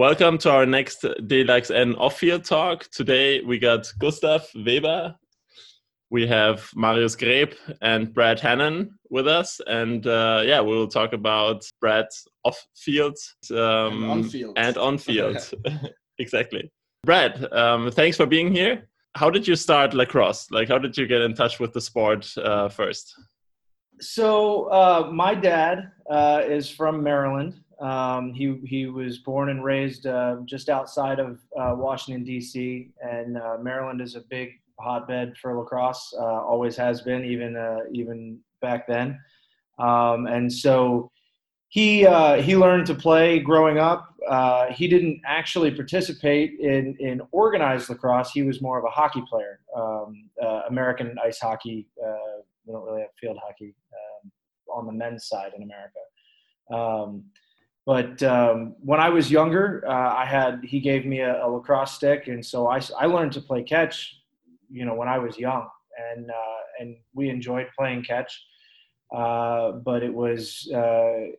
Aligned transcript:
Welcome 0.00 0.38
to 0.38 0.50
our 0.50 0.64
next 0.64 1.02
DLXN 1.02 1.94
off-field 1.98 2.46
talk. 2.46 2.88
Today 2.90 3.42
we 3.42 3.58
got 3.58 3.86
Gustav 3.98 4.48
Weber, 4.54 5.14
we 6.08 6.26
have 6.26 6.70
Marius 6.74 7.14
Greb 7.14 7.52
and 7.82 8.14
Brad 8.14 8.40
Hannon 8.40 8.98
with 9.10 9.28
us, 9.28 9.60
and 9.66 10.06
uh, 10.06 10.40
yeah, 10.42 10.60
we'll 10.60 10.88
talk 10.88 11.12
about 11.12 11.68
Brad's 11.82 12.26
off-field 12.46 13.18
um, 13.50 13.58
and 13.58 14.04
on-field. 14.04 14.54
And 14.56 14.78
on-field. 14.78 15.52
exactly. 16.18 16.72
Brad, 17.04 17.52
um, 17.52 17.90
thanks 17.90 18.16
for 18.16 18.24
being 18.24 18.50
here. 18.50 18.88
How 19.16 19.28
did 19.28 19.46
you 19.46 19.54
start 19.54 19.92
lacrosse? 19.92 20.50
Like, 20.50 20.68
how 20.68 20.78
did 20.78 20.96
you 20.96 21.06
get 21.06 21.20
in 21.20 21.34
touch 21.34 21.60
with 21.60 21.74
the 21.74 21.80
sport 21.82 22.26
uh, 22.38 22.70
first? 22.70 23.12
So, 24.00 24.64
uh, 24.70 25.10
my 25.12 25.34
dad 25.34 25.92
uh, 26.08 26.40
is 26.46 26.70
from 26.70 27.02
Maryland 27.02 27.60
um, 27.80 28.34
he 28.34 28.60
he 28.64 28.86
was 28.86 29.18
born 29.18 29.48
and 29.48 29.64
raised 29.64 30.06
uh, 30.06 30.36
just 30.44 30.68
outside 30.68 31.18
of 31.18 31.40
uh, 31.58 31.74
Washington 31.74 32.24
D.C. 32.24 32.90
and 33.02 33.38
uh, 33.38 33.56
Maryland 33.60 34.02
is 34.02 34.16
a 34.16 34.20
big 34.20 34.60
hotbed 34.78 35.34
for 35.40 35.56
lacrosse. 35.56 36.14
Uh, 36.18 36.22
always 36.22 36.76
has 36.76 37.00
been, 37.00 37.24
even 37.24 37.56
uh, 37.56 37.78
even 37.92 38.38
back 38.60 38.86
then. 38.86 39.18
Um, 39.78 40.26
and 40.26 40.52
so 40.52 41.10
he 41.68 42.06
uh, 42.06 42.42
he 42.42 42.54
learned 42.54 42.86
to 42.86 42.94
play 42.94 43.38
growing 43.38 43.78
up. 43.78 44.14
he 44.72 44.86
didn't 44.86 45.22
actually 45.24 45.70
participate 45.70 46.60
in 46.60 46.94
in 47.00 47.22
organized 47.32 47.88
lacrosse. 47.88 48.30
He 48.30 48.42
was 48.42 48.60
more 48.60 48.78
of 48.78 48.84
a 48.84 48.90
hockey 48.90 49.22
player, 49.26 49.60
um, 49.74 50.28
American 50.68 51.16
ice 51.24 51.38
hockey. 51.40 51.88
we 52.66 52.74
don't 52.74 52.84
really 52.84 53.00
have 53.00 53.10
field 53.18 53.38
hockey 53.42 53.74
um, 53.94 54.30
on 54.70 54.86
the 54.86 54.92
men's 54.92 55.26
side 55.26 55.52
in 55.56 55.62
America. 55.62 56.00
Um, 56.70 57.24
but 57.90 58.22
um, 58.22 58.76
when 58.84 59.00
I 59.00 59.08
was 59.08 59.32
younger, 59.32 59.82
uh, 59.84 60.14
I 60.14 60.24
had 60.24 60.60
he 60.62 60.78
gave 60.78 61.04
me 61.04 61.22
a, 61.22 61.44
a, 61.44 61.48
lacrosse 61.50 61.90
stick, 61.90 62.28
and 62.28 62.46
so 62.46 62.68
I, 62.68 62.80
I 62.96 63.06
learned 63.06 63.32
to 63.32 63.40
play 63.40 63.64
catch. 63.64 64.14
You 64.70 64.84
know, 64.84 64.94
when 64.94 65.08
I 65.08 65.18
was 65.18 65.36
young, 65.36 65.66
and 66.12 66.30
uh, 66.30 66.60
and 66.78 66.98
we 67.14 67.30
enjoyed 67.30 67.66
playing 67.76 68.04
catch. 68.04 68.32
Uh, 69.12 69.72
but 69.72 70.04
it 70.04 70.14
was 70.14 70.70
uh, 70.72 71.32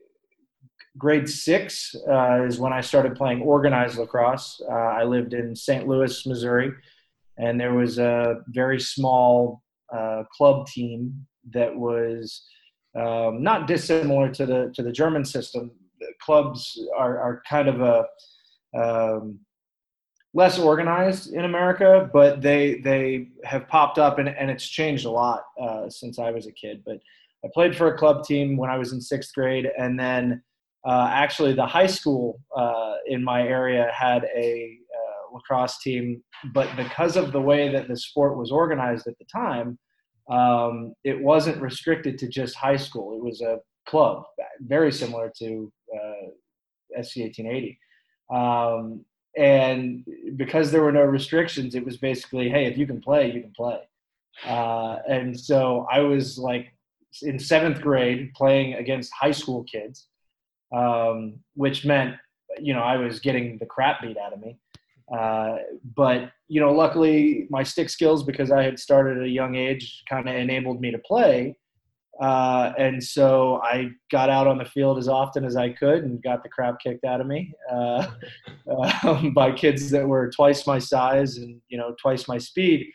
grade 0.97 1.29
six 1.29 1.95
uh, 2.09 2.43
is 2.43 2.59
when 2.59 2.73
I 2.73 2.81
started 2.81 3.15
playing 3.15 3.43
organized 3.43 3.97
lacrosse. 3.97 4.61
Uh, 4.69 4.73
I 4.73 5.05
lived 5.05 5.33
in 5.33 5.55
St. 5.55 5.87
Louis, 5.87 6.27
Missouri, 6.27 6.73
and 7.37 7.57
there 7.57 7.75
was 7.75 7.97
a 7.97 8.41
very 8.47 8.81
small 8.81 9.63
club 10.35 10.67
team 10.67 11.25
that 11.53 11.73
was 11.73 12.45
um, 12.93 13.41
not 13.41 13.67
dissimilar 13.67 14.27
to 14.33 14.45
the 14.45 14.69
to 14.75 14.83
the 14.83 14.91
German 14.91 15.23
system, 15.23 15.71
clubs 16.21 16.79
are, 16.97 17.19
are 17.19 17.41
kind 17.49 17.67
of 17.67 17.81
a 17.81 18.05
um, 18.77 19.39
less 20.33 20.57
organized 20.57 21.33
in 21.33 21.45
America, 21.45 22.09
but 22.13 22.41
they 22.41 22.79
they 22.81 23.27
have 23.43 23.67
popped 23.67 23.97
up 23.97 24.19
and, 24.19 24.29
and 24.29 24.49
it's 24.49 24.67
changed 24.67 25.05
a 25.05 25.11
lot 25.11 25.43
uh, 25.61 25.89
since 25.89 26.19
I 26.19 26.31
was 26.31 26.47
a 26.47 26.51
kid. 26.51 26.83
But 26.85 26.97
I 27.43 27.49
played 27.53 27.75
for 27.75 27.93
a 27.93 27.97
club 27.97 28.23
team 28.23 28.55
when 28.55 28.69
I 28.69 28.77
was 28.77 28.93
in 28.93 29.01
sixth 29.01 29.33
grade, 29.33 29.69
and 29.77 29.99
then 29.99 30.41
uh, 30.87 31.09
actually 31.11 31.53
the 31.53 31.65
high 31.65 31.87
school 31.87 32.39
uh, 32.55 32.95
in 33.07 33.23
my 33.23 33.41
area 33.43 33.91
had 33.93 34.23
a 34.35 34.77
uh, 34.95 35.35
lacrosse 35.35 35.79
team, 35.79 36.23
but 36.53 36.69
because 36.75 37.17
of 37.17 37.31
the 37.31 37.41
way 37.41 37.71
that 37.71 37.87
the 37.87 37.97
sport 37.97 38.37
was 38.37 38.51
organized 38.51 39.07
at 39.07 39.17
the 39.19 39.25
time, 39.25 39.77
um, 40.29 40.93
it 41.03 41.19
wasn't 41.19 41.61
restricted 41.61 42.17
to 42.17 42.27
just 42.27 42.55
high 42.55 42.77
school. 42.77 43.15
It 43.15 43.23
was 43.23 43.41
a 43.41 43.59
club, 43.87 44.23
very 44.61 44.91
similar 44.91 45.31
to 45.39 45.71
SC 46.91 47.17
1880. 47.17 47.79
Um, 48.33 49.05
and 49.37 50.05
because 50.35 50.71
there 50.71 50.83
were 50.83 50.91
no 50.91 51.03
restrictions, 51.03 51.75
it 51.75 51.85
was 51.85 51.97
basically, 51.97 52.49
hey, 52.49 52.65
if 52.65 52.77
you 52.77 52.85
can 52.85 53.01
play, 53.01 53.31
you 53.31 53.41
can 53.41 53.53
play. 53.55 53.79
Uh, 54.45 54.97
and 55.07 55.39
so 55.39 55.87
I 55.91 55.99
was 55.99 56.37
like 56.37 56.73
in 57.21 57.39
seventh 57.39 57.81
grade 57.81 58.33
playing 58.35 58.73
against 58.73 59.11
high 59.13 59.31
school 59.31 59.63
kids, 59.63 60.07
um, 60.75 61.35
which 61.55 61.85
meant, 61.85 62.15
you 62.59 62.73
know, 62.73 62.81
I 62.81 62.97
was 62.97 63.19
getting 63.19 63.57
the 63.57 63.65
crap 63.65 64.01
beat 64.01 64.17
out 64.17 64.33
of 64.33 64.39
me. 64.39 64.57
Uh, 65.13 65.57
but 65.95 66.31
you 66.47 66.61
know, 66.61 66.71
luckily 66.71 67.47
my 67.49 67.63
stick 67.63 67.89
skills, 67.89 68.23
because 68.23 68.51
I 68.51 68.63
had 68.63 68.79
started 68.79 69.17
at 69.17 69.23
a 69.23 69.29
young 69.29 69.55
age, 69.55 70.03
kind 70.09 70.27
of 70.27 70.35
enabled 70.35 70.79
me 70.79 70.91
to 70.91 70.99
play. 70.99 71.55
Uh, 72.21 72.71
and 72.77 73.03
so 73.03 73.59
I 73.63 73.89
got 74.11 74.29
out 74.29 74.45
on 74.45 74.59
the 74.59 74.65
field 74.65 74.99
as 74.99 75.07
often 75.07 75.43
as 75.43 75.55
I 75.55 75.69
could 75.69 76.03
and 76.03 76.21
got 76.21 76.43
the 76.43 76.49
crap 76.49 76.79
kicked 76.79 77.03
out 77.03 77.19
of 77.19 77.25
me 77.25 77.51
uh, 77.69 78.11
um, 79.03 79.33
by 79.33 79.51
kids 79.51 79.89
that 79.89 80.07
were 80.07 80.29
twice 80.29 80.67
my 80.67 80.77
size 80.77 81.37
and 81.37 81.59
you 81.69 81.79
know 81.79 81.95
twice 81.99 82.27
my 82.27 82.37
speed. 82.37 82.85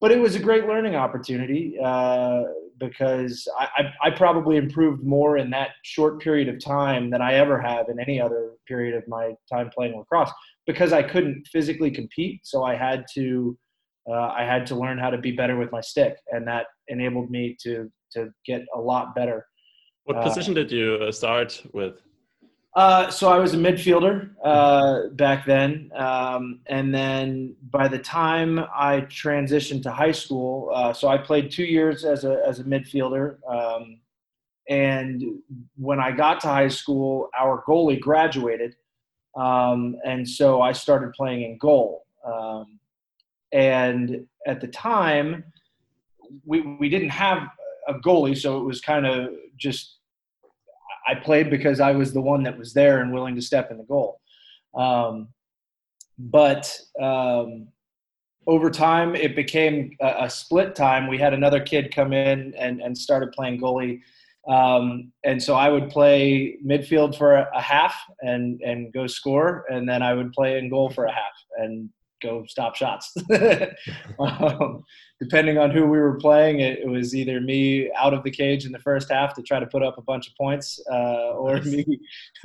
But 0.00 0.10
it 0.10 0.18
was 0.18 0.34
a 0.34 0.40
great 0.40 0.66
learning 0.66 0.96
opportunity 0.96 1.78
uh, 1.82 2.42
because 2.78 3.46
I, 3.58 3.68
I, 3.76 4.08
I, 4.08 4.10
probably 4.10 4.56
improved 4.56 5.02
more 5.02 5.38
in 5.38 5.48
that 5.50 5.70
short 5.84 6.20
period 6.20 6.48
of 6.48 6.62
time 6.62 7.08
than 7.08 7.22
I 7.22 7.34
ever 7.34 7.58
have 7.58 7.88
in 7.88 7.98
any 7.98 8.20
other 8.20 8.50
period 8.68 8.94
of 8.94 9.08
my 9.08 9.32
time 9.50 9.70
playing 9.70 9.96
lacrosse 9.96 10.30
because 10.66 10.92
I 10.92 11.02
couldn't 11.02 11.46
physically 11.46 11.90
compete. 11.90 12.40
So 12.44 12.64
I 12.64 12.74
had 12.74 13.06
to 13.14 13.56
uh, 14.10 14.32
I 14.36 14.44
had 14.44 14.66
to 14.66 14.74
learn 14.74 14.98
how 14.98 15.10
to 15.10 15.18
be 15.18 15.32
better 15.32 15.56
with 15.56 15.72
my 15.72 15.80
stick, 15.80 16.16
and 16.32 16.46
that 16.48 16.66
enabled 16.88 17.30
me 17.30 17.56
to 17.62 17.90
to 18.16 18.32
get 18.44 18.62
a 18.74 18.80
lot 18.80 19.14
better. 19.14 19.46
What 20.04 20.22
position 20.22 20.52
uh, 20.52 20.60
did 20.60 20.70
you 20.72 20.98
uh, 21.02 21.12
start 21.12 21.62
with? 21.72 21.94
Uh, 22.76 23.10
so 23.10 23.30
I 23.30 23.38
was 23.38 23.54
a 23.54 23.56
midfielder 23.56 24.32
uh, 24.44 25.08
back 25.12 25.46
then, 25.46 25.90
um, 25.94 26.60
and 26.66 26.94
then 26.94 27.56
by 27.70 27.88
the 27.88 27.98
time 27.98 28.58
I 28.58 29.00
transitioned 29.00 29.82
to 29.84 29.90
high 29.90 30.12
school, 30.12 30.70
uh, 30.74 30.92
so 30.92 31.08
I 31.08 31.16
played 31.16 31.50
two 31.50 31.64
years 31.64 32.04
as 32.04 32.24
a 32.24 32.42
as 32.46 32.60
a 32.60 32.64
midfielder. 32.64 33.38
Um, 33.48 34.00
and 34.68 35.22
when 35.76 36.00
I 36.00 36.10
got 36.12 36.40
to 36.40 36.48
high 36.48 36.68
school, 36.68 37.30
our 37.38 37.64
goalie 37.66 37.98
graduated, 37.98 38.76
um, 39.36 39.96
and 40.04 40.28
so 40.28 40.60
I 40.60 40.72
started 40.72 41.14
playing 41.14 41.42
in 41.44 41.56
goal. 41.56 42.04
Um, 42.30 42.78
and 43.52 44.26
at 44.46 44.60
the 44.60 44.68
time, 44.68 45.44
we 46.44 46.60
we 46.60 46.90
didn't 46.90 47.08
have 47.08 47.48
a 47.88 47.94
goalie, 47.94 48.36
so 48.36 48.58
it 48.58 48.64
was 48.64 48.80
kind 48.80 49.06
of 49.06 49.30
just 49.56 49.98
I 51.06 51.14
played 51.14 51.50
because 51.50 51.80
I 51.80 51.92
was 51.92 52.12
the 52.12 52.20
one 52.20 52.42
that 52.42 52.58
was 52.58 52.72
there 52.72 53.00
and 53.00 53.12
willing 53.12 53.36
to 53.36 53.42
step 53.42 53.70
in 53.70 53.78
the 53.78 53.84
goal. 53.84 54.20
Um, 54.76 55.28
but 56.18 56.78
um, 57.00 57.68
over 58.46 58.70
time, 58.70 59.14
it 59.14 59.36
became 59.36 59.90
a, 60.00 60.24
a, 60.24 60.30
split 60.30 60.74
time. 60.74 61.06
We 61.06 61.18
had 61.18 61.32
another 61.32 61.60
kid 61.60 61.94
come 61.94 62.12
in 62.12 62.54
and, 62.58 62.80
and 62.80 62.96
started 62.96 63.32
playing 63.32 63.60
goalie. 63.60 64.00
Um, 64.48 65.12
and 65.24 65.42
so 65.42 65.54
I 65.54 65.68
would 65.68 65.90
play 65.90 66.56
midfield 66.64 67.16
for 67.16 67.34
a, 67.34 67.60
half 67.60 67.94
and, 68.20 68.60
and 68.62 68.92
go 68.92 69.06
score, 69.06 69.64
and 69.68 69.88
then 69.88 70.02
I 70.02 70.14
would 70.14 70.32
play 70.32 70.58
in 70.58 70.70
goal 70.70 70.90
for 70.90 71.04
a 71.04 71.12
half 71.12 71.32
and 71.56 71.90
go 72.22 72.44
stop 72.46 72.74
shots. 72.76 73.14
um, 74.18 74.82
depending 75.20 75.58
on 75.58 75.70
who 75.70 75.82
we 75.86 75.98
were 75.98 76.18
playing, 76.18 76.60
it, 76.60 76.80
it, 76.80 76.88
was 76.88 77.14
either 77.14 77.40
me 77.40 77.90
out 77.92 78.14
of 78.14 78.22
the 78.22 78.30
cage 78.30 78.64
in 78.64 78.72
the 78.72 78.78
first 78.78 79.10
half 79.10 79.34
to 79.34 79.42
try 79.42 79.58
to 79.60 79.66
put 79.66 79.82
up 79.82 79.98
a 79.98 80.02
bunch 80.02 80.28
of 80.28 80.36
points, 80.36 80.80
uh, 80.90 81.32
or 81.32 81.60
me 81.62 81.84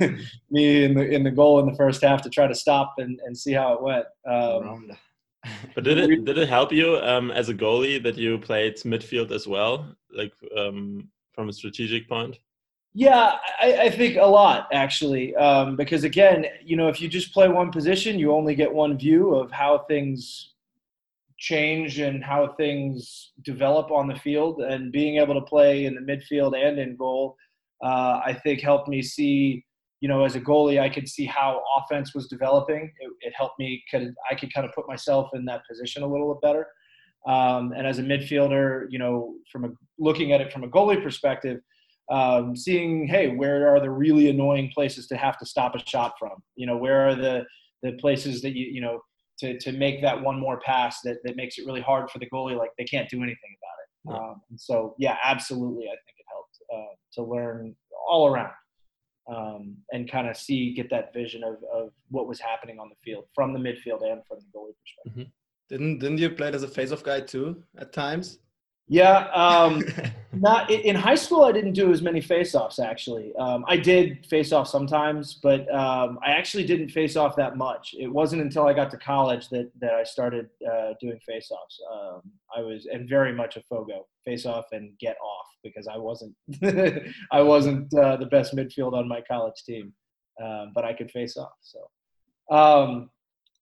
me 0.50 0.84
in 0.84 0.94
the 0.94 1.08
in 1.08 1.22
the 1.22 1.30
goal 1.30 1.60
in 1.60 1.66
the 1.66 1.76
first 1.76 2.02
half 2.02 2.22
to 2.22 2.30
try 2.30 2.46
to 2.46 2.54
stop 2.54 2.94
and, 2.98 3.20
and 3.24 3.36
see 3.36 3.52
how 3.52 3.74
it 3.74 3.82
went. 3.82 4.06
Um, 4.26 4.90
but 5.74 5.84
did 5.84 5.98
it 5.98 6.24
did 6.24 6.38
it 6.38 6.48
help 6.48 6.72
you 6.72 6.96
um, 6.98 7.30
as 7.30 7.48
a 7.48 7.54
goalie 7.54 8.02
that 8.02 8.16
you 8.16 8.38
played 8.38 8.76
midfield 8.78 9.30
as 9.30 9.46
well, 9.46 9.94
like 10.10 10.32
um, 10.56 11.08
from 11.34 11.48
a 11.48 11.52
strategic 11.52 12.08
point? 12.08 12.38
Yeah, 12.94 13.36
I, 13.58 13.72
I, 13.84 13.90
think 13.90 14.18
a 14.18 14.26
lot 14.26 14.68
actually, 14.70 15.34
um, 15.36 15.76
because 15.76 16.04
again, 16.04 16.44
you 16.62 16.76
know, 16.76 16.88
if 16.88 17.00
you 17.00 17.08
just 17.08 17.32
play 17.32 17.48
one 17.48 17.70
position, 17.70 18.18
you 18.18 18.32
only 18.32 18.54
get 18.54 18.70
one 18.72 18.98
view 18.98 19.34
of 19.34 19.50
how 19.50 19.78
things 19.88 20.52
change 21.38 21.98
and 21.98 22.22
how 22.22 22.54
things 22.58 23.32
develop 23.42 23.90
on 23.90 24.08
the 24.08 24.14
field. 24.16 24.60
And 24.60 24.92
being 24.92 25.16
able 25.16 25.34
to 25.34 25.40
play 25.40 25.86
in 25.86 25.94
the 25.94 26.00
midfield 26.02 26.54
and 26.54 26.78
in 26.78 26.96
goal, 26.96 27.36
uh, 27.82 28.20
I 28.24 28.38
think 28.42 28.60
helped 28.60 28.88
me 28.88 29.02
see. 29.02 29.64
You 30.00 30.08
know, 30.08 30.24
as 30.24 30.34
a 30.34 30.40
goalie, 30.40 30.80
I 30.80 30.88
could 30.88 31.08
see 31.08 31.24
how 31.24 31.62
offense 31.78 32.12
was 32.12 32.26
developing. 32.26 32.92
It, 32.98 33.12
it 33.20 33.32
helped 33.36 33.58
me. 33.58 33.84
Could, 33.90 34.14
I 34.30 34.34
could 34.34 34.52
kind 34.52 34.66
of 34.66 34.74
put 34.74 34.88
myself 34.88 35.30
in 35.32 35.44
that 35.46 35.62
position 35.68 36.02
a 36.02 36.06
little 36.06 36.34
bit 36.34 36.42
better. 36.42 36.66
Um, 37.26 37.72
and 37.72 37.86
as 37.86 38.00
a 38.00 38.02
midfielder, 38.02 38.86
you 38.90 38.98
know, 38.98 39.34
from 39.50 39.64
a, 39.64 39.68
looking 39.98 40.32
at 40.32 40.40
it 40.40 40.52
from 40.52 40.64
a 40.64 40.68
goalie 40.68 41.02
perspective, 41.02 41.60
um, 42.12 42.54
seeing 42.54 43.06
hey 43.06 43.28
where 43.28 43.74
are 43.74 43.80
the 43.80 43.90
really 43.90 44.28
annoying 44.28 44.70
places 44.74 45.06
to 45.08 45.16
have 45.16 45.38
to 45.38 45.46
stop 45.46 45.74
a 45.74 45.78
shot 45.88 46.12
from 46.18 46.42
you 46.56 46.66
know 46.66 46.76
where 46.76 47.08
are 47.08 47.14
the 47.14 47.44
the 47.82 47.92
places 47.92 48.42
that 48.42 48.54
you 48.54 48.66
you 48.66 48.80
know 48.80 49.00
to, 49.38 49.58
to 49.58 49.72
make 49.72 50.02
that 50.02 50.20
one 50.20 50.38
more 50.38 50.60
pass 50.60 51.00
that, 51.02 51.16
that 51.24 51.36
makes 51.36 51.58
it 51.58 51.66
really 51.66 51.80
hard 51.80 52.08
for 52.10 52.18
the 52.18 52.28
goalie 52.30 52.56
like 52.56 52.70
they 52.78 52.84
can't 52.84 53.08
do 53.08 53.22
anything 53.22 53.56
about 53.58 54.20
it 54.20 54.20
um, 54.20 54.40
so 54.56 54.94
yeah 54.98 55.16
absolutely 55.24 55.86
i 55.86 55.96
think 56.04 56.16
it 56.18 56.26
helped 56.30 56.58
uh, 56.72 56.94
to 57.12 57.22
learn 57.22 57.74
all 58.08 58.28
around 58.28 58.52
um, 59.32 59.76
and 59.92 60.10
kind 60.10 60.28
of 60.28 60.36
see 60.36 60.74
get 60.74 60.90
that 60.90 61.14
vision 61.14 61.42
of, 61.44 61.56
of 61.72 61.90
what 62.10 62.28
was 62.28 62.40
happening 62.40 62.78
on 62.78 62.88
the 62.88 62.96
field 63.04 63.24
from 63.34 63.52
the 63.52 63.58
midfield 63.58 64.02
and 64.02 64.20
from 64.26 64.38
the 64.38 64.58
goalie 64.58 64.74
perspective. 64.80 65.12
Mm-hmm. 65.12 65.22
Didn't 65.68 65.98
didn't 66.00 66.18
you 66.18 66.30
play 66.30 66.48
as 66.52 66.62
a 66.62 66.68
face-off 66.68 67.02
guy 67.02 67.20
too 67.20 67.62
at 67.78 67.92
times? 67.92 68.40
Yeah, 68.88 69.28
um, 69.28 69.82
not 70.32 70.70
in 70.70 70.96
high 70.96 71.14
school. 71.14 71.44
I 71.44 71.52
didn't 71.52 71.72
do 71.72 71.92
as 71.92 72.02
many 72.02 72.20
face-offs. 72.20 72.78
Actually, 72.78 73.34
um, 73.36 73.64
I 73.68 73.76
did 73.76 74.26
face-off 74.26 74.68
sometimes, 74.68 75.34
but 75.42 75.72
um, 75.74 76.18
I 76.24 76.32
actually 76.32 76.64
didn't 76.64 76.90
face-off 76.90 77.36
that 77.36 77.56
much. 77.56 77.94
It 77.98 78.08
wasn't 78.08 78.42
until 78.42 78.66
I 78.66 78.72
got 78.72 78.90
to 78.90 78.98
college 78.98 79.48
that 79.50 79.70
that 79.80 79.94
I 79.94 80.04
started 80.04 80.48
uh, 80.70 80.94
doing 81.00 81.18
face-offs. 81.26 81.80
Um, 81.92 82.22
I 82.54 82.60
was 82.60 82.86
and 82.86 83.08
very 83.08 83.32
much 83.32 83.56
a 83.56 83.62
fogo, 83.62 84.06
face-off 84.24 84.66
and 84.72 84.92
get 84.98 85.16
off 85.22 85.46
because 85.62 85.88
I 85.88 85.96
wasn't 85.96 86.34
I 87.32 87.40
wasn't 87.40 87.92
uh, 87.94 88.16
the 88.16 88.26
best 88.26 88.54
midfield 88.54 88.94
on 88.94 89.08
my 89.08 89.20
college 89.20 89.62
team, 89.64 89.92
um, 90.42 90.72
but 90.74 90.84
I 90.84 90.92
could 90.92 91.10
face 91.10 91.36
off. 91.36 91.52
So 91.60 92.54
um, 92.54 93.10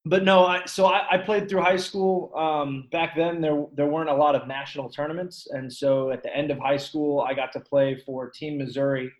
but 0.05 0.25
no, 0.25 0.47
I, 0.47 0.64
so 0.67 0.87
I, 0.87 1.06
I, 1.11 1.19
played 1.19 1.49
through 1.49 1.62
high 1.62 1.76
school. 1.76 2.32
Um, 2.35 2.88
back 2.91 3.14
then, 3.17 3.41
there 3.41 3.67
there 3.75 3.87
weren't 3.87 4.08
a 4.08 4.14
lot 4.14 4.35
of 4.35 4.49
national 4.49 4.88
tournaments, 4.88 5.47
and 5.50 5.73
so 5.73 6.11
at 6.11 6.23
the 6.23 6.35
end 6.35 6.50
of 6.50 6.58
high 6.58 6.79
school, 6.79 7.20
I 7.20 7.35
got 7.35 7.52
to 7.52 7.61
play 7.61 8.00
for 8.06 8.31
Team 8.31 8.58
Missouri, 8.58 9.12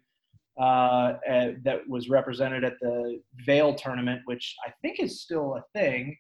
uh, 0.61 1.15
that 1.65 1.81
was 1.89 2.11
represented 2.11 2.65
at 2.65 2.75
the 2.81 3.21
Vail 3.47 3.75
tournament, 3.75 4.21
which 4.27 4.55
I 4.67 4.71
think 4.83 5.01
is 5.01 5.23
still 5.23 5.57
a 5.57 5.65
thing. 5.79 6.17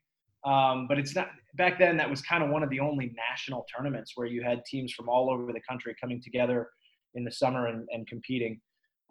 Um, 0.46 0.88
but 0.88 0.98
it's 0.98 1.14
not 1.14 1.28
back 1.56 1.78
then. 1.78 1.98
That 1.98 2.08
was 2.08 2.22
kind 2.22 2.42
of 2.42 2.48
one 2.48 2.62
of 2.62 2.70
the 2.70 2.80
only 2.80 3.14
national 3.30 3.66
tournaments 3.74 4.12
where 4.14 4.26
you 4.26 4.42
had 4.42 4.64
teams 4.64 4.92
from 4.94 5.10
all 5.10 5.30
over 5.30 5.52
the 5.52 5.60
country 5.68 5.94
coming 6.00 6.22
together 6.22 6.70
in 7.14 7.24
the 7.24 7.30
summer 7.30 7.66
and, 7.66 7.86
and 7.92 8.06
competing. 8.06 8.58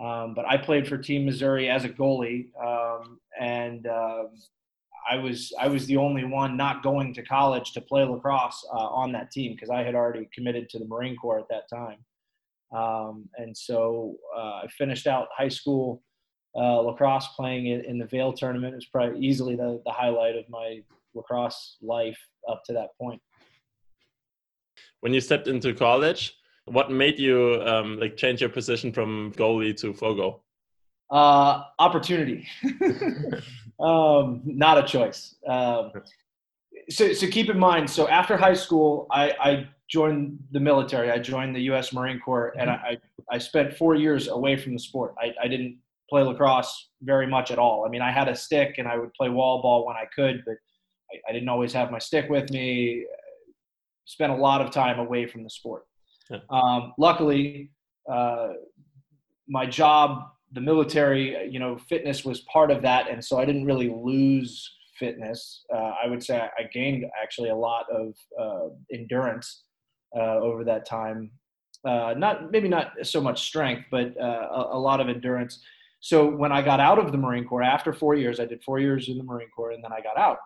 Um, 0.03 0.33
but 0.33 0.45
I 0.45 0.57
played 0.57 0.87
for 0.87 0.97
Team 0.97 1.25
Missouri 1.25 1.69
as 1.69 1.83
a 1.83 1.89
goalie, 1.89 2.47
um, 2.59 3.19
and 3.39 3.85
um, 3.85 4.29
I 5.09 5.17
was 5.17 5.53
I 5.59 5.67
was 5.67 5.85
the 5.85 5.97
only 5.97 6.23
one 6.23 6.57
not 6.57 6.83
going 6.83 7.13
to 7.15 7.23
college 7.23 7.71
to 7.73 7.81
play 7.81 8.03
lacrosse 8.03 8.65
uh, 8.71 8.77
on 8.77 9.11
that 9.13 9.31
team 9.31 9.53
because 9.53 9.69
I 9.69 9.83
had 9.83 9.95
already 9.95 10.29
committed 10.33 10.69
to 10.69 10.79
the 10.79 10.85
Marine 10.85 11.15
Corps 11.15 11.39
at 11.39 11.49
that 11.49 11.69
time. 11.69 11.97
Um, 12.71 13.29
and 13.37 13.55
so 13.55 14.15
uh, 14.35 14.61
I 14.63 14.67
finished 14.77 15.07
out 15.07 15.27
high 15.35 15.49
school 15.49 16.03
uh, 16.55 16.81
lacrosse 16.81 17.27
playing 17.35 17.67
in, 17.67 17.83
in, 17.85 17.97
the 17.97 18.05
Vail 18.05 18.33
tournament. 18.33 18.73
It 18.73 18.77
was 18.77 18.85
probably 18.85 19.19
easily 19.25 19.55
the, 19.55 19.81
the 19.85 19.91
highlight 19.91 20.35
of 20.35 20.45
my 20.49 20.81
lacrosse 21.13 21.77
life 21.81 22.17
up 22.47 22.63
to 22.65 22.73
that 22.73 22.89
point. 22.99 23.21
When 25.01 25.13
you 25.13 25.21
stepped 25.21 25.47
into 25.47 25.73
college, 25.73 26.35
what 26.65 26.91
made 26.91 27.17
you 27.17 27.61
um, 27.65 27.99
like 27.99 28.17
change 28.17 28.41
your 28.41 28.49
position 28.49 28.91
from 28.91 29.33
goalie 29.33 29.75
to 29.77 29.93
fogo? 29.93 30.41
Uh, 31.09 31.63
opportunity, 31.79 32.47
um, 33.79 34.41
not 34.45 34.77
a 34.77 34.83
choice. 34.83 35.35
Um, 35.47 35.91
so, 36.89 37.13
so 37.13 37.27
keep 37.27 37.49
in 37.49 37.57
mind. 37.57 37.89
So 37.89 38.07
after 38.07 38.37
high 38.37 38.53
school, 38.53 39.07
I, 39.11 39.31
I 39.39 39.69
joined 39.89 40.39
the 40.51 40.59
military. 40.59 41.11
I 41.11 41.19
joined 41.19 41.55
the 41.55 41.61
U.S. 41.63 41.93
Marine 41.93 42.19
Corps, 42.19 42.53
and 42.57 42.69
mm-hmm. 42.69 42.85
I, 42.85 42.97
I 43.31 43.37
spent 43.37 43.75
four 43.75 43.95
years 43.95 44.27
away 44.27 44.55
from 44.55 44.73
the 44.73 44.79
sport. 44.79 45.15
I, 45.19 45.33
I 45.41 45.47
didn't 45.47 45.77
play 46.09 46.23
lacrosse 46.23 46.89
very 47.01 47.27
much 47.27 47.51
at 47.51 47.59
all. 47.59 47.85
I 47.85 47.89
mean, 47.89 48.01
I 48.01 48.11
had 48.11 48.27
a 48.27 48.35
stick, 48.35 48.75
and 48.77 48.87
I 48.87 48.97
would 48.97 49.13
play 49.13 49.29
wall 49.29 49.61
ball 49.61 49.85
when 49.85 49.95
I 49.95 50.05
could, 50.13 50.43
but 50.45 50.55
I, 51.11 51.29
I 51.29 51.33
didn't 51.33 51.49
always 51.49 51.73
have 51.73 51.91
my 51.91 51.99
stick 51.99 52.29
with 52.29 52.49
me. 52.51 53.05
Spent 54.05 54.31
a 54.31 54.35
lot 54.35 54.61
of 54.61 54.71
time 54.71 54.99
away 54.99 55.27
from 55.27 55.43
the 55.43 55.49
sport. 55.49 55.83
Yeah. 56.29 56.39
Um, 56.49 56.93
luckily, 56.97 57.71
uh, 58.11 58.49
my 59.47 59.65
job 59.65 60.23
the 60.53 60.61
military, 60.61 61.47
you 61.49 61.59
know, 61.59 61.77
fitness 61.77 62.25
was 62.25 62.41
part 62.41 62.71
of 62.71 62.81
that, 62.81 63.09
and 63.09 63.23
so 63.23 63.39
I 63.39 63.45
didn't 63.45 63.65
really 63.65 63.89
lose 63.89 64.69
fitness. 64.97 65.63
Uh, 65.73 65.93
I 66.03 66.07
would 66.07 66.23
say 66.23 66.37
I 66.39 66.63
gained 66.73 67.05
actually 67.21 67.49
a 67.49 67.55
lot 67.55 67.85
of 67.91 68.13
uh, 68.39 68.69
endurance 68.91 69.63
uh, 70.15 70.37
over 70.39 70.63
that 70.65 70.85
time. 70.85 71.31
Uh, 71.85 72.13
not 72.17 72.51
maybe 72.51 72.67
not 72.67 72.91
so 73.03 73.21
much 73.21 73.47
strength, 73.47 73.85
but 73.89 74.13
uh, 74.21 74.47
a, 74.51 74.69
a, 74.73 74.79
lot 74.79 74.99
of 74.99 75.07
endurance. 75.07 75.63
So 76.01 76.29
when 76.29 76.51
I 76.51 76.61
got 76.61 76.81
out 76.81 76.99
of 76.99 77.13
the 77.13 77.17
Marine 77.17 77.45
Corps 77.45 77.63
after 77.63 77.93
four 77.93 78.15
years, 78.15 78.39
I 78.39 78.45
did 78.45 78.61
four 78.63 78.79
years 78.79 79.07
in 79.07 79.17
the 79.17 79.23
Marine 79.23 79.49
Corps, 79.55 79.71
and 79.71 79.83
then 79.83 79.93
I 79.93 80.01
got 80.01 80.17
out. 80.17 80.37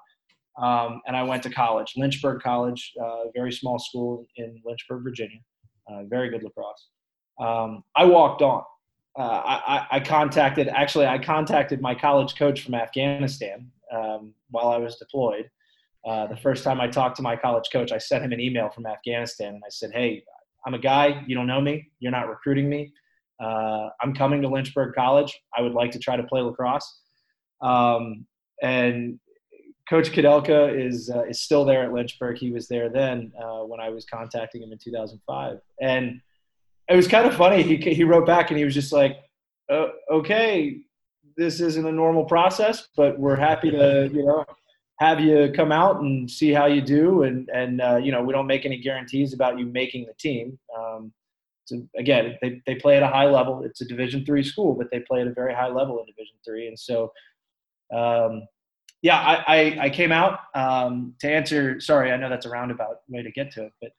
Um, 0.62 1.02
and 1.08 1.18
I 1.18 1.24
went 1.24 1.42
to 1.44 1.50
college, 1.50 1.94
Lynchburg 1.98 2.44
College, 2.44 2.94
uh, 3.04 3.32
very 3.34 3.52
small 3.52 3.80
school 3.80 4.28
in 4.36 4.62
Lynchburg, 4.64 5.04
Virginia, 5.04 5.40
very 6.04 6.30
good 6.30 6.44
lacrosse. 6.44 6.90
Um, 7.40 7.84
I 7.96 8.06
walked 8.06 8.44
on 8.44 8.64
uh, 9.18 9.22
I, 9.22 9.88
I, 9.92 10.00
contacted 10.00 10.68
actually 10.70 11.06
I 11.06 11.20
contacted 11.20 11.82
my 11.82 11.94
college 11.94 12.36
coach 12.36 12.64
from 12.64 12.74
Afghanistan 12.74 13.70
um, 13.92 14.34
while 14.50 14.70
I 14.70 14.78
was 14.78 14.96
deployed. 14.96 15.50
Uh, 16.06 16.28
the 16.28 16.38
first 16.38 16.64
time 16.64 16.82
I 16.82 16.88
talked 16.88 17.18
to 17.18 17.22
my 17.22 17.36
college 17.36 17.70
coach, 17.72 17.92
I 17.92 18.00
sent 18.00 18.24
him 18.24 18.32
an 18.32 18.40
email 18.40 18.70
from 18.70 18.86
Afghanistan 18.88 19.56
and 19.56 19.64
I 19.64 19.70
said, 19.70 19.92
"Hey, 19.94 20.24
I'm 20.66 20.74
a 20.74 20.80
guy. 20.80 21.24
You 21.28 21.36
don't 21.36 21.48
know 21.48 21.62
me. 21.62 21.92
You're 22.00 22.12
not 22.12 22.28
recruiting 22.28 22.68
me. 22.68 22.92
Uh, 23.40 23.90
I'm 24.02 24.16
coming 24.16 24.42
to 24.42 24.48
Lynchburg 24.48 24.96
College. 24.96 25.40
I 25.56 25.62
would 25.62 25.74
like 25.74 25.92
to 25.92 26.00
try 26.00 26.16
to 26.16 26.24
play 26.24 26.42
lacrosse." 26.42 27.02
Um, 27.62 28.26
and 28.64 29.20
Coach 29.90 30.12
Koudelka 30.12 30.76
is 30.76 31.12
uh, 31.14 31.24
is 31.26 31.42
still 31.42 31.66
there 31.66 31.84
at 31.84 31.94
Lynchburg. 31.94 32.38
He 32.38 32.52
was 32.52 32.68
there 32.68 32.90
then 32.90 33.32
uh, 33.40 33.60
when 33.60 33.80
I 33.80 33.90
was 33.90 34.06
contacting 34.06 34.64
him 34.64 34.72
in 34.72 34.80
2005, 34.84 35.60
and 35.82 36.20
it 36.90 36.96
was 36.96 37.08
kind 37.08 37.26
of 37.26 37.36
funny. 37.36 37.64
He 37.64 37.78
he 37.78 38.04
wrote 38.04 38.26
back 38.26 38.50
and 38.50 38.58
he 38.58 38.66
was 38.66 38.74
just 38.74 38.92
like, 38.92 39.18
uh, 39.70 39.88
"Okay, 40.12 40.82
this 41.38 41.60
isn't 41.60 41.86
a 41.86 41.92
normal 41.92 42.26
process, 42.26 42.88
but 42.96 43.20
we're 43.20 43.36
happy 43.36 43.72
to 43.72 44.10
you 44.12 44.26
know 44.26 44.46
have 45.00 45.20
you 45.20 45.52
come 45.56 45.72
out 45.72 46.02
and 46.02 46.30
see 46.30 46.52
how 46.52 46.66
you 46.66 46.82
do, 46.82 47.24
and 47.24 47.50
and 47.50 47.82
uh, 47.82 47.98
you 47.98 48.12
know 48.12 48.22
we 48.22 48.34
don't 48.34 48.48
make 48.48 48.66
any 48.66 48.78
guarantees 48.78 49.34
about 49.34 49.58
you 49.58 49.66
making 49.66 50.06
the 50.06 50.14
team." 50.16 50.58
Um, 50.78 51.14
so 51.66 51.82
again, 51.98 52.38
they, 52.42 52.62
they 52.66 52.76
play 52.76 52.98
at 52.98 53.04
a 53.04 53.08
high 53.08 53.28
level. 53.28 53.64
It's 53.64 53.80
a 53.82 53.86
Division 53.86 54.26
three 54.26 54.44
school, 54.44 54.76
but 54.76 54.92
they 54.92 55.00
play 55.00 55.22
at 55.22 55.28
a 55.28 55.34
very 55.34 55.54
high 55.54 55.70
level 55.70 56.00
in 56.00 56.06
Division 56.06 56.36
three, 56.46 56.68
and 56.68 56.78
so. 56.78 57.12
Um, 57.94 58.48
yeah, 59.04 59.20
I, 59.20 59.44
I, 59.48 59.78
I, 59.82 59.90
came 59.90 60.14
out 60.14 60.40
um, 60.56 61.14
to 61.20 61.30
answer. 61.30 61.80
Sorry, 61.82 62.12
I 62.12 62.18
know 62.18 62.30
that's 62.30 62.46
a 62.46 62.50
roundabout 62.50 63.02
way 63.10 63.22
to 63.22 63.30
get 63.32 63.52
to 63.52 63.66
it, 63.66 63.74
but 63.82 63.92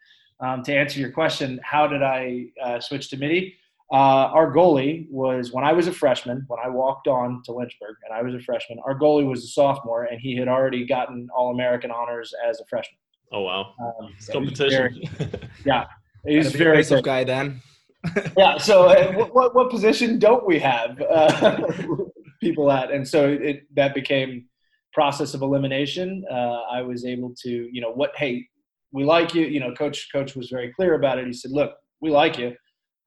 um, 0.45 0.63
to 0.65 0.75
answer 0.75 1.01
your 1.01 1.11
question, 1.11 1.59
how 1.63 1.87
did 1.87 2.03
I 2.03 2.47
uh, 2.63 2.81
switch 2.81 3.09
to 3.11 3.17
middie? 3.17 3.55
Uh, 3.93 4.29
our 4.33 4.53
goalie 4.53 5.07
was 5.11 5.53
when 5.53 5.65
I 5.65 5.73
was 5.73 5.87
a 5.87 5.93
freshman, 5.93 6.45
when 6.49 6.59
I 6.63 6.69
walked 6.69 7.07
on 7.07 7.43
to 7.45 7.53
Lynchburg 7.53 7.97
and 8.05 8.15
I 8.15 8.23
was 8.23 8.35
a 8.35 8.41
freshman, 8.41 8.79
our 8.85 8.99
goalie 8.99 9.27
was 9.27 9.45
a 9.45 9.49
sophomore 9.49 10.05
and 10.05 10.21
he 10.21 10.37
had 10.37 10.49
already 10.49 10.87
gotten 10.87 11.29
All 11.37 11.51
American 11.51 11.91
honors 11.91 12.33
as 12.49 12.61
a 12.61 12.65
freshman. 12.67 12.99
Oh, 13.33 13.43
wow. 13.43 13.73
Um, 13.81 14.15
competition. 14.33 15.03
Very, 15.19 15.31
yeah. 15.65 15.87
He's 16.27 16.53
very 16.53 16.83
good 16.83 17.05
guy 17.05 17.25
then. 17.25 17.61
yeah. 18.37 18.59
So, 18.59 18.87
uh, 18.87 19.27
what, 19.27 19.55
what 19.55 19.71
position 19.71 20.19
don't 20.19 20.47
we 20.47 20.59
have 20.59 21.01
uh, 21.01 21.67
people 22.41 22.71
at? 22.71 22.91
And 22.91 23.07
so 23.07 23.29
it, 23.29 23.63
that 23.77 23.95
became 23.95 24.47
process 24.93 25.35
of 25.35 25.43
elimination. 25.43 26.25
Uh, 26.31 26.63
I 26.71 26.83
was 26.83 27.05
able 27.05 27.35
to, 27.43 27.51
you 27.51 27.81
know, 27.81 27.93
what, 27.93 28.13
hey, 28.17 28.47
we 28.95 29.05
like 29.05 29.35
you. 29.35 29.45
You 29.45 29.61
know, 29.61 29.73
coach 29.73 30.09
coach 30.13 30.35
was 30.35 30.49
very 30.49 30.73
clear 30.73 30.95
about 30.95 31.19
it. 31.19 31.27
He 31.27 31.33
said, 31.33 31.51
look, 31.51 31.73
we 32.01 32.11
like 32.11 32.39
you. 32.39 32.55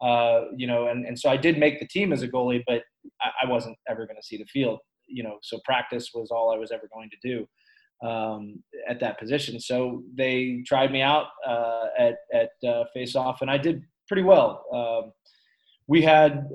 Uh, 0.01 0.41
you 0.55 0.67
know, 0.67 0.89
and, 0.89 1.07
and 1.07 1.17
so 1.17 1.29
I 1.29 1.37
did 1.37 1.57
make 1.57 1.79
the 1.79 1.87
team 1.87 2.13
as 2.13 2.21
a 2.21 2.27
goalie, 2.27 2.63
but 2.67 2.83
I, 3.19 3.29
I 3.43 3.49
wasn't 3.49 3.77
ever 3.89 4.05
going 4.05 4.17
to 4.17 4.27
see 4.27 4.37
the 4.37 4.45
field. 4.45 4.79
You 5.07 5.23
know, 5.23 5.37
so 5.41 5.59
practice 5.65 6.11
was 6.13 6.29
all 6.29 6.53
I 6.53 6.57
was 6.57 6.71
ever 6.71 6.87
going 6.93 7.09
to 7.09 7.17
do 7.23 8.07
um, 8.07 8.61
at 8.87 8.99
that 8.99 9.17
position. 9.17 9.59
So 9.59 10.03
they 10.15 10.61
tried 10.67 10.91
me 10.91 11.01
out 11.01 11.27
uh, 11.47 11.85
at 11.97 12.17
at 12.33 12.69
uh, 12.69 12.83
face 12.93 13.15
off, 13.15 13.41
and 13.41 13.49
I 13.49 13.57
did 13.57 13.81
pretty 14.07 14.23
well. 14.23 14.65
Um, 14.73 15.13
we 15.87 16.01
had 16.01 16.49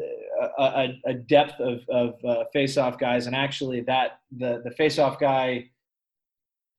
a, 0.59 0.63
a, 0.63 0.89
a 1.07 1.15
depth 1.15 1.59
of, 1.59 1.81
of 1.89 2.15
uh, 2.29 2.45
face 2.53 2.77
off 2.77 2.99
guys, 2.99 3.27
and 3.27 3.35
actually 3.35 3.81
that 3.83 4.19
the 4.39 4.61
the 4.63 4.73
face 4.73 4.99
off 4.99 5.19
guy 5.19 5.71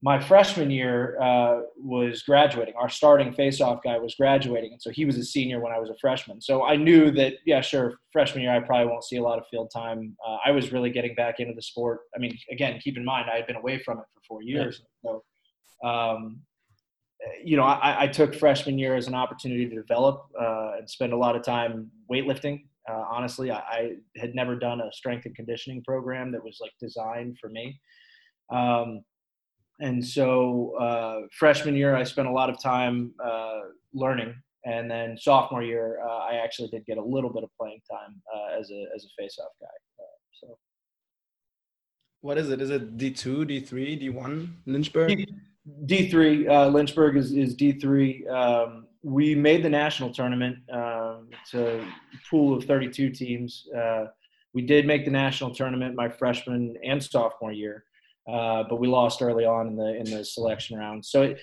my 0.04 0.20
freshman 0.20 0.70
year 0.70 1.18
uh, 1.22 1.62
was 1.78 2.24
graduating. 2.24 2.74
Our 2.76 2.90
starting 2.90 3.34
faceoff 3.34 3.82
guy 3.84 3.98
was 3.98 4.16
graduating, 4.16 4.74
and 4.74 4.82
so 4.82 4.90
he 4.90 5.06
was 5.06 5.18
a 5.18 5.24
senior 5.24 5.62
when 5.62 5.72
I 5.72 5.80
was 5.80 5.90
a 5.90 5.96
freshman. 6.02 6.42
So 6.42 6.66
I 6.66 6.76
knew 6.76 7.10
that, 7.12 7.36
yeah, 7.46 7.62
sure, 7.62 7.94
freshman 8.12 8.44
year 8.44 8.54
I 8.54 8.60
probably 8.60 8.88
won't 8.88 9.06
see 9.06 9.16
a 9.16 9.24
lot 9.24 9.40
of 9.40 9.46
field 9.50 9.72
time. 9.74 10.18
Uh, 10.28 10.40
I 10.46 10.52
was 10.52 10.74
really 10.74 10.90
getting 10.90 11.16
back 11.16 11.40
into 11.40 11.54
the 11.54 11.62
sport. 11.62 12.02
I 12.14 12.20
mean, 12.20 12.38
again, 12.52 12.78
keep 12.84 12.98
in 12.98 13.06
mind 13.06 13.30
I 13.32 13.38
had 13.38 13.48
been 13.48 13.56
away 13.56 13.80
from 13.80 13.98
it 14.00 14.04
for 14.14 14.22
four 14.28 14.42
years. 14.44 14.82
Yeah. 15.06 15.12
So, 15.82 15.88
um, 15.88 16.42
you 17.42 17.56
know, 17.56 17.64
I, 17.64 18.04
I, 18.04 18.08
took 18.08 18.36
freshman 18.36 18.78
year 18.78 18.96
as 18.96 19.08
an 19.08 19.16
opportunity 19.16 19.70
to 19.70 19.76
develop 19.76 20.26
uh, 20.38 20.72
and 20.80 20.90
spend 20.90 21.14
a 21.14 21.18
lot 21.18 21.38
of 21.38 21.44
time 21.44 21.90
weightlifting. 22.12 22.66
Uh, 22.92 23.06
honestly, 23.10 23.52
I, 23.52 23.60
I, 23.60 23.92
had 24.18 24.36
never 24.36 24.58
done 24.58 24.82
a 24.82 24.92
strength 24.92 25.26
and 25.26 25.34
conditioning 25.34 25.82
program 25.86 26.34
that 26.34 26.44
was 26.44 26.58
like 26.60 26.74
designed 26.82 27.38
for 27.40 27.48
me. 27.48 27.80
Um, 28.52 29.00
and 29.80 30.06
so 30.06 30.76
uh, 30.80 31.28
freshman 31.32 31.76
year 31.76 31.96
I 31.96 32.04
spent 32.04 32.28
a 32.28 32.32
lot 32.32 32.50
of 32.50 32.62
time 32.62 33.14
uh, 33.24 33.60
learning, 33.94 34.36
and 34.66 34.90
then 34.90 35.18
sophomore 35.18 35.64
year 35.64 36.00
uh, 36.04 36.20
I 36.20 36.36
actually 36.36 36.70
did 36.70 36.86
get 36.86 36.98
a 36.98 37.04
little 37.04 37.32
bit 37.32 37.44
of 37.44 37.50
playing 37.60 37.82
time 37.90 38.22
uh, 38.34 38.60
as 38.60 38.70
a 38.72 38.86
as 38.96 39.06
a 39.06 39.22
faceoff 39.22 39.54
guy. 39.60 39.68
Uh, 40.00 40.54
what 42.22 42.38
is 42.38 42.50
it? 42.50 42.62
Is 42.62 42.70
it 42.70 42.98
D 42.98 43.12
two, 43.12 43.46
D 43.46 43.60
three, 43.60 43.96
D 43.96 44.10
one? 44.10 44.58
Lynchburg. 44.66 45.26
D 45.86 46.10
three. 46.10 46.48
Uh, 46.48 46.68
Lynchburg 46.68 47.18
is 47.18 47.32
is 47.34 47.56
D 47.56 47.74
three. 47.74 48.28
Um, 48.28 48.88
we 49.02 49.36
made 49.36 49.64
the 49.64 49.70
national 49.70 50.14
tournament. 50.14 50.60
It's 50.70 51.54
a 51.54 51.86
pool 52.30 52.56
of 52.56 52.64
32 52.64 53.10
teams. 53.10 53.68
Uh, 53.76 54.06
we 54.54 54.62
did 54.62 54.86
make 54.86 55.04
the 55.06 55.12
national 55.12 55.54
tournament 55.54 55.96
my 55.96 56.08
freshman 56.08 56.76
and 56.84 57.04
sophomore 57.04 57.52
year, 57.52 57.86
uh, 58.28 58.64
but 58.70 58.80
we 58.80 58.88
lost 58.88 59.22
early 59.22 59.46
on 59.46 59.68
in 59.68 59.76
the 59.76 59.96
in 59.96 60.06
the 60.06 60.24
selection 60.24 60.78
round. 60.78 61.06
So 61.06 61.24
it, 61.24 61.40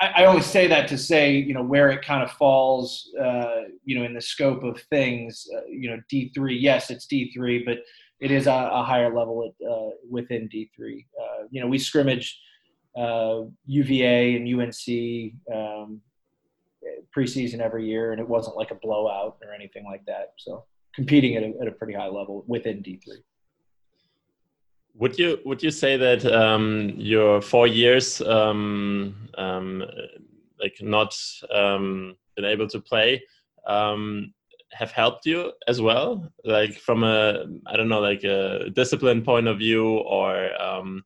I, 0.00 0.22
I, 0.22 0.24
only 0.24 0.42
say 0.42 0.66
that 0.66 0.88
to 0.88 0.98
say 0.98 1.36
you 1.36 1.54
know 1.54 1.62
where 1.62 1.90
it 1.90 2.04
kind 2.04 2.22
of 2.22 2.30
falls, 2.32 3.10
uh, 3.20 3.62
you 3.84 3.98
know, 3.98 4.04
in 4.04 4.14
the 4.14 4.20
scope 4.20 4.64
of 4.64 4.80
things. 4.90 5.46
Uh, 5.54 5.66
you 5.68 5.90
know, 5.90 6.00
D 6.08 6.32
three. 6.34 6.58
Yes, 6.58 6.90
it's 6.90 7.06
D 7.06 7.30
three, 7.32 7.64
but 7.64 7.78
it 8.20 8.32
is 8.32 8.48
a, 8.48 8.70
a 8.72 8.82
higher 8.82 9.14
level 9.14 9.44
at, 9.48 9.66
uh, 9.66 9.90
within 10.10 10.48
D 10.48 10.70
three. 10.74 11.06
you 11.50 11.60
know, 11.60 11.68
we 11.68 11.78
scrimmaged. 11.78 12.36
UVA 13.66 14.34
and 14.34 14.60
UNC 14.60 15.34
um, 15.54 16.00
preseason 17.16 17.60
every 17.60 17.86
year, 17.86 18.10
and 18.10 18.20
it 18.20 18.28
wasn't 18.28 18.56
like 18.56 18.72
a 18.72 18.74
blowout 18.74 19.36
or 19.46 19.54
anything 19.54 19.84
like 19.84 20.04
that. 20.06 20.32
So 20.36 20.64
competing 20.96 21.36
at 21.36 21.44
a, 21.44 21.52
at 21.62 21.68
a 21.68 21.72
pretty 21.72 21.94
high 21.94 22.08
level 22.08 22.42
within 22.48 22.82
D 22.82 23.00
three. 23.04 23.22
Would 24.98 25.16
you 25.16 25.38
would 25.44 25.62
you 25.62 25.70
say 25.70 25.96
that 25.96 26.26
um, 26.26 26.92
your 26.96 27.40
four 27.40 27.68
years, 27.68 28.20
um, 28.20 29.14
um, 29.38 29.84
like 30.60 30.76
not 30.80 31.16
um, 31.54 32.16
been 32.34 32.44
able 32.44 32.66
to 32.68 32.80
play, 32.80 33.22
um, 33.68 34.34
have 34.72 34.90
helped 34.90 35.24
you 35.24 35.52
as 35.68 35.80
well? 35.80 36.28
Like 36.44 36.74
from 36.74 37.04
a 37.04 37.44
I 37.68 37.76
don't 37.76 37.88
know, 37.88 38.00
like 38.00 38.24
a 38.24 38.70
discipline 38.70 39.22
point 39.22 39.46
of 39.46 39.58
view, 39.58 39.98
or 39.98 40.60
um, 40.60 41.04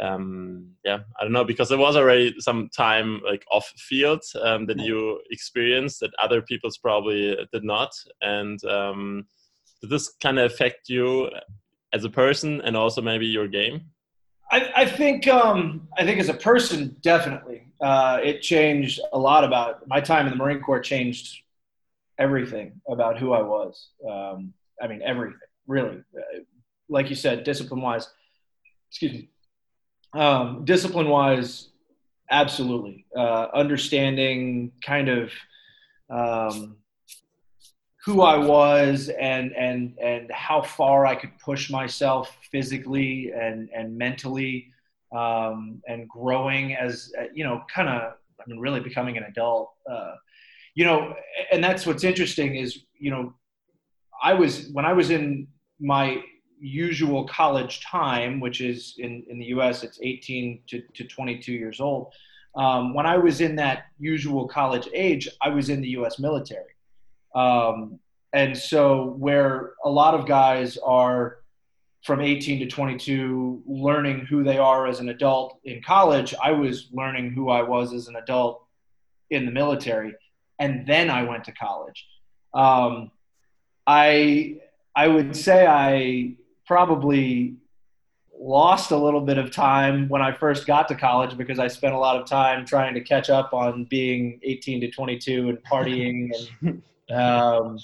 um, 0.00 0.70
yeah, 0.84 1.00
I 1.18 1.24
don't 1.24 1.32
know 1.32 1.44
because 1.44 1.68
there 1.68 1.78
was 1.78 1.96
already 1.96 2.32
some 2.38 2.68
time 2.76 3.20
like 3.24 3.44
off 3.50 3.66
field 3.76 4.22
um, 4.40 4.66
that 4.66 4.78
you 4.78 5.20
experienced 5.32 5.98
that 5.98 6.14
other 6.22 6.42
people's 6.42 6.78
probably 6.78 7.36
did 7.52 7.64
not, 7.64 7.90
and 8.20 8.62
um, 8.66 9.26
did 9.80 9.90
this 9.90 10.14
kind 10.22 10.38
of 10.38 10.52
affect 10.52 10.88
you 10.88 11.28
as 11.96 12.04
a 12.04 12.10
person 12.10 12.60
and 12.62 12.76
also 12.76 13.00
maybe 13.02 13.26
your 13.26 13.48
game? 13.48 13.86
I, 14.50 14.72
I 14.76 14.86
think 14.86 15.26
um, 15.26 15.88
I 15.98 16.04
think 16.04 16.20
as 16.20 16.28
a 16.28 16.34
person, 16.34 16.96
definitely, 17.02 17.66
uh, 17.80 18.20
it 18.22 18.42
changed 18.42 19.00
a 19.12 19.18
lot 19.18 19.42
about 19.42 19.86
my 19.88 20.00
time 20.00 20.26
in 20.26 20.30
the 20.30 20.36
Marine 20.36 20.60
Corps. 20.60 20.80
Changed 20.80 21.42
everything 22.18 22.80
about 22.88 23.18
who 23.18 23.32
I 23.32 23.42
was. 23.42 23.88
Um, 24.08 24.52
I 24.80 24.86
mean, 24.86 25.02
everything 25.02 25.38
really. 25.66 25.98
Uh, 26.16 26.40
like 26.88 27.10
you 27.10 27.16
said, 27.16 27.42
discipline 27.42 27.80
wise. 27.80 28.08
Excuse 28.90 29.12
me 29.12 29.28
um, 30.16 30.64
discipline 30.64 31.08
wise, 31.08 31.68
absolutely. 32.30 33.06
Uh, 33.16 33.46
understanding 33.54 34.72
kind 34.84 35.08
of 35.08 35.32
um, 36.10 36.76
who 38.06 38.22
I 38.22 38.38
was 38.38 39.08
and 39.08 39.52
and 39.56 39.98
and 40.00 40.30
how 40.30 40.62
far 40.62 41.06
I 41.06 41.16
could 41.16 41.36
push 41.40 41.68
myself 41.68 42.38
physically 42.52 43.32
and 43.32 43.68
and 43.74 43.98
mentally, 43.98 44.72
um, 45.12 45.82
and 45.88 46.08
growing 46.08 46.76
as 46.76 47.12
you 47.34 47.42
know, 47.42 47.64
kind 47.68 47.88
of 47.88 48.12
I 48.40 48.44
mean, 48.46 48.60
really 48.60 48.78
becoming 48.78 49.16
an 49.16 49.24
adult. 49.24 49.72
Uh, 49.90 50.14
you 50.76 50.84
know, 50.84 51.16
and 51.50 51.64
that's 51.64 51.84
what's 51.84 52.04
interesting 52.04 52.54
is 52.54 52.84
you 52.96 53.10
know, 53.10 53.34
I 54.22 54.34
was 54.34 54.68
when 54.72 54.84
I 54.84 54.92
was 54.92 55.10
in 55.10 55.48
my 55.80 56.22
usual 56.60 57.26
college 57.26 57.80
time, 57.80 58.38
which 58.38 58.60
is 58.60 58.94
in, 58.98 59.24
in 59.28 59.38
the 59.40 59.46
US, 59.46 59.82
it's 59.82 59.98
18 60.00 60.60
to, 60.68 60.80
to 60.94 61.04
22 61.04 61.52
years 61.52 61.80
old. 61.80 62.14
Um, 62.54 62.94
when 62.94 63.04
I 63.04 63.18
was 63.18 63.40
in 63.40 63.56
that 63.56 63.86
usual 63.98 64.48
college 64.48 64.88
age, 64.94 65.28
I 65.42 65.48
was 65.50 65.68
in 65.68 65.82
the 65.82 65.88
US 65.88 66.18
military. 66.20 66.75
Um, 67.36 68.00
and 68.32 68.56
so, 68.56 69.14
where 69.18 69.72
a 69.84 69.90
lot 69.90 70.14
of 70.14 70.26
guys 70.26 70.76
are 70.78 71.38
from 72.02 72.20
18 72.20 72.60
to 72.60 72.66
22 72.66 73.62
learning 73.66 74.26
who 74.26 74.42
they 74.42 74.58
are 74.58 74.86
as 74.86 75.00
an 75.00 75.08
adult 75.08 75.58
in 75.64 75.82
college, 75.82 76.34
I 76.42 76.52
was 76.52 76.88
learning 76.92 77.32
who 77.32 77.50
I 77.50 77.62
was 77.62 77.92
as 77.92 78.08
an 78.08 78.16
adult 78.16 78.64
in 79.30 79.44
the 79.44 79.52
military. 79.52 80.14
And 80.58 80.86
then 80.86 81.10
I 81.10 81.24
went 81.24 81.44
to 81.44 81.52
college. 81.52 82.06
Um, 82.54 83.10
I 83.86 84.56
I 84.94 85.08
would 85.08 85.36
say 85.36 85.66
I 85.66 86.36
probably 86.66 87.56
lost 88.38 88.90
a 88.90 88.96
little 88.96 89.20
bit 89.20 89.38
of 89.38 89.50
time 89.50 90.08
when 90.08 90.22
I 90.22 90.32
first 90.32 90.66
got 90.66 90.88
to 90.88 90.94
college 90.94 91.36
because 91.36 91.58
I 91.58 91.68
spent 91.68 91.94
a 91.94 91.98
lot 91.98 92.16
of 92.16 92.26
time 92.26 92.64
trying 92.64 92.94
to 92.94 93.00
catch 93.00 93.30
up 93.30 93.52
on 93.52 93.84
being 93.84 94.40
18 94.42 94.80
to 94.82 94.90
22 94.90 95.48
and 95.48 95.58
partying 95.64 96.30
and, 96.62 96.82
um, 97.10 97.78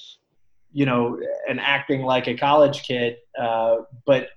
you 0.72 0.86
know, 0.86 1.20
and 1.48 1.60
acting 1.60 2.02
like 2.02 2.26
a 2.28 2.34
college 2.34 2.82
kid. 2.82 3.16
Uh, 3.38 3.78
but 4.06 4.28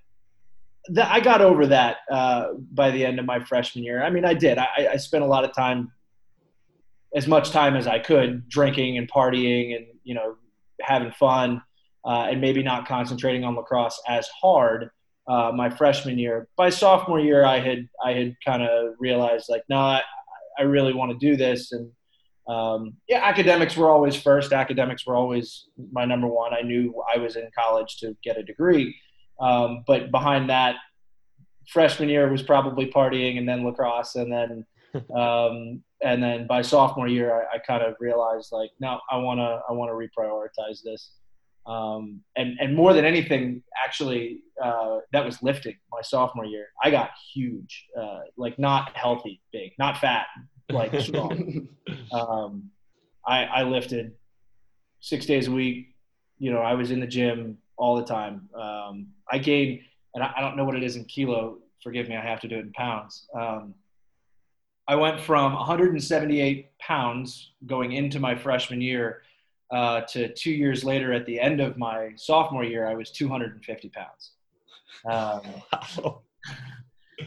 the, 0.88 1.12
I 1.12 1.20
got 1.20 1.42
over 1.42 1.68
that 1.68 1.98
uh, 2.12 2.54
by 2.72 2.92
the 2.92 3.06
end 3.06 3.20
of 3.20 3.26
my 3.26 3.44
freshman 3.44 3.84
year. 3.84 4.04
I 4.04 4.10
mean, 4.10 4.26
I 4.26 4.34
did. 4.34 4.58
I, 4.58 4.90
I 4.94 4.98
spent 4.98 5.24
a 5.24 5.28
lot 5.28 5.44
of 5.44 5.54
time, 5.54 5.92
as 7.16 7.28
much 7.28 7.52
time 7.52 7.76
as 7.76 7.88
I 7.88 8.00
could, 8.00 8.48
drinking 8.50 8.98
and 8.98 9.10
partying 9.10 9.76
and, 9.76 9.86
you 10.04 10.14
know, 10.14 10.36
having 10.82 11.12
fun 11.14 11.62
uh, 12.06 12.28
and 12.30 12.42
maybe 12.42 12.62
not 12.62 12.88
concentrating 12.88 13.44
on 13.44 13.56
lacrosse 13.56 14.02
as 14.08 14.28
hard 14.28 14.92
uh, 15.28 15.52
my 15.56 15.70
freshman 15.70 16.20
year. 16.20 16.48
By 16.56 16.70
sophomore 16.70 17.20
year, 17.20 17.46
I 17.46 17.60
had 17.60 17.88
I 18.04 18.14
had 18.14 18.36
kind 18.46 18.62
of 18.62 18.94
realized 19.00 19.48
like, 19.50 19.64
no, 19.70 19.78
I, 19.78 20.02
I 20.60 20.64
really 20.64 20.94
want 20.94 21.12
to 21.12 21.18
do 21.18 21.36
this, 21.36 21.72
and 21.72 21.92
um, 22.48 22.94
yeah, 23.08 23.22
academics 23.24 23.76
were 23.76 23.90
always 23.90 24.16
first. 24.16 24.54
Academics 24.54 25.06
were 25.06 25.16
always 25.16 25.66
my 25.92 26.06
number 26.06 26.28
one. 26.28 26.54
I 26.54 26.62
knew 26.62 26.94
I 27.14 27.18
was 27.18 27.36
in 27.36 27.50
college 27.58 27.98
to 27.98 28.16
get 28.24 28.38
a 28.38 28.44
degree, 28.44 28.96
um, 29.40 29.84
but 29.88 30.12
behind 30.12 30.50
that, 30.50 30.76
freshman 31.68 32.10
year 32.10 32.30
was 32.32 32.44
probably 32.44 32.92
partying, 32.92 33.38
and 33.38 33.48
then 33.48 33.64
lacrosse, 33.66 34.16
and 34.16 34.32
then. 34.32 34.66
Um, 35.14 35.84
and 36.02 36.24
then 36.24 36.48
by 36.48 36.62
sophomore 36.62 37.10
year, 37.10 37.46
I, 37.52 37.56
I 37.56 37.60
kind 37.60 37.84
of 37.84 37.96
realized 38.00 38.54
like, 38.54 38.70
no, 38.80 39.02
I 39.12 39.18
want 39.18 39.42
to, 39.42 39.60
I 39.68 39.74
want 39.74 39.90
to 39.90 39.94
reprioritize 39.94 40.84
this. 40.86 41.12
Um, 41.66 42.22
and 42.38 42.58
and 42.60 42.76
more 42.76 42.94
than 42.94 43.06
anything, 43.06 43.64
actually, 43.84 44.40
uh, 44.64 45.00
that 45.12 45.26
was 45.26 45.42
lifting 45.42 45.76
my 45.92 46.02
sophomore 46.02 46.46
year. 46.46 46.68
I 46.84 46.92
got 46.92 47.10
huge, 47.34 47.88
uh, 48.00 48.20
like 48.38 48.60
not 48.60 48.96
healthy, 48.96 49.42
big, 49.52 49.72
not 49.80 49.98
fat, 49.98 50.28
like 50.70 51.00
strong. 51.02 51.68
um, 52.12 52.70
I, 53.26 53.46
I 53.46 53.64
lifted 53.64 54.14
six 55.00 55.26
days 55.26 55.48
a 55.48 55.52
week. 55.52 55.96
You 56.38 56.52
know, 56.52 56.60
I 56.60 56.74
was 56.74 56.92
in 56.92 57.00
the 57.00 57.08
gym 57.08 57.58
all 57.78 57.96
the 57.96 58.06
time. 58.06 58.50
Um, 58.60 59.08
I 59.32 59.38
gained, 59.38 59.82
and 60.14 60.24
I, 60.24 60.34
I, 60.38 60.42
don't 60.42 60.58
know 60.58 60.66
what 60.66 60.76
it 60.76 60.84
is 60.84 60.96
in 60.96 61.06
kilo. 61.06 61.60
Forgive 61.84 62.10
me, 62.10 62.16
I 62.16 62.22
have 62.22 62.40
to 62.42 62.48
do 62.48 62.56
it 62.58 62.62
in 62.62 62.72
pounds. 62.74 63.28
Um, 63.34 63.74
I 64.88 64.96
went 64.96 65.20
from 65.20 65.54
178 65.54 66.78
pounds 66.78 67.52
going 67.66 67.94
into 67.94 68.20
my 68.20 68.36
freshman 68.36 68.82
year 68.82 69.24
uh, 69.72 70.02
to 70.02 70.32
two 70.34 70.52
years 70.52 70.84
later 70.84 71.12
at 71.12 71.26
the 71.26 71.40
end 71.40 71.60
of 71.60 71.78
my 71.78 72.12
sophomore 72.16 72.64
year, 72.64 72.88
I 72.88 72.96
was 72.96 73.12
250 73.12 73.90
pounds. 73.90 74.32
Um, 75.10 76.16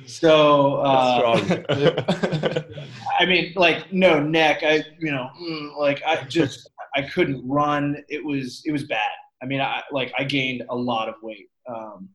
so, 0.06 0.76
uh, 0.76 2.62
I 3.20 3.26
mean, 3.26 3.52
like 3.56 3.92
no 3.92 4.20
neck. 4.20 4.62
I, 4.62 4.84
you 4.98 5.10
know, 5.10 5.28
mm, 5.40 5.76
like 5.76 6.02
I 6.06 6.24
just, 6.24 6.70
I 6.94 7.02
couldn't 7.02 7.46
run. 7.46 8.02
It 8.08 8.24
was, 8.24 8.62
it 8.64 8.72
was 8.72 8.84
bad. 8.84 9.10
I 9.42 9.46
mean, 9.46 9.60
I 9.60 9.82
like 9.92 10.12
I 10.18 10.24
gained 10.24 10.64
a 10.68 10.76
lot 10.76 11.08
of 11.08 11.14
weight. 11.22 11.48
Um, 11.68 12.08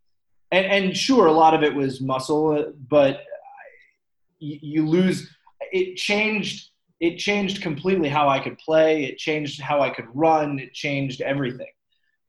and, 0.51 0.65
and 0.65 0.98
sure, 0.98 1.27
a 1.27 1.32
lot 1.32 1.53
of 1.53 1.63
it 1.63 1.74
was 1.74 2.01
muscle, 2.01 2.74
but 2.89 3.22
you, 4.39 4.60
you 4.62 4.88
lose. 4.88 5.30
It 5.72 5.96
changed 5.96 6.70
it 7.03 7.18
changed 7.18 7.62
completely 7.62 8.08
how 8.08 8.30
I 8.30 8.39
could 8.39 8.58
play. 8.60 9.03
It 9.03 9.18
changed 9.18 9.60
how 9.60 9.82
I 9.82 9.89
could 9.89 10.06
run. 10.13 10.58
It 10.58 10.74
changed 10.74 11.20
everything. 11.20 11.68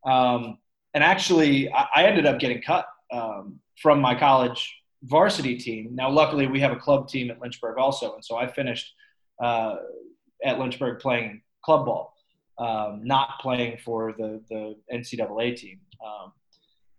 Um, 0.04 0.58
and 0.94 1.04
actually, 1.04 1.72
I, 1.72 1.86
I, 1.94 2.04
ended 2.06 2.26
up 2.26 2.40
getting 2.40 2.60
cut 2.60 2.84
um, 3.12 3.60
from 3.80 4.00
my 4.00 4.18
college 4.18 4.74
varsity 5.04 5.56
team. 5.56 5.90
Now, 5.94 6.10
luckily, 6.10 6.46
we 6.46 6.60
have 6.60 6.72
a 6.72 6.76
club 6.76 7.08
team 7.08 7.30
at 7.30 7.40
Lynchburg 7.40 7.78
also, 7.78 8.14
and 8.14 8.24
so 8.24 8.36
I 8.36 8.46
finished 8.46 8.92
uh, 9.42 9.76
at 10.44 10.58
Lynchburg 10.58 11.00
playing 11.00 11.42
club 11.64 11.86
ball, 11.86 12.14
um, 12.58 13.00
not 13.04 13.40
playing 13.40 13.78
for 13.84 14.12
the 14.16 14.42
the 14.48 14.76
NCAA 14.92 15.56
team. 15.56 15.80
Um, 16.04 16.32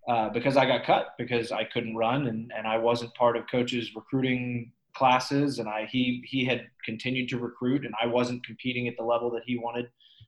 uh, 0.07 0.29
because 0.29 0.55
I 0.55 0.67
got 0.67 0.85
cut 0.85 1.15
because 1.17 1.51
I 1.51 1.63
couldn't 1.63 1.95
run 1.95 2.27
and, 2.27 2.51
and 2.55 2.67
I 2.67 2.77
wasn't 2.77 3.11
part 3.15 3.35
of 3.35 3.45
coach's 3.49 3.95
recruiting 3.95 4.71
classes, 4.95 5.59
and 5.59 5.67
I 5.67 5.87
he 5.91 6.23
he 6.27 6.45
had 6.45 6.67
continued 6.83 7.27
to 7.29 7.39
recruit, 7.39 7.85
and 7.85 7.93
I 8.01 8.05
wasn't 8.07 8.45
competing 8.45 8.87
at 8.87 8.95
the 8.97 9.03
level 9.03 9.31
that 9.31 9.43
he 9.45 9.57
wanted 9.57 9.87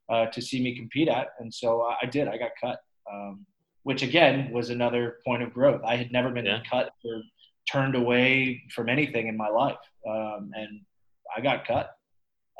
uh, 0.09 0.25
to 0.27 0.41
see 0.41 0.61
me 0.63 0.75
compete 0.75 1.07
at, 1.09 1.27
and 1.39 1.53
so 1.53 1.81
I 2.01 2.05
did. 2.07 2.27
I 2.27 2.37
got 2.37 2.51
cut, 2.59 2.79
um, 3.11 3.45
which 3.83 4.01
again 4.01 4.51
was 4.51 4.69
another 4.71 5.17
point 5.25 5.43
of 5.43 5.53
growth. 5.53 5.81
I 5.85 5.95
had 5.95 6.11
never 6.11 6.31
been 6.31 6.45
Yeah. 6.45 6.61
cut 6.69 6.89
or 7.05 7.21
turned 7.71 7.95
away 7.95 8.63
from 8.73 8.89
anything 8.89 9.27
in 9.27 9.37
my 9.37 9.49
life, 9.49 9.77
um, 10.07 10.51
and 10.55 10.81
I 11.35 11.41
got 11.41 11.67
cut, 11.67 11.91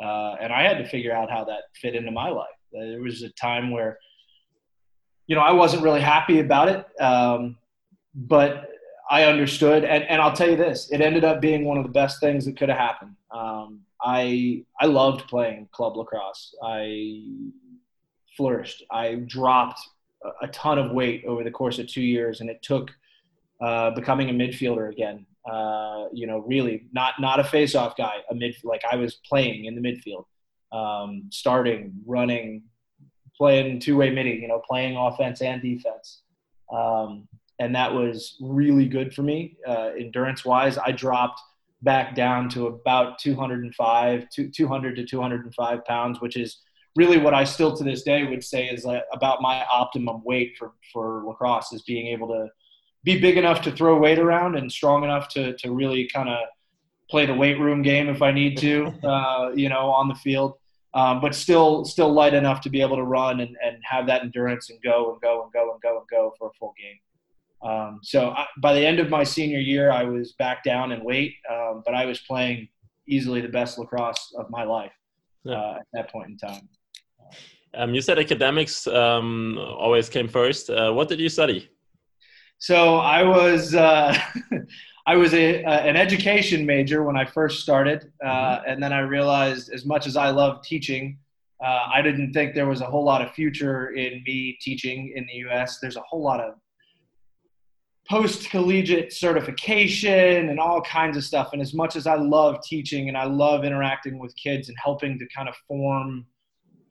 uh, 0.02 0.36
and 0.42 0.52
I 0.52 0.64
had 0.64 0.78
to 0.80 0.88
figure 0.88 1.14
out 1.14 1.30
how 1.32 1.44
that 1.46 1.64
fit 1.82 1.96
into 1.96 2.12
my 2.12 2.30
life. 2.30 2.48
There 2.72 3.02
was 3.02 3.24
a 3.24 3.30
time 3.30 3.72
where, 3.72 3.98
you 5.28 5.36
know, 5.36 5.42
I 5.42 5.52
wasn't 5.52 5.84
really 5.84 6.02
happy 6.02 6.40
about 6.40 6.70
it, 6.70 7.02
um, 7.02 7.58
but 8.14 8.70
I 9.10 9.24
understood, 9.24 9.86
and, 9.86 10.04
and 10.04 10.22
I'll 10.22 10.34
tell 10.34 10.50
you 10.50 10.58
this: 10.58 10.92
it 10.92 11.02
ended 11.02 11.24
up 11.24 11.40
being 11.40 11.64
one 11.64 11.78
of 11.78 11.84
the 11.84 11.92
best 11.92 12.20
things 12.20 12.46
that 12.46 12.58
could 12.58 12.70
have 12.70 12.78
happened. 12.78 13.16
Um, 13.32 13.82
I 14.02 14.64
I 14.80 14.86
loved 14.86 15.28
playing 15.28 15.70
club 15.72 15.96
lacrosse. 15.96 16.54
I 16.64 17.24
flourished. 18.36 18.84
I 18.92 19.16
dropped 19.28 19.80
a- 20.24 20.46
a 20.46 20.48
ton 20.50 20.78
of 20.78 20.92
weight 20.92 21.24
over 21.26 21.44
the 21.44 21.52
course 21.52 21.80
of 21.80 21.88
two 21.88 22.02
years, 22.02 22.42
and 22.42 22.50
it 22.50 22.62
took 22.62 22.92
uh, 23.62 23.92
becoming 23.92 24.30
a 24.30 24.34
midfielder 24.34 24.92
again. 24.92 25.26
Uh, 25.50 26.08
you 26.12 26.28
know, 26.28 26.40
really 26.40 26.88
not 26.92 27.14
not 27.20 27.40
a 27.40 27.44
face-off 27.44 27.96
guy, 27.96 28.16
a 28.30 28.36
mid 28.36 28.56
like 28.64 28.82
I 28.90 28.96
was 28.96 29.16
playing 29.28 29.66
in 29.66 29.76
the 29.76 29.82
midfield, 29.82 30.26
um, 30.78 31.30
starting, 31.32 31.94
running, 32.06 32.64
playing 33.36 33.80
two-way 33.80 34.10
middie. 34.10 34.40
You 34.42 34.48
know, 34.48 34.62
playing 34.68 34.98
offense 34.98 35.42
and 35.42 35.62
defense. 35.62 36.24
Um, 36.72 37.28
and 37.60 37.76
that 37.76 37.94
was 37.94 38.38
really 38.40 38.86
good 38.86 39.14
for 39.14 39.24
me 39.24 39.58
uh, 39.68 39.92
endurance 39.98 40.46
wise 40.46 40.78
i 40.78 40.92
dropped 40.92 41.42
back 41.82 42.16
down 42.16 42.50
to 42.50 42.68
about 42.68 43.20
205 43.20 44.30
to 44.30 44.50
200 44.50 44.96
to 44.96 45.06
205 45.06 45.86
pounds 45.86 46.22
which 46.22 46.38
is 46.38 46.62
really 46.96 47.18
what 47.18 47.34
i 47.34 47.44
still 47.44 47.76
to 47.76 47.84
this 47.84 48.04
day 48.04 48.24
would 48.24 48.44
say 48.44 48.68
is 48.68 48.86
uh, 48.86 49.02
about 49.14 49.42
my 49.42 49.64
optimum 49.72 50.22
weight 50.24 50.56
for, 50.58 50.74
for 50.92 51.24
lacrosse 51.26 51.72
is 51.74 51.84
being 51.84 52.08
able 52.08 52.28
to 52.28 52.48
be 53.10 53.16
big 53.28 53.38
enough 53.44 53.60
to 53.62 53.72
throw 53.72 53.94
weight 54.06 54.20
around 54.20 54.52
and 54.60 54.72
strong 54.80 55.00
enough 55.08 55.26
to, 55.36 55.42
to 55.62 55.72
really 55.72 56.04
kind 56.14 56.30
of 56.36 56.40
play 57.10 57.26
the 57.26 57.34
weight 57.44 57.58
room 57.66 57.82
game 57.92 58.08
if 58.16 58.22
i 58.22 58.32
need 58.42 58.54
to 58.58 58.74
uh, 59.14 59.50
you 59.62 59.70
know 59.74 59.86
on 60.00 60.08
the 60.12 60.16
field 60.26 60.52
um, 60.94 61.16
but 61.22 61.34
still 61.46 61.86
still 61.86 62.12
light 62.22 62.34
enough 62.34 62.60
to 62.66 62.70
be 62.76 62.82
able 62.86 62.98
to 63.04 63.08
run 63.20 63.36
and, 63.44 63.54
and 63.66 63.76
have 63.94 64.06
that 64.08 64.22
endurance 64.26 64.70
and 64.72 64.80
go 64.92 64.98
and 65.12 65.22
go 65.28 65.34
and 65.44 65.50
go 65.58 65.64
and 65.72 65.80
go 65.82 65.92
and 66.00 66.08
go 66.18 66.22
for 66.38 66.46
a 66.52 66.54
full 66.60 66.74
game 66.84 67.00
um, 67.72 68.00
so 68.04 68.20
I, 68.32 68.46
by 68.62 68.74
the 68.78 68.86
end 68.86 69.00
of 69.00 69.10
my 69.10 69.24
senior 69.24 69.58
year, 69.60 69.86
I 69.92 70.04
was 70.04 70.34
back 70.44 70.64
down 70.64 70.92
in 70.92 71.04
weight, 71.04 71.34
um, 71.52 71.82
but 71.86 71.96
I 71.96 72.06
was 72.06 72.20
playing 72.20 72.68
easily 73.08 73.42
the 73.42 73.54
best 73.60 73.80
lacrosse 73.80 74.24
of 74.38 74.46
my 74.58 74.64
life 74.64 74.92
Yeah. 75.44 75.56
uh, 75.60 75.76
at 75.80 75.88
that 75.94 76.12
point 76.12 76.30
in 76.30 76.38
time. 76.38 76.70
Um, 77.74 77.96
you 77.96 78.02
said 78.02 78.20
academics 78.20 78.86
um, 78.88 79.58
always 79.58 80.08
came 80.08 80.28
first. 80.28 80.70
Uh, 80.70 80.92
what 80.98 81.08
did 81.10 81.20
you 81.20 81.30
study? 81.30 81.60
So 82.60 82.98
I 82.98 83.24
was 83.24 83.76
uh, 83.76 84.18
I 85.08 85.16
was 85.16 85.34
a, 85.34 85.64
a, 85.64 85.70
an 85.70 85.96
education 85.96 86.66
major 86.66 87.04
when 87.04 87.16
I 87.16 87.26
first 87.26 87.62
started, 87.62 88.12
uh, 88.24 88.60
and 88.68 88.82
then 88.82 88.92
I 88.92 89.00
realized 89.00 89.72
as 89.72 89.86
much 89.86 90.06
as 90.08 90.18
I 90.18 90.32
love 90.32 90.62
teaching, 90.64 91.18
uh, 91.64 91.88
I 91.94 92.02
didn't 92.02 92.34
think 92.34 92.54
there 92.54 92.68
was 92.68 92.82
a 92.82 92.86
whole 92.86 93.04
lot 93.04 93.22
of 93.22 93.32
future 93.32 93.90
in 93.92 94.24
me 94.26 94.58
teaching 94.62 95.14
in 95.16 95.26
the 95.26 95.34
U.S. 95.48 95.80
There's 95.80 95.96
a 95.96 96.02
whole 96.02 96.22
lot 96.22 96.40
of 96.40 96.56
post 98.10 98.50
collegiate 98.50 99.12
certification 99.12 100.50
and 100.50 100.60
all 100.60 100.82
kinds 100.82 101.18
of 101.18 101.24
stuff. 101.24 101.50
And 101.54 101.62
as 101.62 101.74
much 101.74 101.96
as 101.96 102.08
I 102.08 102.16
love 102.16 102.62
teaching 102.64 103.10
and 103.10 103.18
I 103.18 103.26
love 103.26 103.66
interacting 103.66 104.18
with 104.18 104.36
kids 104.36 104.70
and 104.70 104.78
helping 104.82 105.20
to 105.20 105.28
kind 105.36 105.50
of 105.50 105.56
form 105.68 106.26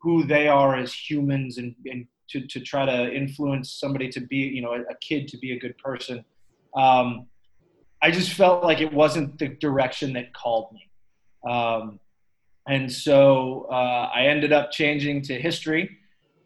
who 0.00 0.25
they 0.25 0.46
are 0.46 0.76
as 0.76 0.92
humans 0.92 1.58
and, 1.58 1.75
and 1.87 2.06
to, 2.30 2.47
to 2.47 2.61
try 2.61 2.85
to 2.85 3.12
influence 3.12 3.73
somebody 3.73 4.09
to 4.11 4.21
be, 4.21 4.37
you 4.37 4.62
know, 4.62 4.73
a, 4.73 4.80
a 4.80 4.97
kid 5.00 5.28
to 5.28 5.38
be 5.38 5.52
a 5.52 5.59
good 5.59 5.76
person, 5.78 6.25
um, 6.76 7.26
I 8.02 8.10
just 8.10 8.32
felt 8.32 8.62
like 8.62 8.80
it 8.80 8.93
wasn't 8.93 9.39
the 9.39 9.49
direction 9.49 10.12
that 10.15 10.32
called 10.34 10.73
me. 10.73 10.91
Um, 11.50 11.99
and 12.69 12.93
so 12.93 13.69
uh, 13.71 14.10
I 14.15 14.26
ended 14.26 14.52
up 14.52 14.71
changing 14.71 15.23
to 15.23 15.41
history. 15.41 15.97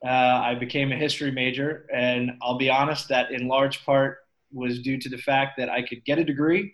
Uh, 0.05 0.09
I 0.09 0.55
became 0.55 0.93
a 0.93 0.97
history 0.97 1.31
major, 1.31 1.87
and 1.95 2.33
I'll 2.43 2.59
be 2.59 2.71
honest 2.71 3.09
that 3.09 3.31
in 3.33 3.49
large 3.49 3.85
part 3.85 4.19
was 4.53 4.81
due 4.81 4.99
to 4.99 5.09
the 5.09 5.19
fact 5.19 5.59
that 5.59 5.69
I 5.69 5.83
could 5.83 6.05
get 6.05 6.19
a 6.19 6.25
degree. 6.25 6.73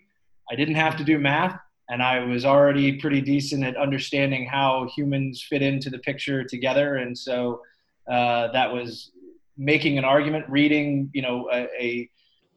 I 0.49 0.55
didn't 0.55 0.75
have 0.75 0.95
to 0.97 1.03
do 1.03 1.17
math, 1.19 1.59
and 1.89 2.01
I 2.01 2.19
was 2.23 2.45
already 2.45 2.97
pretty 2.99 3.21
decent 3.21 3.63
at 3.63 3.75
understanding 3.75 4.45
how 4.45 4.89
humans 4.95 5.45
fit 5.47 5.61
into 5.61 5.89
the 5.89 5.99
picture 5.99 6.43
together. 6.43 6.95
And 6.95 7.17
so 7.17 7.61
uh, 8.09 8.51
that 8.51 8.71
was 8.71 9.11
making 9.57 9.97
an 9.97 10.05
argument, 10.05 10.45
reading, 10.49 11.09
you 11.13 11.21
know, 11.21 11.49
a, 11.53 12.09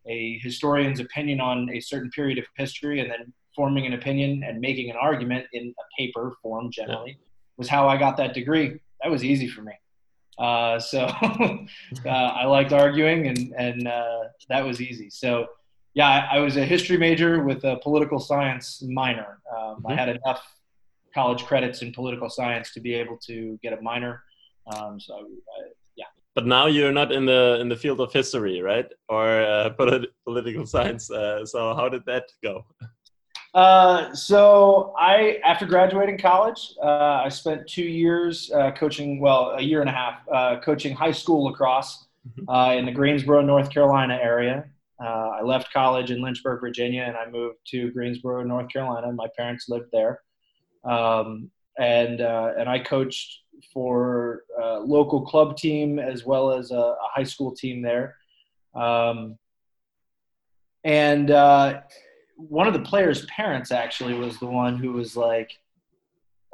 a, 0.06 0.38
historian's 0.42 0.98
opinion 0.98 1.40
on 1.40 1.68
a 1.70 1.78
certain 1.78 2.10
period 2.10 2.38
of 2.38 2.44
history, 2.56 3.00
and 3.00 3.10
then 3.10 3.32
forming 3.54 3.86
an 3.86 3.92
opinion 3.92 4.42
and 4.42 4.60
making 4.60 4.90
an 4.90 4.96
argument 4.96 5.46
in 5.52 5.72
a 5.78 5.82
paper 5.96 6.32
form 6.42 6.70
generally 6.70 7.18
was 7.56 7.68
how 7.68 7.86
I 7.88 7.96
got 7.96 8.16
that 8.16 8.34
degree. 8.34 8.80
That 9.02 9.10
was 9.10 9.22
easy 9.22 9.46
for 9.46 9.62
me. 9.62 9.72
Uh, 10.38 10.80
so 10.80 11.00
uh, 12.06 12.08
I 12.08 12.46
liked 12.46 12.72
arguing, 12.72 13.28
and 13.28 13.54
and 13.56 13.86
uh, 13.86 14.20
that 14.48 14.64
was 14.64 14.80
easy. 14.80 15.10
So 15.10 15.46
yeah, 15.94 16.08
I, 16.08 16.36
I, 16.36 16.38
was 16.40 16.56
a 16.56 16.64
history 16.64 16.96
major 16.96 17.44
with 17.44 17.62
a 17.64 17.76
political 17.82 18.18
science 18.18 18.82
minor. 18.82 19.38
Um, 19.54 19.84
I 19.86 19.92
Mhm. 19.92 19.98
had 19.98 20.08
enough 20.08 20.42
college 21.12 21.44
credits 21.44 21.82
in 21.82 21.92
political 21.92 22.30
science 22.30 22.72
to 22.72 22.80
be 22.80 22.94
able 22.94 23.18
to 23.26 23.58
get 23.62 23.72
a 23.72 23.82
minor. 23.82 24.22
Um, 24.66 25.00
so 25.00 25.14
I, 25.14 25.70
yeah. 25.96 26.06
But 26.34 26.46
now 26.46 26.66
you're 26.66 26.92
not 26.92 27.12
in 27.12 27.26
the 27.26 27.58
in 27.60 27.68
the 27.68 27.76
field 27.76 28.00
of 28.00 28.12
history, 28.12 28.60
right? 28.60 28.86
Or 29.08 29.42
uh, 29.42 29.70
polit- 29.78 30.12
political 30.24 30.66
science. 30.74 31.10
Uh, 31.10 31.44
so 31.44 31.74
how 31.74 31.88
did 31.88 32.04
that 32.06 32.24
go? 32.42 32.64
Uh, 33.52 34.14
so 34.14 34.94
I, 34.96 35.40
after 35.44 35.66
graduating 35.66 36.18
college, 36.18 36.74
uh, 36.82 37.22
I 37.24 37.28
spent 37.28 37.66
two 37.66 37.82
years 37.82 38.50
uh, 38.52 38.70
coaching, 38.70 39.20
well, 39.20 39.54
a 39.56 39.60
year 39.60 39.80
and 39.80 39.90
a 39.90 39.92
half, 39.92 40.20
uh, 40.32 40.60
coaching 40.60 40.94
high 40.94 41.10
school 41.10 41.44
lacrosse 41.44 42.06
uh, 42.48 42.74
in 42.78 42.86
the 42.86 42.92
Greensboro, 42.92 43.40
North 43.40 43.70
Carolina 43.70 44.18
area. 44.22 44.66
Uh, 45.02 45.30
I 45.40 45.42
left 45.42 45.72
college 45.72 46.10
in 46.10 46.22
Lynchburg, 46.22 46.60
Virginia, 46.60 47.02
and 47.02 47.16
I 47.16 47.28
moved 47.28 47.56
to 47.68 47.90
Greensboro, 47.90 48.44
North 48.44 48.70
Carolina. 48.70 49.10
My 49.12 49.28
parents 49.36 49.68
lived 49.68 49.88
there, 49.92 50.20
um, 50.84 51.50
and 51.78 52.20
uh, 52.20 52.52
and 52.58 52.68
I 52.68 52.80
coached 52.80 53.40
for 53.72 54.42
a 54.62 54.78
local 54.78 55.22
club 55.22 55.56
team 55.56 55.98
as 55.98 56.24
well 56.24 56.52
as 56.52 56.70
a, 56.70 56.76
a 56.76 57.08
high 57.14 57.24
school 57.24 57.54
team 57.54 57.82
there. 57.82 58.16
Um, 58.74 59.38
and 60.84 61.30
uh, 61.30 61.80
one 62.36 62.66
of 62.66 62.72
the 62.72 62.80
players' 62.80 63.26
parents 63.26 63.70
actually 63.70 64.14
was 64.14 64.38
the 64.38 64.46
one 64.46 64.76
who 64.76 64.92
was 64.92 65.16
like, 65.16 65.50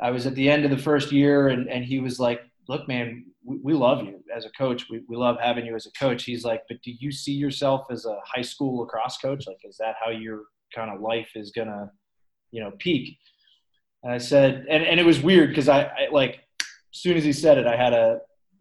I 0.00 0.10
was 0.10 0.26
at 0.26 0.34
the 0.34 0.50
end 0.50 0.64
of 0.64 0.70
the 0.70 0.78
first 0.78 1.12
year, 1.12 1.48
and, 1.48 1.68
and 1.68 1.84
he 1.84 2.00
was 2.00 2.20
like, 2.20 2.42
Look, 2.68 2.88
man, 2.88 3.26
we, 3.44 3.58
we 3.62 3.74
love 3.74 4.04
you 4.04 4.24
as 4.34 4.44
a 4.44 4.50
coach. 4.50 4.86
We, 4.90 5.02
we 5.08 5.16
love 5.16 5.36
having 5.40 5.64
you 5.64 5.76
as 5.76 5.86
a 5.86 5.92
coach. 5.92 6.24
He's 6.24 6.44
like, 6.44 6.62
But 6.68 6.82
do 6.82 6.92
you 6.98 7.12
see 7.12 7.32
yourself 7.32 7.86
as 7.90 8.04
a 8.04 8.18
high 8.24 8.42
school 8.42 8.80
lacrosse 8.80 9.18
coach? 9.18 9.46
Like, 9.46 9.60
is 9.64 9.76
that 9.78 9.94
how 10.04 10.10
your 10.10 10.42
kind 10.74 10.90
of 10.90 11.00
life 11.00 11.30
is 11.36 11.52
going 11.52 11.68
to, 11.68 11.90
you 12.50 12.60
know, 12.60 12.72
peak? 12.78 13.16
And 14.02 14.12
I 14.12 14.18
said, 14.18 14.66
and, 14.68 14.84
and 14.84 15.00
it 15.00 15.06
was 15.06 15.20
weird 15.20 15.50
because 15.50 15.68
I, 15.68 15.82
I, 15.82 16.08
like, 16.12 16.40
soon 17.00 17.16
as 17.16 17.24
he 17.24 17.32
said 17.32 17.58
it, 17.58 17.66
I 17.66 17.76
had 17.76 17.92
a 17.92 18.20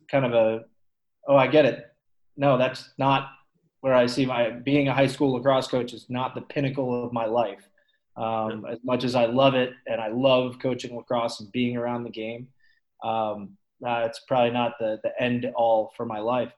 kind 0.09 0.25
of 0.25 0.33
a, 0.33 0.65
oh, 1.27 1.35
I 1.35 1.47
get 1.47 1.65
it. 1.65 1.85
No, 2.37 2.57
that's 2.57 2.89
not 2.97 3.29
where 3.81 3.93
I 3.93 4.07
see 4.07 4.25
my 4.25 4.49
being 4.49 4.87
a 4.87 4.93
high 4.93 5.07
school 5.07 5.33
lacrosse 5.33 5.67
coach 5.67 5.93
is 5.93 6.07
not 6.09 6.35
the 6.35 6.41
pinnacle 6.41 7.05
of 7.05 7.13
my 7.13 7.25
life. 7.25 7.69
Um, 8.17 8.65
as 8.69 8.79
much 8.83 9.03
as 9.03 9.13
I 9.13 9.25
love 9.25 9.55
it 9.55 9.73
and 9.87 9.99
I 9.99 10.07
love 10.07 10.57
coaching 10.59 10.95
lacrosse 10.95 11.39
and 11.41 11.51
being 11.51 11.75
around 11.75 12.03
the 12.03 12.09
game, 12.09 12.47
um, 13.03 13.57
uh, 13.85 14.03
it's 14.05 14.21
probably 14.27 14.51
not 14.51 14.73
the, 14.79 14.99
the 15.03 15.11
end 15.21 15.45
all 15.55 15.93
for 15.95 16.05
my 16.05 16.19
life. 16.19 16.51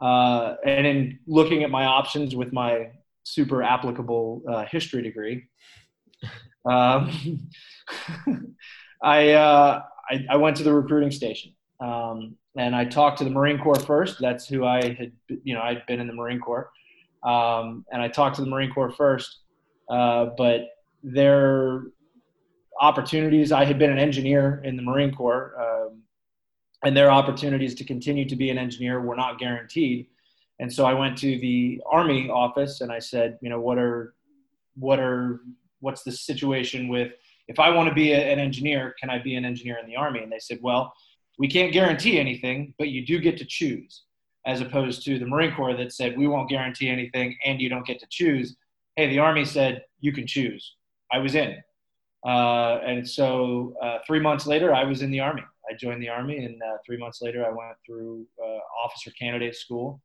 Uh, 0.00 0.56
and 0.64 0.86
in 0.86 1.18
looking 1.26 1.62
at 1.62 1.70
my 1.70 1.84
options 1.84 2.34
with 2.34 2.52
my 2.52 2.90
super 3.24 3.62
applicable 3.62 4.42
uh, 4.48 4.64
history 4.64 5.02
degree, 5.02 5.44
um, 6.64 7.48
I, 9.02 9.30
uh, 9.30 9.82
I, 10.10 10.24
I 10.30 10.36
went 10.36 10.56
to 10.58 10.62
the 10.62 10.72
recruiting 10.72 11.10
station. 11.10 11.54
Um, 11.80 12.36
and 12.56 12.76
I 12.76 12.84
talked 12.84 13.18
to 13.18 13.24
the 13.24 13.30
Marine 13.30 13.58
Corps 13.58 13.80
first. 13.80 14.20
That's 14.20 14.46
who 14.46 14.64
I 14.64 14.94
had, 14.94 15.12
you 15.42 15.54
know, 15.54 15.62
I'd 15.62 15.84
been 15.86 16.00
in 16.00 16.06
the 16.06 16.12
Marine 16.12 16.38
Corps, 16.38 16.70
um, 17.24 17.84
and 17.90 18.02
I 18.02 18.08
talked 18.08 18.36
to 18.36 18.42
the 18.42 18.48
Marine 18.48 18.72
Corps 18.72 18.90
first. 18.90 19.38
Uh, 19.88 20.26
but 20.36 20.68
their 21.02 21.84
opportunities, 22.80 23.52
I 23.52 23.64
had 23.64 23.78
been 23.78 23.90
an 23.90 23.98
engineer 23.98 24.60
in 24.64 24.76
the 24.76 24.82
Marine 24.82 25.14
Corps, 25.14 25.54
um, 25.60 26.02
and 26.84 26.96
their 26.96 27.10
opportunities 27.10 27.74
to 27.76 27.84
continue 27.84 28.28
to 28.28 28.36
be 28.36 28.50
an 28.50 28.58
engineer 28.58 29.00
were 29.00 29.16
not 29.16 29.38
guaranteed. 29.38 30.06
And 30.60 30.72
so 30.72 30.84
I 30.84 30.94
went 30.94 31.18
to 31.18 31.38
the 31.38 31.80
Army 31.90 32.28
office 32.28 32.80
and 32.80 32.92
I 32.92 32.98
said, 32.98 33.38
you 33.40 33.50
know, 33.50 33.60
what 33.60 33.78
are, 33.78 34.14
what 34.76 35.00
are, 35.00 35.40
what's 35.80 36.02
the 36.02 36.12
situation 36.12 36.88
with 36.88 37.12
if 37.48 37.58
I 37.58 37.70
want 37.70 37.88
to 37.88 37.94
be 37.94 38.12
a, 38.12 38.32
an 38.32 38.38
engineer, 38.38 38.94
can 39.00 39.10
I 39.10 39.18
be 39.18 39.34
an 39.34 39.44
engineer 39.44 39.78
in 39.78 39.86
the 39.86 39.96
Army? 39.96 40.22
And 40.22 40.30
they 40.30 40.38
said, 40.38 40.58
well 40.62 40.92
we 41.38 41.48
can't 41.48 41.72
guarantee 41.72 42.20
anything, 42.20 42.74
but 42.78 42.88
you 42.88 43.06
do 43.06 43.18
get 43.18 43.38
to 43.38 43.44
choose. 43.46 44.02
as 44.46 44.60
opposed 44.60 45.04
to 45.04 45.18
the 45.18 45.26
Marine 45.26 45.54
Corps 45.54 45.76
that 45.76 45.92
said, 45.92 46.16
we 46.16 46.26
won't 46.26 46.48
guarantee 46.48 46.88
anything 46.88 47.36
and 47.44 47.60
you 47.60 47.68
don't 47.68 47.86
get 47.86 48.00
to 48.00 48.06
choose. 48.10 48.56
Hey, 48.96 49.08
the 49.08 49.18
Army 49.18 49.44
said, 49.44 49.84
you 50.00 50.12
can 50.12 50.26
choose. 50.26 50.74
I 51.12 51.18
was 51.18 51.34
in. 51.34 51.56
Uh, 52.26 52.78
and 52.84 53.08
so 53.08 53.74
uh, 53.82 53.98
three 54.06 54.20
months 54.20 54.46
later, 54.46 54.74
I 54.74 54.84
was 54.84 55.02
in 55.02 55.10
the 55.10 55.20
Army. 55.20 55.42
I 55.70 55.74
joined 55.74 56.02
the 56.02 56.08
Army, 56.08 56.44
and 56.44 56.60
uh, 56.60 56.78
three 56.84 56.96
months 56.96 57.22
later, 57.22 57.44
I 57.44 57.50
went 57.50 57.76
through 57.86 58.26
uh, 58.42 58.58
officer 58.84 59.10
candidate 59.12 59.54
school. 59.54 60.00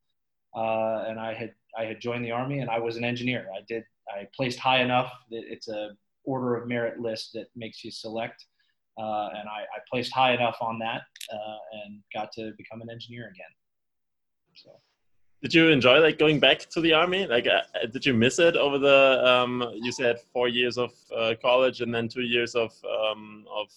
Uh, 0.56 1.06
and 1.08 1.20
I 1.20 1.34
had 1.34 1.54
I 1.78 1.84
had 1.84 2.00
joined 2.00 2.24
the 2.26 2.32
Army, 2.32 2.60
and 2.60 2.70
I 2.70 2.80
was 2.80 2.96
an 2.96 3.04
engineer. 3.04 3.48
I 3.56 3.62
did 3.68 3.84
I 4.10 4.28
placed 4.36 4.60
high 4.60 4.82
enough 4.82 5.12
that 5.32 5.44
it's 5.46 5.68
a 5.68 5.92
order 6.28 6.56
of 6.56 6.68
merit 6.68 7.00
list 7.00 7.32
that 7.34 7.48
makes 7.56 7.84
you 7.84 7.90
select. 7.90 8.46
Uh, 9.00 9.30
and 9.38 9.48
I, 9.48 9.62
I, 9.62 9.80
placed 9.92 10.12
high 10.12 10.34
enough 10.34 10.58
on 10.60 10.80
that 10.80 11.02
and 11.30 12.02
got 12.12 12.32
to 12.32 12.52
become 12.58 12.82
an 12.82 12.90
engineer 12.90 13.26
again. 13.26 13.54
So 14.56 14.72
did 15.42 15.54
you 15.54 15.70
enjoy 15.70 16.00
like 16.00 16.18
going 16.18 16.40
back 16.40 16.60
to 16.60 16.82
the 16.82 16.94
army 16.94 17.28
like 17.28 17.48
uh, 17.48 17.62
uh, 17.76 17.86
did 17.92 18.06
you 18.06 18.14
miss 18.14 18.40
it 18.40 18.56
over 18.56 18.78
the 18.78 19.22
um, 19.26 19.72
you 19.76 19.92
said 19.92 20.20
four 20.34 20.48
years 20.48 20.78
of 20.78 20.92
uh, 21.16 21.34
college 21.42 21.82
and 21.82 21.94
then 21.94 22.08
two 22.08 22.24
years 22.24 22.56
of 22.56 22.72
um, 22.86 23.46
of 23.56 23.68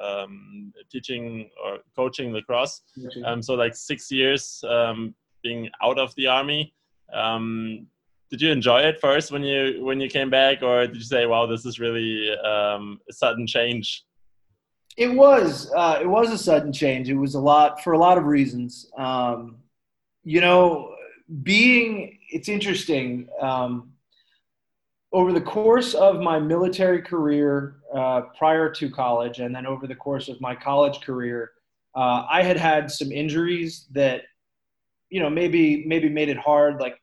um, 0.00 0.72
teaching 0.90 1.48
or 1.64 1.78
coaching 1.94 2.32
lacrosse 2.32 2.82
um, 3.24 3.40
so 3.40 3.54
like 3.54 3.74
six 3.74 4.10
years 4.10 4.62
um, 4.68 5.14
being 5.42 5.70
out 5.82 5.98
of 5.98 6.14
the 6.16 6.26
army 6.26 6.74
um, 7.14 7.86
did 8.30 8.40
you 8.40 8.50
enjoy 8.50 8.80
it 8.80 9.00
first 9.00 9.30
when 9.30 9.42
you 9.42 9.84
when 9.84 10.00
you 10.00 10.08
came 10.08 10.30
back 10.30 10.62
or 10.62 10.86
did 10.86 10.96
you 10.96 11.02
say 11.02 11.26
wow 11.26 11.46
this 11.46 11.64
is 11.64 11.78
really 11.78 12.28
a 12.30 12.78
sudden 13.10 13.46
change 13.46 14.04
it 14.96 15.08
was 15.08 15.70
uh, 15.76 15.98
it 16.00 16.06
was 16.06 16.32
a 16.32 16.38
sudden 16.38 16.72
change 16.72 17.08
it 17.08 17.14
was 17.14 17.34
a 17.34 17.40
lot 17.40 17.82
for 17.82 17.92
a 17.92 17.98
lot 17.98 18.18
of 18.18 18.24
reasons 18.24 18.90
you 20.26 20.40
know, 20.40 20.92
being, 21.44 22.18
it's 22.30 22.48
interesting. 22.48 23.28
Um, 23.40 23.92
over 25.12 25.32
the 25.32 25.40
course 25.40 25.94
of 25.94 26.20
my 26.20 26.40
military 26.40 27.00
career 27.00 27.76
uh, 27.94 28.22
prior 28.36 28.68
to 28.74 28.90
college, 28.90 29.38
and 29.38 29.54
then 29.54 29.66
over 29.66 29.86
the 29.86 29.94
course 29.94 30.28
of 30.28 30.40
my 30.40 30.52
college 30.52 31.00
career, 31.00 31.52
uh, 31.94 32.26
I 32.28 32.42
had 32.42 32.56
had 32.56 32.90
some 32.90 33.12
injuries 33.12 33.86
that, 33.92 34.22
you 35.10 35.20
know, 35.20 35.30
maybe 35.30 35.84
maybe 35.86 36.08
made 36.08 36.28
it 36.28 36.36
hard. 36.36 36.80
Like 36.80 36.98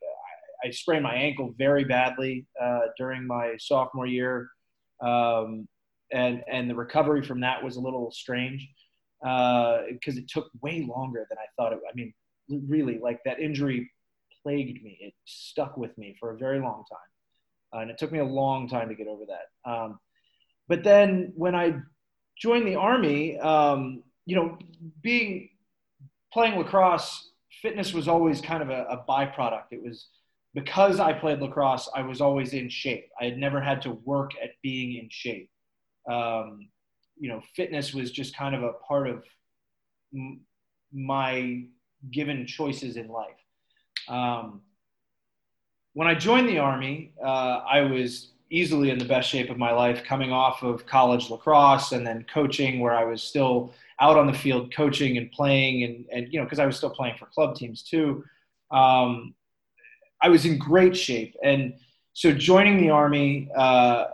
I 0.63 0.71
sprained 0.71 1.03
my 1.03 1.15
ankle 1.15 1.53
very 1.57 1.83
badly 1.83 2.45
uh, 2.61 2.81
during 2.97 3.27
my 3.27 3.55
sophomore 3.59 4.07
year, 4.07 4.49
um, 5.01 5.67
and 6.11 6.43
and 6.51 6.69
the 6.69 6.75
recovery 6.75 7.23
from 7.23 7.41
that 7.41 7.63
was 7.63 7.75
a 7.75 7.81
little 7.81 8.11
strange 8.11 8.67
because 9.19 10.17
uh, 10.17 10.19
it 10.19 10.27
took 10.27 10.49
way 10.61 10.85
longer 10.87 11.25
than 11.29 11.37
I 11.37 11.45
thought 11.57 11.73
it. 11.73 11.79
I 11.89 11.93
mean, 11.95 12.13
really 12.67 12.99
like 12.99 13.19
that 13.25 13.39
injury 13.39 13.89
plagued 14.43 14.83
me. 14.83 14.97
It 14.99 15.13
stuck 15.25 15.77
with 15.77 15.97
me 15.97 16.15
for 16.19 16.31
a 16.31 16.37
very 16.37 16.59
long 16.59 16.83
time. 16.91 16.99
Uh, 17.73 17.81
and 17.81 17.89
it 17.89 17.97
took 17.97 18.11
me 18.11 18.19
a 18.19 18.25
long 18.25 18.67
time 18.67 18.89
to 18.89 18.95
get 18.95 19.07
over 19.07 19.23
that. 19.27 19.69
Um, 19.69 19.99
but 20.67 20.83
then 20.83 21.31
when 21.35 21.55
I 21.55 21.75
joined 22.37 22.67
the 22.67 22.75
army, 22.75 23.39
um, 23.39 24.03
you 24.25 24.35
know, 24.35 24.57
being 25.01 25.49
playing 26.31 26.57
lacrosse, 26.57 27.31
fitness 27.61 27.93
was 27.93 28.07
always 28.07 28.41
kind 28.41 28.61
of 28.61 28.69
a, 28.69 28.83
a 28.89 29.05
byproduct. 29.07 29.65
It 29.71 29.81
was 29.81 30.07
because 30.53 30.99
I 30.99 31.13
played 31.13 31.39
lacrosse, 31.39 31.89
I 31.95 32.01
was 32.01 32.21
always 32.21 32.53
in 32.53 32.69
shape. 32.69 33.09
I 33.19 33.25
had 33.25 33.37
never 33.37 33.59
had 33.59 33.81
to 33.83 33.91
work 33.91 34.31
at 34.41 34.51
being 34.61 34.97
in 34.97 35.09
shape. 35.09 35.49
Um, 36.09 36.69
you 37.17 37.29
know, 37.29 37.41
fitness 37.55 37.93
was 37.93 38.11
just 38.11 38.35
kind 38.35 38.53
of 38.55 38.63
a 38.63 38.73
part 38.87 39.07
of 39.07 39.23
m- 40.13 40.41
my 40.91 41.63
given 42.11 42.45
choices 42.45 42.97
in 42.97 43.07
life. 43.07 43.29
Um, 44.07 44.61
when 45.93 46.07
I 46.07 46.15
joined 46.15 46.49
the 46.49 46.59
Army, 46.59 47.13
uh, 47.23 47.61
I 47.67 47.81
was 47.81 48.31
easily 48.49 48.91
in 48.91 48.99
the 48.99 49.05
best 49.05 49.29
shape 49.29 49.49
of 49.49 49.57
my 49.57 49.71
life 49.71 50.03
coming 50.03 50.31
off 50.31 50.61
of 50.61 50.85
college 50.85 51.29
lacrosse 51.29 51.91
and 51.91 52.05
then 52.05 52.25
coaching 52.31 52.79
where 52.79 52.93
I 52.93 53.03
was 53.03 53.23
still 53.23 53.73
out 53.99 54.17
on 54.17 54.27
the 54.27 54.33
field 54.33 54.73
coaching 54.73 55.17
and 55.17 55.31
playing 55.31 55.83
and, 55.83 56.05
and 56.11 56.33
you 56.33 56.39
know 56.39 56.45
because 56.45 56.59
I 56.59 56.65
was 56.65 56.77
still 56.77 56.89
playing 56.89 57.15
for 57.17 57.25
club 57.27 57.55
teams 57.55 57.81
too. 57.81 58.23
Um, 58.69 59.33
I 60.23 60.29
was 60.29 60.45
in 60.45 60.57
great 60.57 60.95
shape 60.97 61.35
and 61.43 61.75
so 62.13 62.31
joining 62.31 62.79
the 62.79 62.91
army, 62.91 63.49
uh, 63.57 64.05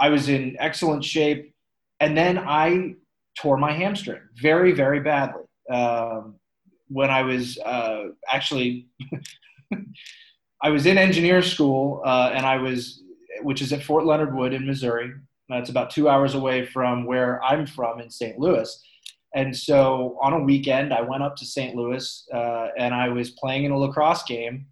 I 0.00 0.08
was 0.08 0.28
in 0.28 0.56
excellent 0.58 1.04
shape, 1.04 1.54
and 2.00 2.16
then 2.16 2.36
I 2.38 2.96
tore 3.40 3.56
my 3.56 3.72
hamstring 3.72 4.22
very 4.40 4.72
very 4.72 5.00
badly. 5.00 5.44
Um, 5.70 6.34
when 6.88 7.10
I 7.10 7.22
was 7.22 7.58
uh, 7.58 8.08
actually, 8.28 8.88
I 10.62 10.70
was 10.70 10.86
in 10.86 10.98
engineer 10.98 11.42
school, 11.42 12.02
uh, 12.04 12.30
and 12.34 12.44
I 12.44 12.56
was, 12.56 13.02
which 13.42 13.62
is 13.62 13.72
at 13.72 13.84
Fort 13.84 14.04
Leonard 14.04 14.34
Wood 14.34 14.52
in 14.52 14.66
Missouri. 14.66 15.12
That's 15.48 15.70
about 15.70 15.90
two 15.90 16.08
hours 16.08 16.34
away 16.34 16.66
from 16.66 17.06
where 17.06 17.42
I'm 17.42 17.66
from 17.66 18.00
in 18.00 18.10
St. 18.10 18.38
Louis. 18.38 18.82
And 19.34 19.54
so 19.56 20.18
on 20.20 20.32
a 20.32 20.40
weekend, 20.40 20.92
I 20.92 21.02
went 21.02 21.22
up 21.22 21.36
to 21.36 21.46
St. 21.46 21.74
Louis, 21.76 22.26
uh, 22.34 22.68
and 22.78 22.94
I 22.94 23.08
was 23.08 23.30
playing 23.30 23.64
in 23.64 23.70
a 23.70 23.78
lacrosse 23.78 24.24
game, 24.24 24.66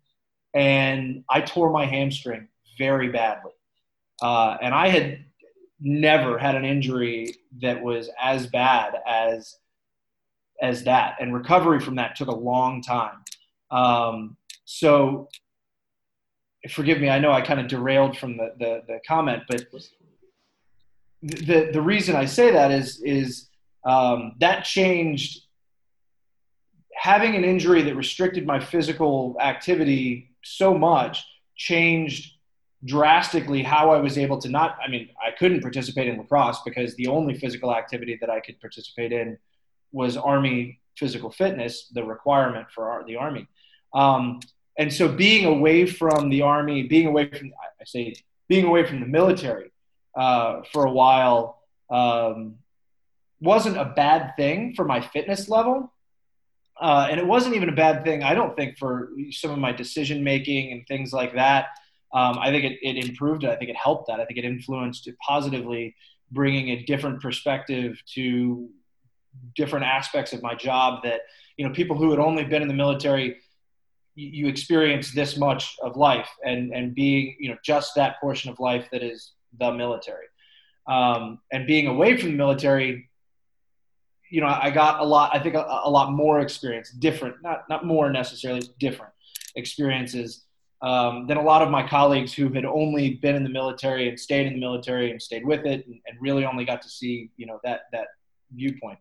and 0.56 1.22
I 1.28 1.42
tore 1.42 1.70
my 1.70 1.84
hamstring 1.84 2.48
very 2.78 3.10
badly. 3.10 3.52
Uh, 4.22 4.56
and 4.62 4.74
I 4.74 4.88
had 4.88 5.24
never 5.78 6.38
had 6.38 6.54
an 6.54 6.64
injury 6.64 7.36
that 7.60 7.82
was 7.82 8.08
as 8.20 8.46
bad 8.46 8.94
as 9.06 9.56
as 10.62 10.84
that, 10.84 11.16
and 11.20 11.34
recovery 11.34 11.78
from 11.78 11.96
that 11.96 12.16
took 12.16 12.28
a 12.28 12.34
long 12.34 12.80
time. 12.80 13.22
Um, 13.70 14.38
so, 14.64 15.28
forgive 16.70 16.98
me, 16.98 17.10
I 17.10 17.18
know 17.18 17.30
I 17.30 17.42
kind 17.42 17.60
of 17.60 17.68
derailed 17.68 18.16
from 18.16 18.38
the, 18.38 18.54
the, 18.58 18.82
the 18.88 19.00
comment, 19.06 19.42
but 19.50 19.66
the 21.20 21.68
the 21.74 21.82
reason 21.82 22.16
I 22.16 22.24
say 22.24 22.50
that 22.52 22.70
is 22.70 23.02
is 23.02 23.50
um, 23.84 24.32
that 24.40 24.64
changed. 24.64 25.42
Having 26.96 27.36
an 27.36 27.44
injury 27.44 27.82
that 27.82 27.94
restricted 27.94 28.46
my 28.46 28.58
physical 28.58 29.36
activity 29.40 30.34
so 30.42 30.76
much 30.76 31.24
changed 31.56 32.32
drastically 32.84 33.62
how 33.62 33.90
I 33.90 33.98
was 33.98 34.16
able 34.18 34.38
to 34.40 34.48
not. 34.48 34.78
I 34.84 34.88
mean, 34.88 35.08
I 35.24 35.30
couldn't 35.32 35.60
participate 35.60 36.08
in 36.08 36.18
lacrosse 36.18 36.60
because 36.64 36.94
the 36.96 37.08
only 37.08 37.34
physical 37.34 37.74
activity 37.74 38.16
that 38.20 38.30
I 38.30 38.40
could 38.40 38.60
participate 38.60 39.12
in 39.12 39.38
was 39.92 40.16
Army 40.16 40.80
physical 40.96 41.30
fitness, 41.30 41.88
the 41.92 42.04
requirement 42.04 42.68
for 42.74 43.04
the 43.06 43.16
Army. 43.16 43.46
Um, 43.94 44.40
and 44.78 44.92
so 44.92 45.08
being 45.08 45.46
away 45.46 45.86
from 45.86 46.28
the 46.28 46.42
Army, 46.42 46.82
being 46.84 47.06
away 47.06 47.28
from, 47.28 47.52
I 47.80 47.84
say, 47.84 48.14
being 48.48 48.66
away 48.66 48.86
from 48.86 49.00
the 49.00 49.06
military 49.06 49.72
uh, 50.16 50.62
for 50.72 50.84
a 50.84 50.90
while 50.90 51.62
um, 51.90 52.56
wasn't 53.40 53.76
a 53.76 53.84
bad 53.84 54.34
thing 54.36 54.74
for 54.74 54.84
my 54.84 55.00
fitness 55.00 55.48
level. 55.48 55.92
Uh, 56.80 57.08
and 57.10 57.18
it 57.18 57.26
wasn't 57.26 57.54
even 57.54 57.68
a 57.68 57.74
bad 57.74 58.04
thing, 58.04 58.22
I 58.22 58.34
don't 58.34 58.54
think, 58.54 58.76
for 58.76 59.10
some 59.30 59.50
of 59.50 59.58
my 59.58 59.72
decision 59.72 60.22
making 60.22 60.72
and 60.72 60.86
things 60.86 61.12
like 61.12 61.34
that. 61.34 61.68
Um, 62.12 62.38
I 62.38 62.50
think 62.50 62.64
it, 62.64 62.78
it 62.82 63.08
improved 63.08 63.44
it. 63.44 63.50
I 63.50 63.56
think 63.56 63.70
it 63.70 63.76
helped 63.76 64.08
that. 64.08 64.20
I 64.20 64.24
think 64.26 64.38
it 64.38 64.44
influenced 64.44 65.06
it 65.06 65.16
positively, 65.26 65.94
bringing 66.30 66.70
a 66.70 66.82
different 66.84 67.20
perspective 67.20 68.00
to 68.14 68.68
different 69.54 69.84
aspects 69.84 70.32
of 70.32 70.42
my 70.42 70.54
job 70.54 71.02
that 71.02 71.20
you 71.56 71.66
know 71.66 71.72
people 71.74 71.96
who 71.96 72.10
had 72.10 72.20
only 72.20 72.44
been 72.44 72.62
in 72.62 72.68
the 72.68 72.74
military 72.74 73.36
you, 74.14 74.48
experience 74.48 75.12
this 75.12 75.36
much 75.36 75.76
of 75.82 75.96
life 75.96 76.28
and 76.44 76.72
and 76.72 76.94
being 76.94 77.36
you 77.38 77.50
know 77.50 77.56
just 77.62 77.94
that 77.94 78.18
portion 78.20 78.50
of 78.50 78.58
life 78.60 78.88
that 78.92 79.02
is 79.02 79.32
the 79.58 79.70
military 79.72 80.26
um, 80.88 81.38
and 81.52 81.66
being 81.66 81.86
away 81.86 82.16
from 82.16 82.30
the 82.30 82.36
military 82.36 83.10
you 84.30 84.40
know 84.40 84.46
i 84.46 84.70
got 84.70 85.00
a 85.00 85.04
lot 85.04 85.30
i 85.34 85.38
think 85.38 85.54
a, 85.54 85.80
a 85.84 85.90
lot 85.90 86.12
more 86.12 86.40
experience 86.40 86.90
different 86.90 87.36
not 87.42 87.64
not 87.68 87.84
more 87.84 88.10
necessarily 88.10 88.62
different 88.78 89.12
experiences 89.54 90.44
um, 90.82 91.26
than 91.26 91.38
a 91.38 91.42
lot 91.42 91.62
of 91.62 91.70
my 91.70 91.86
colleagues 91.86 92.34
who 92.34 92.50
had 92.50 92.66
only 92.66 93.14
been 93.14 93.34
in 93.34 93.42
the 93.42 93.48
military 93.48 94.10
and 94.10 94.20
stayed 94.20 94.46
in 94.46 94.52
the 94.52 94.60
military 94.60 95.10
and 95.10 95.20
stayed 95.20 95.44
with 95.44 95.64
it 95.64 95.86
and, 95.86 95.98
and 96.06 96.18
really 96.20 96.44
only 96.44 96.64
got 96.64 96.82
to 96.82 96.88
see 96.88 97.30
you 97.36 97.46
know 97.46 97.58
that 97.64 97.82
that 97.92 98.08
viewpoint 98.52 98.98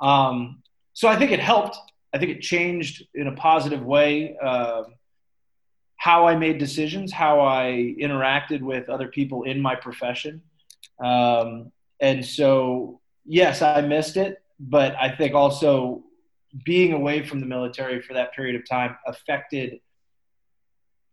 um, 0.00 0.62
so 0.92 1.08
I 1.08 1.16
think 1.16 1.32
it 1.32 1.40
helped. 1.40 1.76
I 2.12 2.18
think 2.18 2.30
it 2.30 2.40
changed 2.40 3.04
in 3.14 3.26
a 3.26 3.32
positive 3.32 3.82
way 3.82 4.36
uh, 4.42 4.84
how 5.96 6.26
I 6.26 6.36
made 6.36 6.58
decisions, 6.58 7.12
how 7.12 7.40
I 7.40 7.94
interacted 8.00 8.60
with 8.60 8.88
other 8.88 9.08
people 9.08 9.42
in 9.44 9.60
my 9.60 9.74
profession. 9.74 10.42
Um, 11.02 11.72
and 12.00 12.24
so, 12.24 13.00
yes, 13.24 13.62
I 13.62 13.80
missed 13.80 14.16
it, 14.16 14.42
but 14.70 14.94
I 15.00 15.14
think 15.14 15.34
also 15.34 16.02
being 16.64 16.92
away 16.92 17.26
from 17.26 17.40
the 17.40 17.46
military 17.46 18.00
for 18.02 18.14
that 18.14 18.32
period 18.34 18.56
of 18.56 18.68
time 18.68 18.96
affected, 19.06 19.80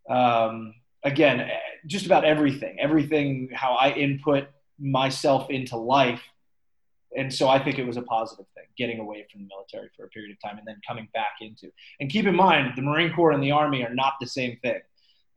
um, 0.10 0.74
again, 1.04 1.50
just 1.88 2.06
about 2.06 2.26
everything, 2.26 2.78
everything, 2.80 3.50
how 3.54 3.74
I 3.74 3.92
input 3.92 4.48
myself 4.80 5.50
into 5.50 5.78
life 5.78 6.22
and 7.16 7.34
so 7.34 7.50
I 7.50 7.62
think 7.62 7.78
it 7.78 7.86
was 7.86 7.98
a 7.98 8.02
positive 8.04 8.46
thing, 8.56 8.64
getting 8.78 9.00
away 9.00 9.26
from 9.32 9.42
the 9.42 9.48
military 9.48 9.90
for 9.96 10.06
a 10.06 10.10
period 10.10 10.32
of 10.32 10.42
time 10.42 10.58
and 10.58 10.68
then 10.68 10.80
coming 10.88 11.10
back 11.14 11.34
into. 11.42 11.70
And 12.00 12.10
keep 12.10 12.26
in 12.26 12.36
mind, 12.36 12.74
the 12.76 12.82
Marine 12.82 13.14
Corps 13.14 13.32
and 13.32 13.44
the 13.44 13.52
Army 13.52 13.86
are 13.86 13.94
not 13.94 14.14
the 14.22 14.28
same 14.28 14.58
thing. 14.62 14.80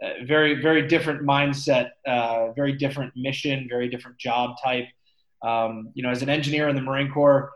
Uh, 0.03 0.25
very, 0.25 0.61
very 0.61 0.87
different 0.87 1.23
mindset, 1.23 1.91
uh, 2.07 2.53
very 2.53 2.73
different 2.73 3.13
mission, 3.17 3.67
very 3.69 3.89
different 3.89 4.19
job 4.19 4.57
type. 4.63 4.87
Um, 5.43 5.91
you 5.95 6.03
know, 6.03 6.11
as 6.11 6.23
an 6.23 6.29
engineer 6.29 6.69
in 6.69 6.77
the 6.77 6.83
Marine 6.83 7.11
Corps, 7.11 7.51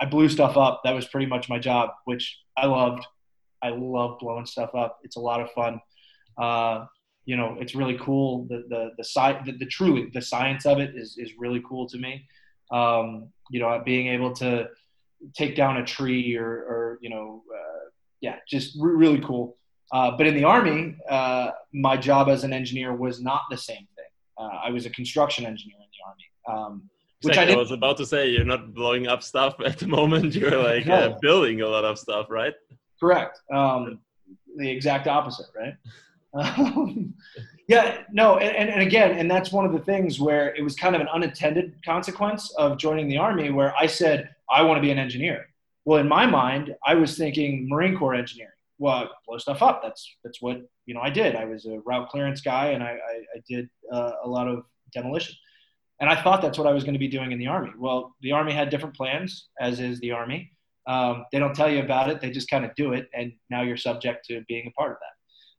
I, 0.00 0.06
blew 0.06 0.28
stuff 0.28 0.56
up. 0.56 0.82
That 0.84 0.94
was 0.94 1.06
pretty 1.06 1.26
much 1.26 1.48
my 1.48 1.58
job, 1.58 1.90
which 2.04 2.38
I 2.56 2.66
loved. 2.66 3.04
I 3.62 3.70
love 3.70 4.18
blowing 4.18 4.46
stuff 4.46 4.74
up. 4.74 4.98
It's 5.02 5.16
a 5.16 5.20
lot 5.20 5.40
of 5.40 5.50
fun. 5.52 5.80
Uh, 6.40 6.86
you 7.24 7.36
know, 7.36 7.56
it's 7.58 7.74
really 7.74 7.98
cool. 7.98 8.46
The 8.48 8.64
the 8.68 8.90
the, 8.98 9.42
the, 9.46 9.52
the 9.58 9.66
truly 9.66 10.10
the 10.12 10.20
science 10.20 10.66
of 10.66 10.78
it 10.78 10.94
is 10.94 11.16
is 11.18 11.32
really 11.38 11.62
cool 11.66 11.88
to 11.88 11.98
me. 11.98 12.26
Um, 12.70 13.28
you 13.50 13.60
know, 13.60 13.80
being 13.84 14.08
able 14.08 14.34
to 14.36 14.68
take 15.34 15.56
down 15.56 15.78
a 15.78 15.84
tree 15.84 16.36
or, 16.36 16.46
or 16.46 16.98
you 17.00 17.08
know, 17.08 17.42
uh, 17.54 17.88
yeah, 18.20 18.36
just 18.48 18.76
re- 18.78 18.94
really 18.94 19.20
cool. 19.20 19.56
Uh, 19.92 20.10
but 20.16 20.26
in 20.26 20.34
the 20.34 20.44
army, 20.44 20.96
uh, 21.08 21.50
my 21.72 21.96
job 21.96 22.28
as 22.28 22.44
an 22.44 22.52
engineer 22.52 22.94
was 22.94 23.20
not 23.20 23.42
the 23.50 23.56
same 23.56 23.86
thing. 23.96 24.04
Uh, 24.38 24.58
I 24.64 24.70
was 24.70 24.86
a 24.86 24.90
construction 24.90 25.46
engineer 25.46 25.76
in 25.78 25.86
the 25.86 26.52
army. 26.56 26.62
Um, 26.66 26.90
which 27.24 27.38
I, 27.38 27.52
I, 27.52 27.56
was 27.56 27.70
about 27.70 27.96
to 27.98 28.06
say, 28.06 28.28
you're 28.30 28.44
not 28.44 28.74
blowing 28.74 29.06
up 29.06 29.22
stuff 29.22 29.56
at 29.64 29.78
the 29.78 29.86
moment. 29.86 30.34
You're 30.40 30.62
like 30.62 30.86
no. 30.86 30.94
Uh, 30.94 31.18
building 31.20 31.60
a 31.62 31.68
lot 31.68 31.84
of 31.84 31.98
stuff, 31.98 32.26
right? 32.28 32.54
Correct. 33.00 33.40
Um, 33.52 34.00
the 34.56 34.70
exact 34.70 35.06
opposite, 35.06 35.46
right? 35.56 35.74
Um, 36.36 37.14
yeah, 37.68 38.02
no, 38.12 38.38
and, 38.38 38.68
and 38.68 38.82
again, 38.82 39.12
and 39.12 39.30
that's 39.30 39.52
one 39.52 39.64
of 39.64 39.72
the 39.72 39.78
things 39.78 40.18
where 40.18 40.54
it 40.54 40.62
was 40.62 40.74
kind 40.74 40.96
of 40.96 41.00
an 41.00 41.06
unintended 41.08 41.76
consequence 41.84 42.52
of 42.56 42.76
joining 42.76 43.08
the 43.08 43.16
Army, 43.16 43.50
where 43.50 43.72
I 43.78 43.86
said, 43.86 44.30
I 44.50 44.62
want 44.62 44.78
to 44.78 44.82
be 44.82 44.90
an 44.90 44.98
engineer. 44.98 45.46
Well, 45.84 46.00
in 46.00 46.08
my 46.08 46.26
mind, 46.26 46.74
I 46.84 46.94
was 46.94 47.16
thinking 47.16 47.68
Marine 47.68 47.96
Corps 47.96 48.14
engineering. 48.14 48.50
Well, 48.78 49.08
blow 49.26 49.38
stuff 49.38 49.62
up. 49.62 49.80
That's 49.82 50.16
that's 50.24 50.42
what 50.42 50.60
you 50.86 50.94
know. 50.94 51.00
I 51.00 51.10
did. 51.10 51.36
I 51.36 51.44
was 51.44 51.64
a 51.66 51.78
route 51.86 52.08
clearance 52.08 52.40
guy, 52.40 52.68
and 52.68 52.82
I, 52.82 52.90
I, 52.90 53.22
I 53.36 53.42
did 53.48 53.70
uh, 53.92 54.12
a 54.24 54.28
lot 54.28 54.48
of 54.48 54.64
demolition. 54.92 55.34
And 56.00 56.10
I 56.10 56.20
thought 56.20 56.42
that's 56.42 56.58
what 56.58 56.66
I 56.66 56.72
was 56.72 56.84
going 56.84 56.94
to 56.94 56.98
be 56.98 57.08
doing 57.08 57.32
in 57.32 57.38
the 57.38 57.46
Army. 57.46 57.70
Well, 57.78 58.14
the 58.20 58.32
Army 58.32 58.52
had 58.52 58.70
different 58.70 58.96
plans, 58.96 59.48
as 59.60 59.80
is 59.80 60.00
the 60.00 60.10
Army. 60.10 60.52
Um, 60.86 61.24
they 61.32 61.38
don't 61.38 61.54
tell 61.54 61.70
you 61.70 61.82
about 61.82 62.10
it; 62.10 62.20
they 62.20 62.30
just 62.30 62.50
kind 62.50 62.64
of 62.64 62.74
do 62.74 62.92
it, 62.92 63.08
and 63.14 63.32
now 63.48 63.62
you're 63.62 63.76
subject 63.76 64.26
to 64.26 64.42
being 64.48 64.66
a 64.66 64.70
part 64.72 64.92
of 64.92 64.98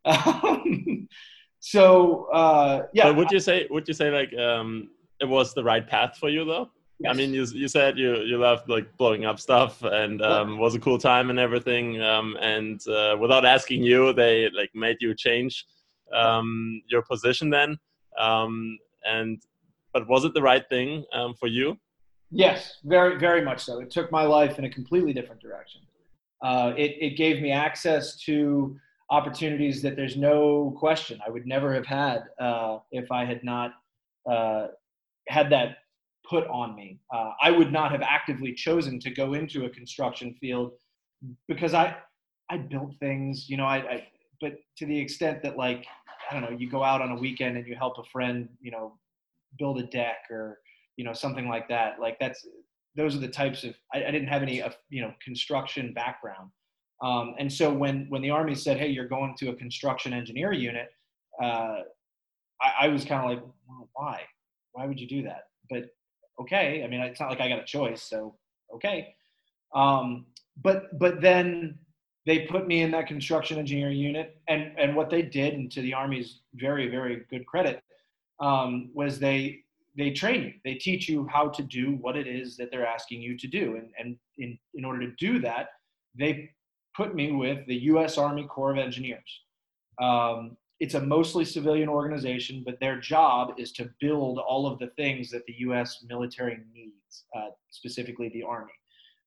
that. 0.06 1.08
so 1.60 2.26
uh, 2.32 2.84
yeah. 2.94 3.06
But 3.06 3.16
would 3.16 3.32
you 3.32 3.40
say 3.40 3.68
would 3.70 3.88
you 3.88 3.94
say 3.94 4.12
like 4.12 4.38
um, 4.38 4.90
it 5.20 5.26
was 5.26 5.54
the 5.54 5.64
right 5.64 5.88
path 5.88 6.18
for 6.18 6.30
you 6.30 6.46
though? 6.46 6.70
Yes. 7.00 7.14
I 7.14 7.18
mean, 7.18 7.34
you 7.34 7.46
you 7.46 7.68
said 7.68 7.98
you 7.98 8.18
you 8.18 8.38
loved 8.38 8.70
like 8.70 8.96
blowing 8.98 9.26
up 9.26 9.40
stuff 9.40 9.84
and 9.84 10.22
um, 10.22 10.60
was 10.60 10.76
a 10.76 10.80
cool 10.80 10.98
time 10.98 11.30
and 11.30 11.40
everything. 11.40 12.02
Um, 12.02 12.38
and 12.40 12.86
uh, 12.88 13.18
without 13.20 13.46
asking 13.46 13.84
you, 13.84 14.14
they 14.14 14.50
like 14.52 14.70
made 14.74 14.98
you 15.02 15.14
change 15.14 15.66
um, 16.14 16.82
your 16.90 17.02
position 17.02 17.50
then. 17.50 17.78
Um, 18.18 18.78
and 19.06 19.42
but 19.96 20.06
was 20.10 20.26
it 20.26 20.34
the 20.34 20.42
right 20.42 20.68
thing 20.68 21.06
um, 21.14 21.34
for 21.34 21.48
you? 21.48 21.78
Yes, 22.30 22.80
very 22.84 23.18
very 23.18 23.42
much 23.42 23.64
so. 23.64 23.80
It 23.80 23.90
took 23.90 24.12
my 24.12 24.24
life 24.24 24.60
in 24.60 24.66
a 24.66 24.70
completely 24.70 25.14
different 25.14 25.42
direction. 25.42 25.82
Uh, 26.44 26.74
it 26.78 26.92
it 27.00 27.12
gave 27.16 27.42
me 27.42 27.52
access 27.52 28.18
to 28.28 28.78
opportunities 29.10 29.82
that 29.84 29.96
there's 29.96 30.18
no 30.18 30.76
question 30.78 31.22
I 31.26 31.30
would 31.30 31.48
never 31.48 31.74
have 31.74 31.86
had 31.86 32.24
uh, 32.40 32.80
if 32.92 33.10
I 33.10 33.24
had 33.24 33.42
not 33.44 33.72
uh, 34.30 34.68
had 35.30 35.50
that 35.52 35.78
put 36.30 36.46
on 36.48 36.76
me. 36.76 37.00
Uh, 37.14 37.32
I 37.42 37.52
would 37.52 37.72
not 37.72 37.92
have 37.92 38.02
actively 38.02 38.54
chosen 38.54 39.00
to 39.00 39.10
go 39.12 39.34
into 39.34 39.64
a 39.66 39.70
construction 39.70 40.36
field 40.42 40.74
because 41.48 41.74
I 41.74 41.96
I 42.50 42.58
built 42.58 42.92
things, 43.00 43.50
you 43.50 43.56
know. 43.56 43.66
I, 43.66 43.78
I 43.78 44.08
but 44.42 44.58
to 44.80 44.86
the 44.86 45.00
extent 45.00 45.42
that 45.44 45.56
like 45.56 45.86
I 46.30 46.34
don't 46.34 46.44
know, 46.44 46.58
you 46.58 46.70
go 46.70 46.84
out 46.84 47.02
on 47.02 47.12
a 47.12 47.16
weekend 47.16 47.56
and 47.56 47.66
you 47.66 47.76
help 47.76 47.98
a 47.98 48.04
friend, 48.12 48.50
you 48.60 48.72
know, 48.72 48.98
build 49.58 49.80
a 49.80 49.84
deck 49.88 50.18
or 50.30 50.60
you 50.98 51.06
know 51.06 51.14
something 51.14 51.48
like 51.48 51.68
that. 51.70 52.00
Like 52.00 52.18
that's 52.20 52.46
those 52.96 53.16
are 53.16 53.20
the 53.20 53.28
types 53.28 53.64
of 53.64 53.76
I, 53.94 54.06
I 54.06 54.12
didn't 54.12 54.28
have 54.28 54.42
any 54.42 54.62
uh, 54.62 54.70
you 54.90 55.02
know 55.02 55.14
construction 55.24 55.94
background. 55.94 56.52
Um, 57.02 57.36
and 57.38 57.52
so 57.52 57.72
when 57.72 58.06
when 58.10 58.22
the 58.22 58.30
army 58.30 58.56
said, 58.56 58.78
"Hey, 58.78 58.88
you're 58.88 59.08
going 59.08 59.36
to 59.40 59.50
a 59.50 59.56
construction 59.56 60.14
engineer 60.14 60.54
unit," 60.54 60.90
uh, 61.42 61.82
I, 62.62 62.74
I, 62.82 62.88
was 62.88 63.04
kind 63.04 63.24
of 63.24 63.30
like, 63.30 63.46
well, 63.68 63.90
"Why? 63.94 64.22
Why 64.72 64.86
would 64.86 65.00
you 65.00 65.08
do 65.08 65.24
that?" 65.24 65.44
But 65.70 65.90
okay, 66.40 66.84
I 66.84 66.88
mean, 66.88 67.02
it's 67.02 67.20
not 67.20 67.30
like 67.30 67.42
I 67.42 67.50
got 67.50 67.60
a 67.60 67.66
choice, 67.66 68.02
so 68.02 68.36
okay. 68.74 69.14
Um, 69.74 70.28
but 70.64 70.98
but 70.98 71.20
then 71.22 71.78
they 72.26 72.40
put 72.40 72.66
me 72.66 72.82
in 72.82 72.92
that 72.92 73.08
construction 73.08 73.60
engineer 73.60 73.92
unit, 73.92 74.38
and 74.48 74.72
and 74.78 74.96
what 74.96 75.10
they 75.10 75.22
did, 75.22 75.54
and 75.54 75.70
to 75.74 75.82
the 75.82 75.94
army's 75.94 76.40
very 76.54 76.88
very 76.88 77.26
good 77.30 77.46
credit, 77.46 77.84
um, 78.40 78.90
was 78.94 79.20
they 79.20 79.62
they 79.98 80.12
train 80.12 80.44
you. 80.44 80.54
They 80.66 80.76
teach 80.76 81.08
you 81.08 81.28
how 81.32 81.48
to 81.50 81.64
do 81.64 81.98
what 82.02 82.18
it 82.18 82.28
is 82.28 82.58
that 82.58 82.70
they're 82.70 82.86
asking 82.86 83.22
you 83.22 83.38
to 83.38 83.48
do, 83.48 83.78
and 83.78 83.90
and 83.98 84.18
in 84.38 84.58
in 84.74 84.86
order 84.86 85.00
to 85.02 85.16
do 85.18 85.40
that, 85.42 85.70
they 86.18 86.52
put 86.96 87.16
me 87.16 87.32
with 87.32 87.66
the 87.68 87.76
U.S. 87.76 88.18
Army 88.18 88.46
Corps 88.46 88.72
of 88.72 88.78
Engineers. 88.78 89.42
Um, 90.02 90.58
it's 90.80 90.96
a 90.96 91.02
mostly 91.02 91.46
civilian 91.46 91.88
organization, 91.88 92.64
but 92.66 92.80
their 92.80 93.00
job 93.00 93.54
is 93.58 93.72
to 93.74 93.90
build 94.02 94.40
all 94.40 94.68
of 94.68 94.78
the 94.80 94.88
things 94.98 95.30
that 95.32 95.46
the 95.46 95.56
U.S. 95.60 96.04
military 96.08 96.60
needs, 96.74 97.24
uh, 97.36 97.50
specifically 97.70 98.30
the 98.30 98.44
Army. 98.44 98.74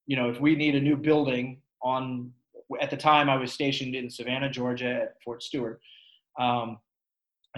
You 0.07 0.17
know, 0.17 0.29
if 0.29 0.41
we 0.41 0.55
need 0.57 0.75
a 0.75 0.81
new 0.81 0.97
building 0.97 1.61
on, 1.83 2.33
at 2.81 2.91
the 2.91 2.97
time 2.97 3.31
I 3.31 3.37
was 3.37 3.53
stationed 3.53 3.95
in 3.95 4.11
Savannah, 4.11 4.51
Georgia 4.51 5.03
at 5.03 5.23
Fort 5.23 5.43
Stewart. 5.43 5.81
Um, 6.39 6.79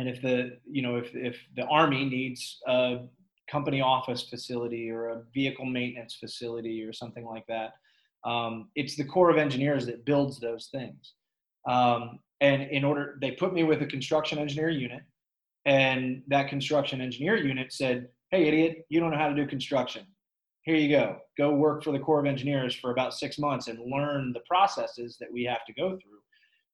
and 0.00 0.08
if 0.08 0.22
the, 0.22 0.56
you 0.66 0.80
know, 0.80 0.96
if, 0.96 1.14
if 1.14 1.36
the 1.56 1.66
Army 1.66 2.06
needs 2.06 2.58
a 2.66 3.00
company 3.50 3.82
office 3.82 4.22
facility 4.22 4.90
or 4.90 5.10
a 5.10 5.22
vehicle 5.34 5.66
maintenance 5.66 6.16
facility 6.18 6.82
or 6.82 6.92
something 6.94 7.26
like 7.26 7.44
that, 7.48 7.74
um, 8.24 8.70
it's 8.76 8.96
the 8.96 9.04
Corps 9.04 9.28
of 9.28 9.36
Engineers 9.36 9.84
that 9.86 10.06
builds 10.06 10.40
those 10.40 10.70
things. 10.72 11.12
Um, 11.68 12.18
and 12.40 12.62
in 12.62 12.82
order, 12.82 13.18
they 13.20 13.32
put 13.32 13.52
me 13.52 13.62
with 13.62 13.82
a 13.82 13.86
construction 13.86 14.38
engineer 14.38 14.70
unit, 14.70 15.02
and 15.66 16.22
that 16.28 16.48
construction 16.48 17.02
engineer 17.02 17.36
unit 17.36 17.70
said, 17.74 18.08
"Hey, 18.30 18.48
idiot, 18.48 18.86
you 18.88 19.00
don't 19.00 19.10
know 19.10 19.18
how 19.18 19.28
to 19.28 19.34
do 19.34 19.46
construction. 19.46 20.06
Here 20.62 20.76
you 20.76 20.88
go. 20.88 21.18
Go 21.36 21.54
work 21.54 21.84
for 21.84 21.92
the 21.92 21.98
Corps 21.98 22.20
of 22.20 22.26
Engineers 22.26 22.74
for 22.74 22.90
about 22.90 23.12
six 23.12 23.38
months 23.38 23.68
and 23.68 23.78
learn 23.90 24.32
the 24.32 24.40
processes 24.48 25.18
that 25.20 25.30
we 25.30 25.44
have 25.44 25.66
to 25.66 25.74
go 25.74 25.90
through: 25.90 26.20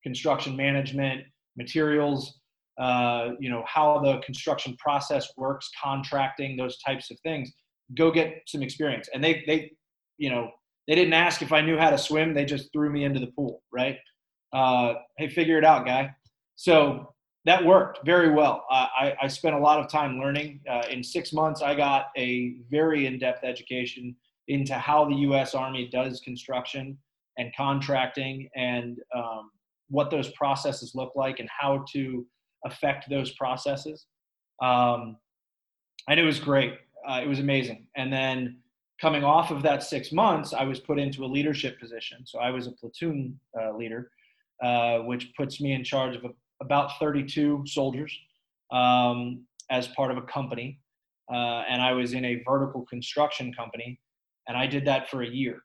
construction 0.05 0.55
management, 0.55 1.25
materials." 1.57 2.39
Uh, 2.79 3.31
you 3.41 3.49
know 3.49 3.65
how 3.67 3.99
the 3.99 4.19
construction 4.19 4.77
process 4.79 5.29
works, 5.37 5.71
contracting, 5.83 6.57
those 6.57 6.79
types 6.79 7.11
of 7.11 7.19
things. 7.21 7.53
Go 7.97 8.11
get 8.11 8.43
some 8.47 8.63
experience, 8.63 9.09
and 9.15 9.23
they 9.23 9.45
they 9.47 9.73
you 10.19 10.31
know 10.31 10.51
they 10.87 10.95
didn't 10.95 11.15
ask 11.15 11.43
if 11.43 11.53
I 11.53 11.61
knew 11.61 11.79
how 11.79 11.91
to 11.91 11.99
swim. 11.99 12.35
They 12.35 12.45
just 12.45 12.73
threw 12.73 12.91
me 12.91 13.05
into 13.05 13.21
the 13.21 13.29
pool, 13.29 13.63
right? 13.73 13.99
Uh, 14.53 14.95
hey, 15.19 15.29
figure 15.29 15.59
it 15.59 15.65
out, 15.65 15.85
guy. 15.85 16.15
So 16.57 17.15
that 17.45 17.65
worked 17.65 18.05
very 18.05 18.31
well. 18.31 18.65
I, 18.71 19.15
I, 19.23 19.29
spent 19.29 19.55
a 19.55 19.59
lot 19.59 19.79
of 19.79 19.89
time 19.89 20.19
learning. 20.19 20.61
Uh, 20.69 20.83
in 20.91 21.03
six 21.03 21.33
months, 21.33 21.63
I 21.63 21.75
got 21.75 22.07
a 22.17 22.57
very 22.71 23.07
in 23.07 23.19
depth 23.19 23.45
education 23.45 24.17
into 24.49 24.75
how 24.75 25.05
the 25.05 25.15
U.S. 25.17 25.55
Army 25.55 25.89
does 25.93 26.21
construction 26.21 26.99
and 27.39 27.55
contracting 27.57 28.49
and 28.57 28.99
um, 29.15 29.51
what 29.89 30.11
those 30.11 30.31
processes 30.33 30.93
look 30.95 31.13
like 31.15 31.39
and 31.39 31.49
how 31.49 31.85
to 31.93 32.27
affect 32.65 33.09
those 33.09 33.33
processes. 33.33 34.07
Um, 34.63 35.17
and 36.09 36.19
it 36.19 36.25
was 36.25 36.39
great. 36.39 36.75
Uh, 37.09 37.21
it 37.23 37.29
was 37.29 37.39
amazing. 37.39 37.87
And 37.97 38.13
then 38.13 38.59
coming 39.01 39.25
off 39.25 39.51
of 39.51 39.63
that 39.63 39.83
six 39.83 40.13
months, 40.13 40.53
I 40.53 40.65
was 40.65 40.81
put 40.81 40.99
into 40.99 41.25
a 41.25 41.27
leadership 41.27 41.79
position. 41.79 42.19
So 42.25 42.39
I 42.39 42.51
was 42.51 42.67
a 42.67 42.73
platoon 42.73 43.39
uh, 43.61 43.77
leader, 43.77 44.11
uh, 44.63 44.99
which 45.01 45.33
puts 45.37 45.61
me 45.61 45.73
in 45.73 45.85
charge 45.85 46.17
of 46.17 46.25
a, 46.25 46.31
about 46.63 46.99
32 46.99 47.65
soldiers 47.67 48.17
um, 48.73 49.45
as 49.71 49.89
part 49.89 50.11
of 50.11 50.17
a 50.17 50.23
company. 50.23 50.81
Uh, 51.33 51.65
and 51.69 51.83
I 51.83 51.93
was 51.93 52.13
in 52.13 52.25
a 52.25 52.43
vertical 52.47 52.87
construction 52.87 53.53
company, 53.53 54.01
and 54.49 54.57
I 54.57 54.67
did 54.67 54.85
that 54.87 55.11
for 55.11 55.23
a 55.23 55.29
year. 55.29 55.61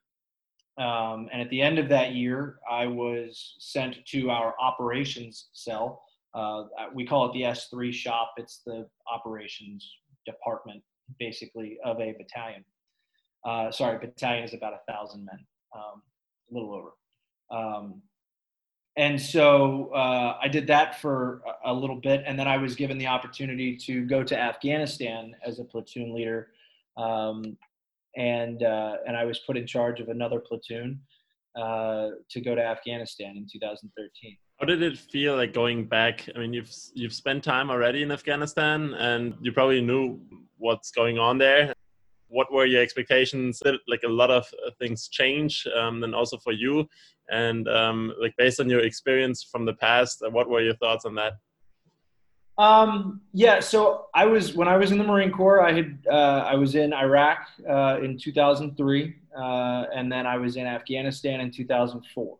Um, 0.77 1.29
and 1.31 1.41
at 1.41 1.49
the 1.49 1.61
end 1.61 1.79
of 1.79 1.89
that 1.89 2.13
year, 2.13 2.59
I 2.69 2.87
was 2.87 3.55
sent 3.59 3.97
to 4.07 4.29
our 4.31 4.55
operations 4.59 5.49
cell. 5.53 6.03
Uh, 6.33 6.63
we 6.93 7.05
call 7.05 7.25
it 7.25 7.33
the 7.33 7.41
S3 7.41 7.93
shop. 7.93 8.33
It's 8.37 8.61
the 8.65 8.87
operations 9.11 9.89
department, 10.25 10.81
basically, 11.19 11.77
of 11.83 11.99
a 11.99 12.13
battalion. 12.17 12.63
Uh, 13.45 13.71
sorry, 13.71 13.97
battalion 13.97 14.43
is 14.43 14.53
about 14.53 14.73
a 14.73 14.91
thousand 14.91 15.25
men, 15.25 15.39
um, 15.75 16.01
a 16.49 16.53
little 16.53 16.73
over. 16.73 16.91
Um, 17.49 18.01
and 18.97 19.19
so 19.19 19.91
uh, 19.93 20.37
I 20.41 20.47
did 20.47 20.67
that 20.67 20.99
for 20.99 21.41
a, 21.63 21.71
a, 21.71 21.73
little 21.73 21.95
bit, 21.95 22.23
and 22.25 22.37
then 22.37 22.47
I 22.47 22.57
was 22.57 22.75
given 22.75 22.97
the 22.97 23.07
opportunity 23.07 23.77
to 23.77 24.05
go 24.05 24.23
to 24.23 24.37
Afghanistan 24.37 25.33
as 25.45 25.59
a 25.59 25.63
platoon 25.63 26.13
leader. 26.13 26.49
Um, 26.97 27.57
and 28.17 28.63
uh, 28.63 28.97
and 29.07 29.15
I 29.15 29.23
was 29.23 29.39
put 29.39 29.55
in 29.55 29.65
charge 29.65 30.01
of 30.01 30.09
another 30.09 30.39
platoon 30.39 30.99
uh, 31.55 32.09
to 32.29 32.41
go 32.41 32.55
to 32.55 32.61
Afghanistan 32.61 33.37
in 33.37 33.47
2013. 33.49 34.37
How 34.61 34.67
did 34.67 34.83
it 34.83 34.95
feel 34.95 35.35
like 35.37 35.53
going 35.53 35.85
back? 35.85 36.29
I 36.35 36.37
mean, 36.37 36.53
you've 36.53 36.71
you've 36.93 37.15
spent 37.15 37.43
time 37.43 37.71
already 37.71 38.03
in 38.03 38.11
Afghanistan, 38.11 38.93
and 38.93 39.33
you 39.41 39.51
probably 39.51 39.81
knew 39.81 40.19
what's 40.59 40.91
going 40.91 41.17
on 41.17 41.39
there. 41.39 41.73
What 42.27 42.53
were 42.53 42.67
your 42.67 42.83
expectations? 42.83 43.59
Did 43.65 43.77
like 43.87 44.03
a 44.05 44.07
lot 44.07 44.29
of 44.29 44.45
uh, 44.63 44.69
things 44.77 45.07
change, 45.07 45.65
um, 45.75 46.03
and 46.03 46.13
also 46.13 46.37
for 46.37 46.53
you? 46.53 46.87
And 47.31 47.67
um, 47.67 48.13
like 48.21 48.35
based 48.37 48.59
on 48.59 48.69
your 48.69 48.81
experience 48.81 49.41
from 49.41 49.65
the 49.65 49.73
past, 49.73 50.21
uh, 50.21 50.29
what 50.29 50.47
were 50.47 50.61
your 50.61 50.75
thoughts 50.75 51.05
on 51.05 51.15
that? 51.15 51.33
Um, 52.59 53.21
yeah, 53.33 53.61
so 53.61 54.09
I 54.13 54.25
was 54.27 54.53
when 54.53 54.67
I 54.67 54.77
was 54.77 54.91
in 54.91 54.99
the 54.99 55.03
Marine 55.03 55.31
Corps. 55.31 55.65
I 55.65 55.73
had 55.73 55.97
uh, 56.07 56.45
I 56.47 56.53
was 56.53 56.75
in 56.75 56.93
Iraq 56.93 57.47
uh, 57.67 57.97
in 58.03 58.15
2003, 58.15 59.15
uh, 59.35 59.41
and 59.95 60.11
then 60.11 60.27
I 60.27 60.37
was 60.37 60.55
in 60.55 60.67
Afghanistan 60.67 61.41
in 61.41 61.49
2004. 61.49 62.37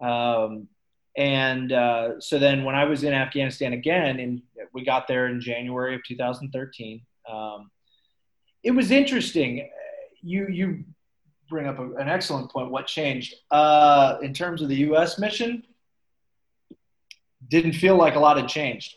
Um, 0.00 0.68
and 1.16 1.72
uh, 1.72 2.20
so 2.20 2.38
then 2.38 2.64
when 2.64 2.74
I 2.74 2.84
was 2.84 3.02
in 3.02 3.12
Afghanistan 3.12 3.72
again, 3.72 4.20
and 4.20 4.42
we 4.72 4.84
got 4.84 5.08
there 5.08 5.28
in 5.28 5.40
January 5.40 5.94
of 5.94 6.02
2013. 6.04 7.00
Um, 7.30 7.70
it 8.62 8.72
was 8.72 8.90
interesting. 8.90 9.70
You 10.22 10.48
you 10.48 10.84
bring 11.48 11.66
up 11.66 11.78
a, 11.78 11.94
an 11.94 12.08
excellent 12.08 12.50
point. 12.50 12.70
What 12.70 12.86
changed 12.86 13.34
uh, 13.50 14.18
in 14.20 14.34
terms 14.34 14.60
of 14.60 14.68
the 14.68 14.76
U.S. 14.76 15.18
mission? 15.18 15.62
Didn't 17.48 17.72
feel 17.72 17.96
like 17.96 18.16
a 18.16 18.20
lot 18.20 18.36
had 18.36 18.48
changed. 18.48 18.96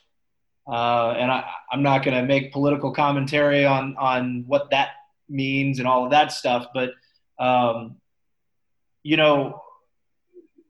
Uh, 0.68 1.16
and 1.18 1.32
I, 1.32 1.50
am 1.72 1.82
not 1.82 2.04
going 2.04 2.18
to 2.18 2.26
make 2.26 2.52
political 2.52 2.92
commentary 2.92 3.66
on 3.66 3.96
on 3.98 4.44
what 4.48 4.70
that 4.72 4.90
means 5.30 5.80
and 5.80 5.88
all 5.88 6.04
of 6.04 6.12
that 6.12 6.32
stuff, 6.32 6.68
but 6.74 6.92
um, 7.40 7.96
you 9.04 9.16
know 9.16 9.62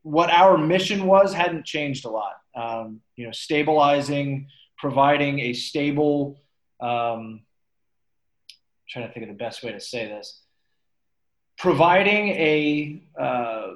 what 0.03 0.29
our 0.31 0.57
mission 0.57 1.05
was 1.05 1.33
hadn't 1.33 1.65
changed 1.65 2.05
a 2.05 2.09
lot. 2.09 2.33
Um, 2.55 3.01
you 3.15 3.25
know, 3.25 3.31
stabilizing, 3.31 4.47
providing 4.77 5.39
a 5.39 5.53
stable. 5.53 6.41
Um, 6.79 7.41
trying 8.89 9.07
to 9.07 9.13
think 9.13 9.23
of 9.23 9.29
the 9.29 9.38
best 9.38 9.63
way 9.63 9.71
to 9.71 9.79
say 9.79 10.07
this. 10.07 10.41
Providing 11.57 12.29
a 12.29 13.03
uh, 13.19 13.73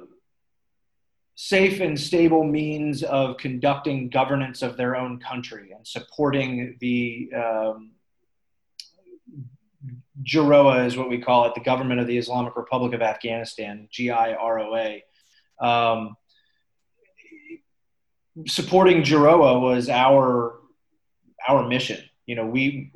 safe 1.36 1.80
and 1.80 1.98
stable 1.98 2.44
means 2.44 3.02
of 3.02 3.36
conducting 3.36 4.08
governance 4.08 4.62
of 4.62 4.76
their 4.76 4.96
own 4.96 5.20
country 5.20 5.72
and 5.76 5.86
supporting 5.86 6.76
the 6.80 7.30
um, 7.36 7.90
GIROA 10.22 10.86
is 10.86 10.96
what 10.96 11.08
we 11.08 11.20
call 11.20 11.46
it, 11.46 11.54
the 11.54 11.60
government 11.60 12.00
of 12.00 12.06
the 12.06 12.16
Islamic 12.16 12.56
Republic 12.56 12.94
of 12.94 13.02
Afghanistan, 13.02 13.88
G-I-R-O-A. 13.90 15.04
Um, 15.60 16.16
supporting 18.46 19.02
GIROA 19.02 19.60
was 19.60 19.88
our 19.88 20.58
our 21.48 21.66
mission. 21.68 22.02
You 22.26 22.36
know, 22.36 22.46
we 22.46 22.92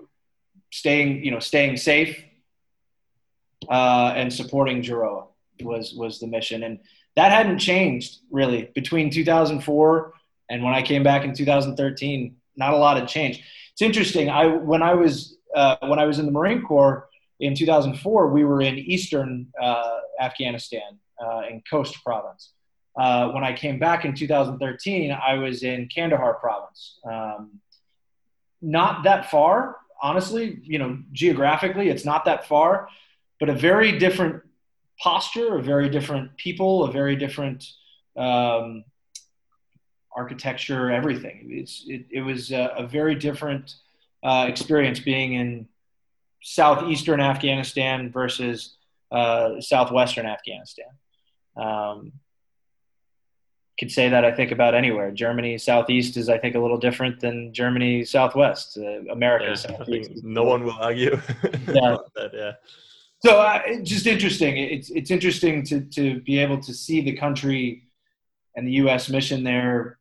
staying 0.71 1.25
you 1.25 1.31
know 1.31 1.38
staying 1.38 1.77
safe 1.77 2.23
uh, 3.68 4.12
and 4.16 4.33
supporting 4.33 4.83
GIROA 4.83 5.27
was 5.62 5.94
was 5.94 6.18
the 6.21 6.27
mission 6.27 6.62
and 6.62 6.79
that 7.18 7.33
hadn't 7.33 7.59
changed 7.59 8.18
really 8.31 8.71
between 8.77 9.11
2004 9.11 10.12
and 10.51 10.62
when 10.62 10.73
I 10.73 10.83
came 10.83 11.03
back 11.03 11.25
in 11.25 11.35
2013. 11.35 12.37
Not 12.57 12.75
a 12.75 12.77
lot 12.77 12.97
had 12.97 13.09
changed. 13.09 13.42
It's 13.73 13.83
interesting. 13.83 14.31
I 14.31 14.47
when 14.47 14.83
I 14.83 14.94
was 14.94 15.37
uh, 15.55 15.77
when 15.83 15.99
I 15.99 16.05
was 16.05 16.21
in 16.21 16.27
the 16.27 16.33
Marine 16.33 16.62
Corps 16.62 17.09
in 17.40 17.55
2004, 17.55 18.29
we 18.29 18.44
were 18.44 18.61
in 18.61 18.79
eastern 18.79 19.49
uh, 19.61 19.99
Afghanistan 20.21 20.99
uh, 21.25 21.43
in 21.49 21.63
Khost 21.71 22.03
province. 22.05 22.53
Uh, 22.99 23.31
when 23.31 23.45
I 23.45 23.53
came 23.53 23.79
back 23.79 24.05
in 24.05 24.15
2013, 24.15 25.13
I 25.13 25.35
was 25.35 25.63
in 25.63 25.89
Kandahar 25.89 26.35
province. 26.35 26.99
Um, 27.09 27.61
not 28.61 29.05
that 29.05 29.31
far, 29.31 29.77
honestly. 30.03 30.59
You 30.65 30.79
know, 30.79 30.99
geographically, 31.13 31.91
it's 31.91 32.05
not 32.05 32.25
that 32.25 32.47
far, 32.47 32.89
but 33.39 33.49
a 33.49 33.55
very 33.55 33.99
different 33.99 34.43
posture, 34.99 35.59
a 35.59 35.63
very 35.63 35.89
different 35.89 36.37
people, 36.37 36.85
a 36.85 36.93
very 36.93 37.15
different 37.15 37.65
um, 38.17 38.85
architecture, 40.17 40.91
everything. 40.91 41.47
It's, 41.51 41.85
it, 41.87 42.07
it 42.11 42.23
was 42.23 42.51
a, 42.51 42.75
a 42.79 42.87
very 42.87 43.15
different 43.15 43.75
uh, 44.25 44.47
experience 44.49 44.99
being 44.99 45.35
in 45.35 45.69
southeastern 46.43 47.21
Afghanistan 47.21 48.11
versus 48.11 48.77
uh, 49.13 49.61
southwestern 49.61 50.27
Afghanistan. 50.27 50.87
Um, 51.59 52.12
could 53.79 53.90
say 53.92 54.09
that 54.09 54.25
I 54.25 54.33
think 54.33 54.51
about 54.51 54.75
anywhere. 54.75 55.12
Germany 55.12 55.57
southeast 55.57 56.16
is 56.16 56.29
I 56.29 56.38
think 56.38 56.57
a 56.57 56.59
little 56.59 56.79
different 56.79 57.21
than 57.21 57.55
Germany 57.55 58.05
southwest. 58.05 58.77
Uh, 58.77 59.05
America 59.12 59.47
yeah, 59.49 59.55
southeast. 59.55 60.11
no 60.25 60.42
one 60.42 60.64
will 60.64 60.79
argue. 60.81 61.21
yeah. 61.68 61.97
that, 62.16 62.31
yeah 62.33 62.53
so 63.21 63.40
uh, 63.40 63.61
just 63.83 64.07
interesting. 64.07 64.57
It's 64.57 64.90
it's 64.90 65.11
interesting 65.11 65.64
to 65.64 65.81
to 65.81 66.21
be 66.21 66.38
able 66.38 66.61
to 66.61 66.73
see 66.73 67.01
the 67.01 67.16
country 67.16 67.85
and 68.55 68.66
the 68.66 68.73
U.S. 68.73 69.09
mission 69.09 69.42
there 69.42 69.99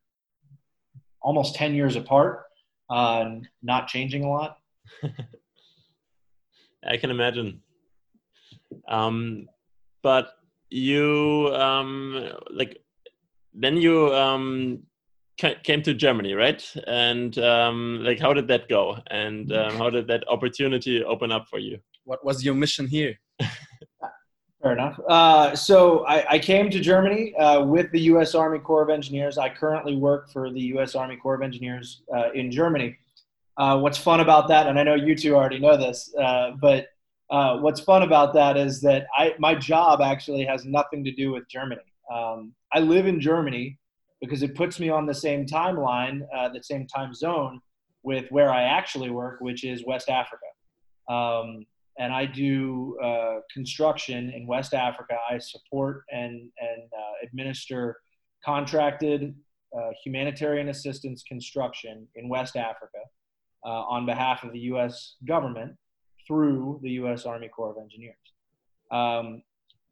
almost 1.21 1.55
ten 1.55 1.73
years 1.73 1.95
apart, 1.95 2.43
uh, 2.89 3.31
not 3.63 3.87
changing 3.87 4.23
a 4.23 4.29
lot. 4.29 4.59
I 6.87 6.97
can 6.97 7.09
imagine. 7.09 7.61
Um, 8.87 9.47
but 10.03 10.36
you 10.69 11.51
um, 11.53 12.31
like 12.51 12.81
then 13.53 13.77
you 13.77 14.13
um, 14.13 14.83
came 15.37 15.81
to 15.81 15.93
Germany, 15.93 16.33
right? 16.33 16.63
And 16.85 17.37
um, 17.39 18.01
like, 18.03 18.19
how 18.19 18.33
did 18.33 18.47
that 18.49 18.69
go? 18.69 18.97
And 19.09 19.51
um, 19.51 19.75
how 19.75 19.89
did 19.89 20.07
that 20.07 20.23
opportunity 20.27 21.03
open 21.03 21.31
up 21.31 21.47
for 21.47 21.59
you? 21.59 21.79
what 22.07 22.23
was 22.23 22.43
your 22.43 22.55
mission 22.55 22.87
here? 22.87 23.19
Fair 24.63 24.71
enough. 24.71 24.99
Uh, 25.07 25.55
so 25.55 26.05
I, 26.07 26.25
I, 26.31 26.39
came 26.39 26.69
to 26.71 26.79
Germany 26.79 27.35
uh, 27.35 27.63
with 27.63 27.91
the 27.91 27.99
U.S. 28.11 28.33
Army 28.33 28.57
Corps 28.57 28.81
of 28.81 28.89
Engineers. 28.89 29.37
I 29.37 29.49
currently 29.49 29.95
work 29.95 30.31
for 30.31 30.49
the 30.49 30.61
U.S. 30.73 30.95
Army 30.95 31.15
Corps 31.17 31.35
of 31.35 31.43
Engineers 31.43 32.01
uh, 32.15 32.31
in 32.31 32.49
Germany. 32.51 32.97
Uh, 33.57 33.77
what's 33.77 33.97
fun 33.97 34.19
about 34.19 34.47
that, 34.47 34.67
and 34.67 34.79
I 34.79 34.83
know 34.83 34.95
you 34.95 35.15
two 35.15 35.35
already 35.35 35.59
know 35.59 35.77
this, 35.77 36.13
uh, 36.19 36.51
but 36.59 36.87
uh, 37.29 37.57
what's 37.57 37.81
fun 37.81 38.03
about 38.03 38.33
that 38.33 38.57
is 38.57 38.81
that 38.81 39.07
I, 39.17 39.33
my 39.39 39.55
job 39.55 40.01
actually 40.01 40.45
has 40.45 40.65
nothing 40.65 41.03
to 41.03 41.11
do 41.11 41.31
with 41.31 41.47
Germany. 41.49 41.81
Um, 42.13 42.53
I 42.73 42.79
live 42.79 43.05
in 43.05 43.19
Germany 43.19 43.77
because 44.21 44.43
it 44.43 44.55
puts 44.55 44.79
me 44.79 44.89
on 44.89 45.05
the 45.05 45.13
same 45.13 45.45
timeline, 45.45 46.21
the 46.53 46.63
same 46.63 46.87
time 46.87 47.13
zone 47.13 47.61
with 48.03 48.25
where 48.29 48.51
I 48.51 48.63
actually 48.63 49.09
work, 49.09 49.41
which 49.41 49.63
is 49.63 49.85
West 49.85 50.09
Africa. 50.09 50.45
Um, 51.09 51.65
and 51.99 52.13
I 52.13 52.25
do 52.25 52.97
uh, 53.03 53.39
construction 53.51 54.29
in 54.29 54.45
West 54.45 54.73
Africa. 54.73 55.17
I 55.29 55.39
support 55.39 56.03
and 56.11 56.49
and 56.59 56.83
uh, 56.97 57.25
administer 57.25 57.97
contracted 58.45 59.35
uh, 59.77 59.89
humanitarian 60.03 60.69
assistance 60.69 61.23
construction 61.23 62.07
in 62.15 62.29
West 62.29 62.55
Africa 62.55 62.99
uh, 63.65 63.69
on 63.69 64.05
behalf 64.05 64.43
of 64.43 64.53
the 64.53 64.59
U.S. 64.71 65.15
government 65.25 65.75
through 66.27 66.79
the 66.83 66.91
U.S. 66.91 67.25
Army 67.25 67.47
Corps 67.47 67.71
of 67.71 67.77
Engineers. 67.81 68.15
Um, 68.91 69.41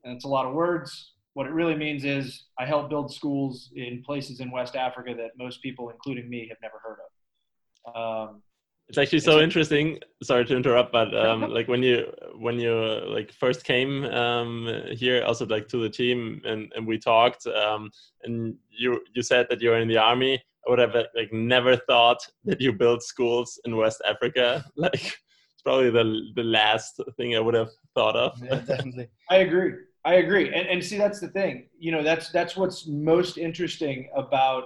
and 0.04 0.16
it's 0.16 0.26
a 0.26 0.28
lot 0.28 0.46
of 0.46 0.54
words. 0.54 1.14
What 1.34 1.48
it 1.48 1.52
really 1.52 1.76
means 1.76 2.06
is 2.06 2.44
I 2.60 2.66
help 2.66 2.90
build 2.90 3.14
schools 3.14 3.72
in 3.76 4.04
places 4.04 4.40
in 4.40 4.52
West 4.52 4.76
Africa 4.76 5.14
that 5.16 5.32
most 5.38 5.62
people, 5.62 5.90
including 5.90 6.30
me, 6.30 6.48
have 6.48 6.58
never 6.62 6.80
heard 6.84 6.98
of. 7.06 7.96
Um, 7.96 8.42
it's 8.88 8.98
actually 8.98 9.20
so 9.20 9.40
interesting 9.40 10.00
sorry 10.22 10.46
to 10.46 10.56
interrupt 10.56 10.92
but 10.92 11.16
um, 11.18 11.42
like 11.52 11.68
when 11.68 11.82
you 11.82 12.12
when 12.38 12.60
you 12.60 12.74
like 13.08 13.32
first 13.32 13.64
came 13.64 14.06
um, 14.06 14.70
here 14.92 15.24
also 15.24 15.46
like 15.48 15.68
to 15.68 15.78
the 15.78 15.90
team 15.90 16.42
and, 16.46 16.72
and 16.76 16.86
we 16.86 16.98
talked 16.98 17.48
um, 17.48 17.90
and 18.24 18.56
you 18.70 19.02
you 19.14 19.24
said 19.24 19.48
that 19.50 19.62
you're 19.62 19.80
in 19.80 19.88
the 19.88 19.98
army 19.98 20.36
i 20.68 20.70
would 20.70 20.80
have 20.80 20.94
like 21.16 21.34
never 21.34 21.76
thought 21.76 22.20
that 22.44 22.62
you 22.62 22.72
built 22.72 23.02
schools 23.02 23.60
in 23.66 23.76
west 23.76 24.02
africa 24.08 24.64
like 24.76 25.18
probably 25.66 25.90
the 25.90 26.32
the 26.36 26.44
last 26.44 27.02
thing 27.18 27.36
i 27.36 27.40
would 27.40 27.56
have 27.56 27.72
thought 27.96 28.16
of. 28.16 28.40
Yeah, 28.44 28.60
definitely. 28.60 29.08
I 29.30 29.38
agree. 29.38 29.74
I 30.04 30.16
agree. 30.16 30.54
And, 30.54 30.68
and 30.68 30.84
see 30.84 30.98
that's 30.98 31.20
the 31.20 31.30
thing. 31.30 31.68
You 31.80 31.92
know 31.92 32.04
that's 32.04 32.30
that's 32.32 32.56
what's 32.56 32.88
most 32.88 33.38
interesting 33.38 34.10
about 34.16 34.66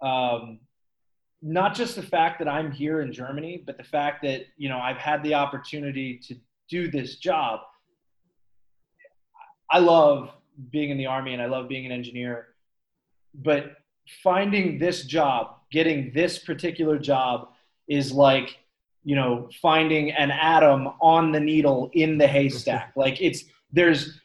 um, 0.00 0.58
not 1.40 1.74
just 1.74 1.94
the 1.94 2.02
fact 2.02 2.40
that 2.40 2.48
I'm 2.48 2.72
here 2.72 3.02
in 3.02 3.12
Germany, 3.12 3.62
but 3.64 3.76
the 3.76 3.84
fact 3.84 4.22
that 4.22 4.46
you 4.56 4.68
know 4.68 4.78
I've 4.78 4.96
had 4.96 5.22
the 5.22 5.34
opportunity 5.34 6.18
to 6.26 6.34
do 6.68 6.90
this 6.90 7.16
job. 7.16 7.60
I 9.70 9.78
love 9.78 10.30
being 10.70 10.90
in 10.90 10.98
the 10.98 11.06
army 11.06 11.32
and 11.32 11.40
I 11.40 11.46
love 11.46 11.68
being 11.68 11.86
an 11.86 11.92
engineer, 11.92 12.48
but 13.34 13.76
finding 14.22 14.78
this 14.78 15.04
job, 15.04 15.56
getting 15.70 16.12
this 16.12 16.38
particular 16.38 16.98
job, 16.98 17.48
is 17.88 18.12
like 18.12 18.58
you 19.04 19.16
know, 19.16 19.48
finding 19.60 20.12
an 20.12 20.30
atom 20.30 20.88
on 21.00 21.32
the 21.32 21.40
needle 21.40 21.90
in 21.94 22.18
the 22.18 22.26
haystack. 22.26 22.92
like 22.96 23.20
it's 23.20 23.44
there's 23.72 24.20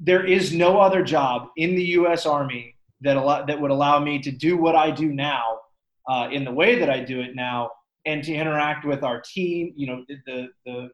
there 0.00 0.26
is 0.26 0.52
no 0.52 0.80
other 0.80 1.02
job 1.02 1.48
in 1.56 1.76
the 1.76 1.84
U.S. 2.00 2.26
Army 2.26 2.74
that 3.02 3.16
allow, 3.16 3.44
that 3.44 3.60
would 3.60 3.70
allow 3.70 4.00
me 4.00 4.18
to 4.18 4.32
do 4.32 4.56
what 4.56 4.74
I 4.74 4.90
do 4.90 5.12
now 5.12 5.60
uh, 6.08 6.28
in 6.32 6.44
the 6.44 6.50
way 6.50 6.78
that 6.78 6.90
I 6.90 7.00
do 7.00 7.20
it 7.20 7.36
now, 7.36 7.70
and 8.04 8.22
to 8.24 8.32
interact 8.32 8.84
with 8.84 9.04
our 9.04 9.20
team. 9.20 9.72
You 9.76 9.86
know, 9.86 10.04
the 10.26 10.48
the 10.66 10.90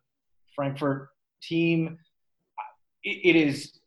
Frankfurt 0.55 1.09
team. 1.43 1.99
it, 3.03 3.31
it 3.31 3.37
is 3.37 3.79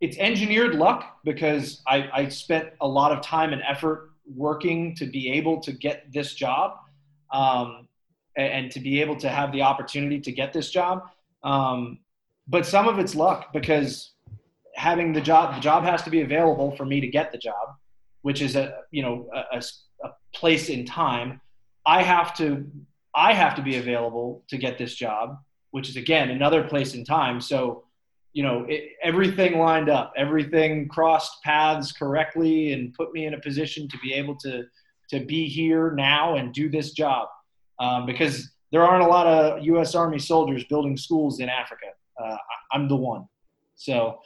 it's 0.00 0.16
engineered 0.18 0.74
luck 0.74 1.18
because 1.24 1.82
I, 1.86 2.08
I 2.12 2.28
spent 2.28 2.68
a 2.80 2.86
lot 2.86 3.10
of 3.10 3.20
time 3.20 3.52
and 3.52 3.62
effort 3.62 4.10
working 4.36 4.94
to 4.96 5.06
be 5.06 5.30
able 5.30 5.60
to 5.60 5.72
get 5.72 6.12
this 6.12 6.34
job 6.34 6.78
um, 7.32 7.88
and, 8.36 8.52
and, 8.52 8.72
to 8.72 8.80
be 8.80 9.00
able 9.00 9.16
to 9.16 9.28
have 9.28 9.52
the 9.52 9.62
opportunity 9.62 10.20
to 10.20 10.32
get 10.32 10.52
this 10.52 10.70
job. 10.70 11.02
Um, 11.42 11.98
but 12.46 12.64
some 12.64 12.88
of 12.88 12.98
it's 12.98 13.14
luck 13.14 13.52
because 13.52 14.12
having 14.74 15.12
the 15.12 15.20
job, 15.20 15.54
the 15.54 15.60
job 15.60 15.84
has 15.84 16.02
to 16.02 16.10
be 16.10 16.22
available 16.22 16.74
for 16.76 16.84
me 16.84 17.00
to 17.00 17.08
get 17.08 17.32
the 17.32 17.38
job, 17.38 17.74
which 18.22 18.40
is 18.40 18.56
a, 18.56 18.78
you 18.90 19.02
know, 19.02 19.28
a, 19.52 19.62
a, 20.04 20.10
place 20.34 20.68
in 20.68 20.84
time. 20.84 21.40
I 21.86 22.02
have 22.02 22.36
to, 22.36 22.64
I 23.14 23.32
have 23.32 23.54
to 23.56 23.62
be 23.62 23.76
available 23.76 24.44
to 24.48 24.56
get 24.56 24.78
this 24.78 24.94
job, 24.94 25.38
which 25.70 25.88
is 25.88 25.96
again, 25.96 26.30
another 26.30 26.62
place 26.62 26.94
in 26.94 27.04
time. 27.04 27.40
So, 27.40 27.84
you 28.32 28.42
know, 28.42 28.66
it, 28.68 28.90
everything 29.02 29.58
lined 29.58 29.88
up, 29.88 30.12
everything 30.16 30.88
crossed 30.88 31.42
paths 31.42 31.92
correctly 31.92 32.72
and 32.72 32.94
put 32.94 33.12
me 33.12 33.26
in 33.26 33.34
a 33.34 33.40
position 33.40 33.88
to 33.88 33.98
be 33.98 34.12
able 34.12 34.36
to, 34.36 34.64
to 35.10 35.20
be 35.24 35.46
here 35.48 35.92
now 35.92 36.36
and 36.36 36.52
do 36.52 36.68
this 36.68 36.92
job. 36.92 37.28
Um, 37.80 38.06
because 38.06 38.50
there 38.72 38.82
aren't 38.82 39.04
a 39.04 39.08
lot 39.08 39.26
of 39.26 39.64
U.S. 39.64 39.94
Army 39.94 40.18
soldiers 40.18 40.64
building 40.64 40.96
schools 40.96 41.40
in 41.40 41.48
Africa. 41.48 41.86
Uh, 42.22 42.36
I'm 42.72 42.88
the 42.88 42.96
one. 42.96 43.26
So 43.76 44.18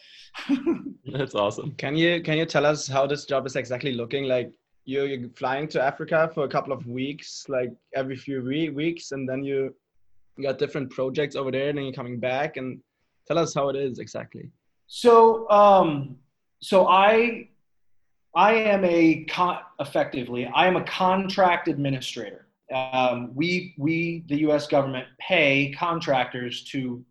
that's 1.13 1.35
awesome. 1.35 1.73
Can 1.73 1.95
you 1.95 2.23
can 2.23 2.39
you 2.39 2.47
tell 2.47 2.65
us 2.65 2.89
how 2.89 3.07
this 3.07 3.27
job 3.27 3.47
is 3.47 3.55
exactly 3.55 3.93
looking? 3.93 4.25
Like 4.25 4.51
you're, 4.85 5.07
you're 5.07 5.29
flying 5.37 5.69
to 5.69 5.83
Africa 5.83 6.31
for 6.35 6.45
a 6.45 6.49
couple 6.49 6.73
of 6.73 6.87
weeks, 6.87 7.45
like 7.49 7.71
every 7.95 8.17
few 8.17 8.43
weeks, 8.43 9.13
and 9.13 9.29
then 9.29 9.45
you 9.45 9.75
got 10.43 10.59
different 10.59 10.91
projects 10.91 11.37
over 11.37 11.51
there, 11.51 11.69
and 11.69 11.79
then 11.79 11.85
you're 11.85 11.95
coming 11.95 12.19
back. 12.19 12.57
And 12.57 12.81
tell 13.29 13.39
us 13.39 13.55
how 13.55 13.69
it 13.69 13.77
is 13.77 13.99
exactly. 13.99 14.51
So, 14.87 15.49
um, 15.51 16.17
so 16.61 16.89
I 16.89 17.49
I 18.35 18.55
am 18.55 18.85
a 18.85 19.25
con- 19.25 19.61
effectively 19.81 20.47
I 20.47 20.67
am 20.67 20.77
a 20.77 20.85
contract 20.85 21.69
administrator. 21.69 22.47
Um, 22.75 23.31
we 23.35 23.75
we 23.79 24.25
the 24.29 24.39
U.S. 24.41 24.67
government 24.67 25.07
pay 25.21 25.75
contractors 25.79 26.65
to 26.65 27.05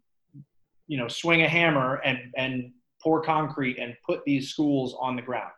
you 0.88 0.98
know 0.98 1.08
swing 1.08 1.44
a 1.44 1.48
hammer 1.48 1.96
and 2.04 2.20
and 2.36 2.72
pour 3.02 3.22
concrete 3.22 3.78
and 3.78 3.96
put 4.06 4.24
these 4.26 4.50
schools 4.50 4.96
on 5.00 5.16
the 5.16 5.22
ground. 5.22 5.52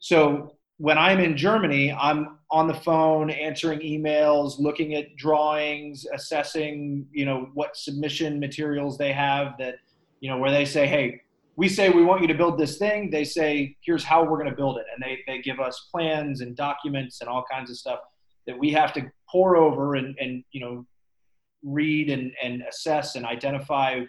So 0.00 0.56
when 0.78 0.98
I'm 0.98 1.20
in 1.20 1.36
Germany, 1.36 1.92
I'm 1.92 2.38
on 2.50 2.66
the 2.66 2.74
phone 2.74 3.30
answering 3.30 3.78
emails, 3.80 4.58
looking 4.58 4.94
at 4.94 5.14
drawings, 5.16 6.06
assessing, 6.12 7.06
you 7.12 7.24
know, 7.24 7.50
what 7.54 7.76
submission 7.76 8.40
materials 8.40 8.98
they 8.98 9.12
have 9.12 9.54
that, 9.58 9.76
you 10.20 10.28
know, 10.28 10.38
where 10.38 10.50
they 10.50 10.64
say, 10.64 10.88
hey, 10.88 11.22
we 11.56 11.68
say 11.68 11.90
we 11.90 12.04
want 12.04 12.22
you 12.22 12.28
to 12.28 12.34
build 12.34 12.58
this 12.58 12.78
thing. 12.78 13.10
They 13.10 13.24
say, 13.24 13.76
here's 13.80 14.04
how 14.04 14.24
we're 14.24 14.38
going 14.38 14.50
to 14.50 14.56
build 14.56 14.78
it. 14.78 14.86
And 14.94 15.02
they, 15.02 15.18
they 15.26 15.42
give 15.42 15.60
us 15.60 15.88
plans 15.90 16.40
and 16.40 16.56
documents 16.56 17.20
and 17.20 17.28
all 17.28 17.44
kinds 17.50 17.70
of 17.70 17.76
stuff 17.76 18.00
that 18.46 18.58
we 18.58 18.70
have 18.72 18.92
to 18.94 19.10
pour 19.30 19.56
over 19.56 19.96
and, 19.96 20.16
and 20.18 20.42
you 20.52 20.60
know, 20.60 20.86
read 21.62 22.10
and, 22.10 22.32
and 22.42 22.62
assess 22.62 23.14
and 23.14 23.24
identify 23.24 24.00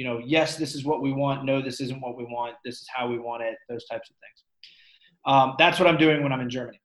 you 0.00 0.06
know, 0.06 0.18
yes, 0.24 0.56
this 0.56 0.74
is 0.74 0.82
what 0.82 1.02
we 1.02 1.12
want. 1.12 1.44
No, 1.44 1.60
this 1.60 1.78
isn't 1.80 2.00
what 2.00 2.16
we 2.16 2.24
want. 2.24 2.54
This 2.64 2.76
is 2.76 2.88
how 2.94 3.06
we 3.06 3.18
want 3.18 3.42
it. 3.42 3.56
Those 3.68 3.84
types 3.84 4.08
of 4.08 4.16
things. 4.16 4.44
Um, 5.26 5.56
that's 5.58 5.78
what 5.78 5.86
I'm 5.86 5.98
doing 5.98 6.22
when 6.22 6.32
I'm 6.32 6.40
in 6.40 6.48
Germany. 6.48 6.80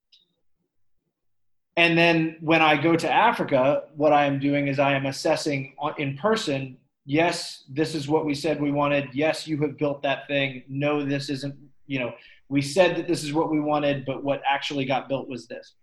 And 1.78 1.98
then 1.98 2.36
when 2.42 2.62
I 2.62 2.76
go 2.76 2.96
to 2.98 3.10
Africa, 3.10 3.84
what 3.96 4.12
I 4.12 4.26
am 4.26 4.40
doing 4.40 4.68
is 4.68 4.80
I 4.80 4.96
am 4.96 5.06
assessing 5.06 5.76
in 5.98 6.18
person. 6.18 6.78
Yes, 7.06 7.64
this 7.70 7.94
is 7.94 8.08
what 8.08 8.26
we 8.26 8.34
said 8.34 8.60
we 8.60 8.72
wanted. 8.72 9.10
Yes, 9.14 9.48
you 9.48 9.62
have 9.62 9.78
built 9.78 10.02
that 10.04 10.28
thing. 10.28 10.64
No, 10.68 11.06
this 11.06 11.30
isn't. 11.30 11.56
You 11.88 12.00
know, 12.00 12.14
we 12.50 12.62
said 12.62 12.96
that 12.98 13.08
this 13.08 13.24
is 13.24 13.32
what 13.32 13.52
we 13.52 13.60
wanted, 13.60 14.06
but 14.06 14.24
what 14.24 14.42
actually 14.48 14.86
got 14.86 15.08
built 15.08 15.30
was 15.30 15.48
this. 15.48 15.76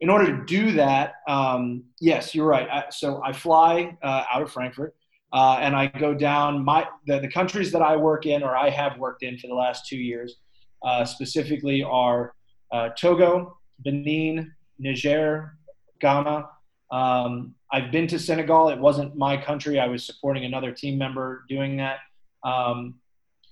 In 0.00 0.08
order 0.08 0.36
to 0.36 0.44
do 0.44 0.72
that, 0.72 1.14
um, 1.28 1.84
yes, 2.00 2.34
you're 2.34 2.46
right. 2.46 2.68
I, 2.70 2.84
so 2.90 3.20
I 3.24 3.32
fly 3.32 3.96
uh, 4.02 4.24
out 4.32 4.42
of 4.42 4.50
Frankfurt 4.50 4.94
uh, 5.32 5.58
and 5.60 5.74
I 5.74 5.86
go 5.86 6.14
down 6.14 6.64
my 6.64 6.86
the, 7.06 7.20
the, 7.20 7.28
countries 7.28 7.72
that 7.72 7.82
I 7.82 7.96
work 7.96 8.26
in 8.26 8.42
or 8.42 8.56
I 8.56 8.68
have 8.70 8.98
worked 8.98 9.22
in 9.22 9.38
for 9.38 9.46
the 9.46 9.54
last 9.54 9.86
two 9.86 9.96
years 9.96 10.36
uh, 10.84 11.04
specifically 11.04 11.82
are 11.82 12.34
uh, 12.72 12.90
Togo, 12.98 13.58
Benin, 13.84 14.52
Niger, 14.78 15.56
Ghana. 16.00 16.46
Um, 16.92 17.54
I've 17.72 17.90
been 17.90 18.06
to 18.08 18.18
Senegal. 18.18 18.68
It 18.68 18.78
wasn't 18.78 19.16
my 19.16 19.42
country. 19.42 19.80
I 19.80 19.88
was 19.88 20.04
supporting 20.04 20.44
another 20.44 20.72
team 20.72 20.98
member 20.98 21.44
doing 21.48 21.78
that. 21.78 21.98
Um, 22.44 22.96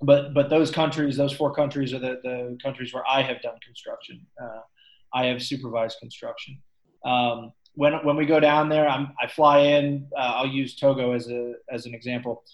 but 0.02 0.34
but 0.34 0.50
those 0.50 0.70
countries, 0.70 1.16
those 1.16 1.32
four 1.32 1.52
countries, 1.54 1.92
are 1.92 1.98
the, 1.98 2.20
the 2.22 2.58
countries 2.62 2.92
where 2.92 3.04
I 3.08 3.22
have 3.22 3.40
done 3.42 3.54
construction. 3.64 4.26
Uh, 4.40 4.60
I 5.12 5.26
have 5.26 5.42
supervised 5.42 5.98
construction. 6.00 6.58
Um, 7.04 7.52
when 7.74 7.94
when 8.04 8.16
we 8.16 8.26
go 8.26 8.40
down 8.40 8.68
there, 8.68 8.88
I'm, 8.88 9.12
i 9.20 9.26
fly 9.26 9.60
in. 9.60 10.06
Uh, 10.16 10.32
I'll 10.36 10.46
use 10.46 10.76
Togo 10.76 11.12
as 11.12 11.28
a 11.28 11.54
as 11.70 11.86
an 11.86 11.94
example. 11.94 12.44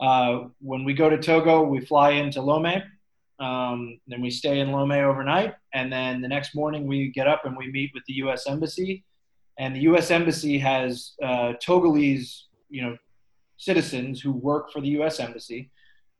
Uh, 0.00 0.44
when 0.60 0.84
we 0.84 0.94
go 0.94 1.08
to 1.08 1.18
Togo, 1.18 1.62
we 1.62 1.80
fly 1.80 2.10
into 2.10 2.40
Lomé. 2.40 2.84
Um, 3.38 4.00
then 4.06 4.20
we 4.20 4.30
stay 4.30 4.60
in 4.60 4.68
Lomé 4.68 5.02
overnight, 5.02 5.54
and 5.74 5.92
then 5.92 6.22
the 6.22 6.28
next 6.28 6.54
morning 6.54 6.86
we 6.86 7.08
get 7.08 7.26
up 7.26 7.44
and 7.44 7.56
we 7.56 7.70
meet 7.70 7.90
with 7.94 8.04
the 8.06 8.14
U.S. 8.14 8.46
Embassy. 8.46 9.04
And 9.58 9.74
the 9.74 9.80
U.S. 9.80 10.10
Embassy 10.10 10.58
has 10.58 11.12
uh, 11.22 11.54
Togolese, 11.62 12.42
you 12.68 12.82
know, 12.82 12.96
citizens 13.56 14.20
who 14.20 14.32
work 14.32 14.70
for 14.70 14.80
the 14.80 14.88
U.S. 14.88 15.18
Embassy. 15.18 15.70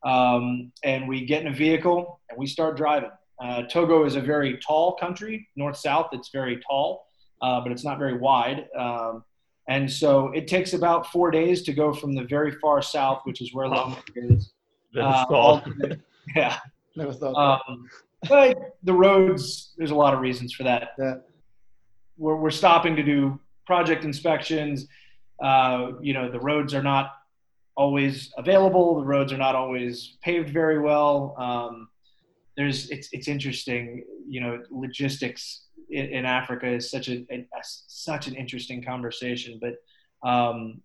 Um, 0.04 0.72
and 0.84 1.08
we 1.08 1.26
get 1.26 1.42
in 1.42 1.48
a 1.48 1.54
vehicle 1.54 2.20
and 2.30 2.38
we 2.38 2.46
start 2.46 2.76
driving. 2.76 3.10
Uh, 3.42 3.62
Togo 3.64 4.04
is 4.04 4.16
a 4.16 4.20
very 4.20 4.58
tall 4.66 4.94
country, 4.96 5.46
north 5.56 5.76
south. 5.76 6.08
It's 6.12 6.30
very 6.30 6.60
tall 6.66 7.06
uh, 7.42 7.60
but 7.60 7.72
it's 7.72 7.84
not 7.84 7.98
very 7.98 8.16
wide. 8.16 8.68
Um, 8.78 9.24
and 9.68 9.90
so 9.90 10.28
it 10.28 10.46
takes 10.46 10.72
about 10.72 11.06
four 11.08 11.30
days 11.30 11.62
to 11.64 11.72
go 11.72 11.92
from 11.92 12.14
the 12.14 12.22
very 12.24 12.52
far 12.52 12.80
south, 12.82 13.22
which 13.24 13.40
is 13.40 13.52
where 13.52 13.66
Lomé 13.66 13.98
is. 14.14 14.52
That's 14.94 15.24
Uh, 15.30 15.96
yeah. 16.36 16.58
Um, 17.36 17.88
but 18.28 18.76
the 18.82 18.92
roads, 18.92 19.74
there's 19.76 19.90
a 19.90 19.94
lot 19.94 20.14
of 20.14 20.20
reasons 20.20 20.52
for 20.54 20.62
that. 20.62 20.90
Yeah. 20.98 21.14
We're, 22.16 22.36
we're 22.36 22.50
stopping 22.50 22.96
to 22.96 23.02
do 23.02 23.38
project 23.66 24.04
inspections. 24.04 24.86
Uh, 25.42 25.92
you 26.00 26.14
know, 26.14 26.30
the 26.30 26.40
roads 26.40 26.74
are 26.74 26.82
not 26.82 27.12
always 27.76 28.32
available. 28.38 29.00
The 29.00 29.06
roads 29.06 29.32
are 29.32 29.38
not 29.38 29.54
always 29.54 30.16
paved 30.22 30.50
very 30.50 30.78
well. 30.78 31.34
Um, 31.38 31.88
there's, 32.56 32.90
it's, 32.90 33.08
it's 33.12 33.28
interesting, 33.28 34.04
you 34.26 34.40
know, 34.40 34.62
logistics 34.70 35.66
in, 35.90 36.06
in 36.06 36.24
Africa 36.24 36.66
is 36.66 36.90
such 36.90 37.08
a, 37.08 37.26
a, 37.30 37.40
a, 37.40 37.62
such 37.62 38.26
an 38.28 38.34
interesting 38.34 38.82
conversation. 38.82 39.60
But 39.60 40.28
um, 40.28 40.80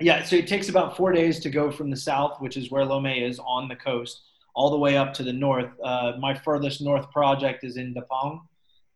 yeah, 0.00 0.24
so 0.24 0.36
it 0.36 0.46
takes 0.46 0.68
about 0.68 0.96
four 0.96 1.12
days 1.12 1.40
to 1.40 1.50
go 1.50 1.70
from 1.70 1.90
the 1.90 1.96
south, 1.96 2.40
which 2.40 2.56
is 2.56 2.70
where 2.70 2.84
Lomé 2.84 3.28
is 3.28 3.38
on 3.38 3.68
the 3.68 3.76
coast, 3.76 4.22
all 4.54 4.70
the 4.70 4.78
way 4.78 4.96
up 4.96 5.12
to 5.14 5.22
the 5.22 5.32
north. 5.32 5.70
Uh, 5.84 6.12
my 6.18 6.34
furthest 6.34 6.80
north 6.80 7.10
project 7.10 7.64
is 7.64 7.76
in 7.76 7.94
Dapaong, 7.94 8.40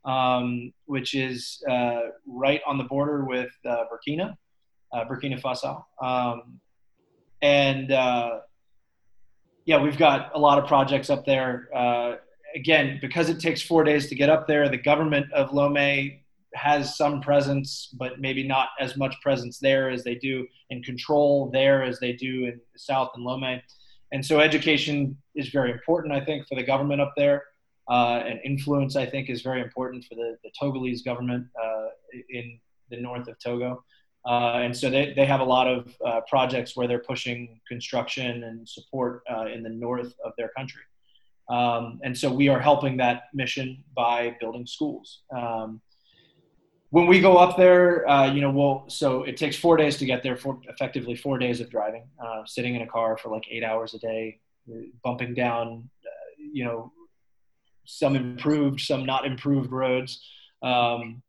um, 0.06 0.72
which 0.86 1.14
is 1.14 1.62
uh, 1.68 2.00
right 2.26 2.60
on 2.66 2.78
the 2.78 2.84
border 2.84 3.24
with 3.24 3.50
uh, 3.68 3.84
Burkina, 3.92 4.36
uh, 4.92 5.04
Burkina 5.04 5.40
Faso. 5.40 5.84
Um, 6.02 6.60
and 7.42 7.92
uh, 7.92 8.38
yeah, 9.66 9.82
we've 9.82 9.98
got 9.98 10.30
a 10.34 10.38
lot 10.38 10.58
of 10.58 10.66
projects 10.66 11.10
up 11.10 11.26
there. 11.26 11.68
Uh, 11.74 12.16
again, 12.54 12.98
because 13.02 13.28
it 13.28 13.40
takes 13.40 13.60
four 13.60 13.84
days 13.84 14.08
to 14.08 14.14
get 14.14 14.30
up 14.30 14.46
there, 14.46 14.68
the 14.68 14.78
government 14.78 15.30
of 15.32 15.50
Lomé 15.50 16.20
has 16.54 16.96
some 16.96 17.20
presence, 17.20 17.90
but 17.98 18.20
maybe 18.20 18.46
not 18.46 18.68
as 18.80 18.96
much 18.96 19.14
presence 19.20 19.58
there 19.58 19.90
as 19.90 20.04
they 20.04 20.14
do 20.14 20.46
in 20.70 20.82
control 20.82 21.50
there 21.52 21.82
as 21.82 22.00
they 22.00 22.12
do 22.12 22.44
in 22.44 22.60
the 22.72 22.78
south 22.78 23.10
and 23.14 23.26
Lomé. 23.26 23.60
And 24.12 24.24
so 24.24 24.40
education 24.40 25.16
is 25.34 25.48
very 25.48 25.72
important, 25.72 26.14
I 26.14 26.24
think, 26.24 26.46
for 26.48 26.54
the 26.54 26.62
government 26.62 27.00
up 27.00 27.12
there. 27.16 27.42
Uh, 27.88 28.22
and 28.26 28.40
influence, 28.44 28.96
I 28.96 29.06
think, 29.06 29.30
is 29.30 29.42
very 29.42 29.60
important 29.60 30.04
for 30.04 30.16
the, 30.16 30.36
the 30.42 30.50
Togolese 30.60 31.04
government 31.04 31.46
uh, 31.62 31.86
in 32.30 32.58
the 32.90 32.96
north 32.96 33.28
of 33.28 33.38
Togo. 33.38 33.84
Uh, 34.26 34.58
and 34.64 34.76
so 34.76 34.90
they, 34.90 35.12
they 35.14 35.24
have 35.24 35.40
a 35.40 35.44
lot 35.44 35.68
of 35.68 35.96
uh, 36.04 36.20
projects 36.28 36.76
where 36.76 36.88
they're 36.88 36.98
pushing 36.98 37.60
construction 37.68 38.42
and 38.44 38.68
support 38.68 39.22
uh, 39.32 39.46
in 39.46 39.62
the 39.62 39.68
north 39.68 40.14
of 40.24 40.32
their 40.36 40.50
country. 40.56 40.82
Um, 41.48 42.00
and 42.02 42.16
so 42.16 42.32
we 42.32 42.48
are 42.48 42.58
helping 42.58 42.96
that 42.96 43.24
mission 43.32 43.84
by 43.94 44.36
building 44.40 44.66
schools. 44.66 45.22
Um, 45.34 45.80
when 46.90 47.06
we 47.06 47.20
go 47.20 47.36
up 47.36 47.56
there, 47.56 48.08
uh, 48.08 48.32
you 48.32 48.40
know, 48.40 48.50
we'll 48.50 48.84
so 48.88 49.22
it 49.22 49.36
takes 49.36 49.56
four 49.56 49.76
days 49.76 49.96
to 49.98 50.06
get 50.06 50.22
there. 50.22 50.36
For 50.36 50.58
effectively 50.68 51.14
four 51.14 51.38
days 51.38 51.60
of 51.60 51.70
driving, 51.70 52.08
uh, 52.24 52.42
sitting 52.46 52.74
in 52.74 52.82
a 52.82 52.86
car 52.86 53.16
for 53.16 53.28
like 53.28 53.44
eight 53.50 53.64
hours 53.64 53.94
a 53.94 53.98
day, 53.98 54.40
bumping 55.04 55.34
down, 55.34 55.88
uh, 56.04 56.42
you 56.52 56.64
know, 56.64 56.92
some 57.86 58.16
improved, 58.16 58.80
some 58.80 59.04
not 59.04 59.26
improved 59.26 59.72
roads. 59.72 60.22
Um, 60.62 61.22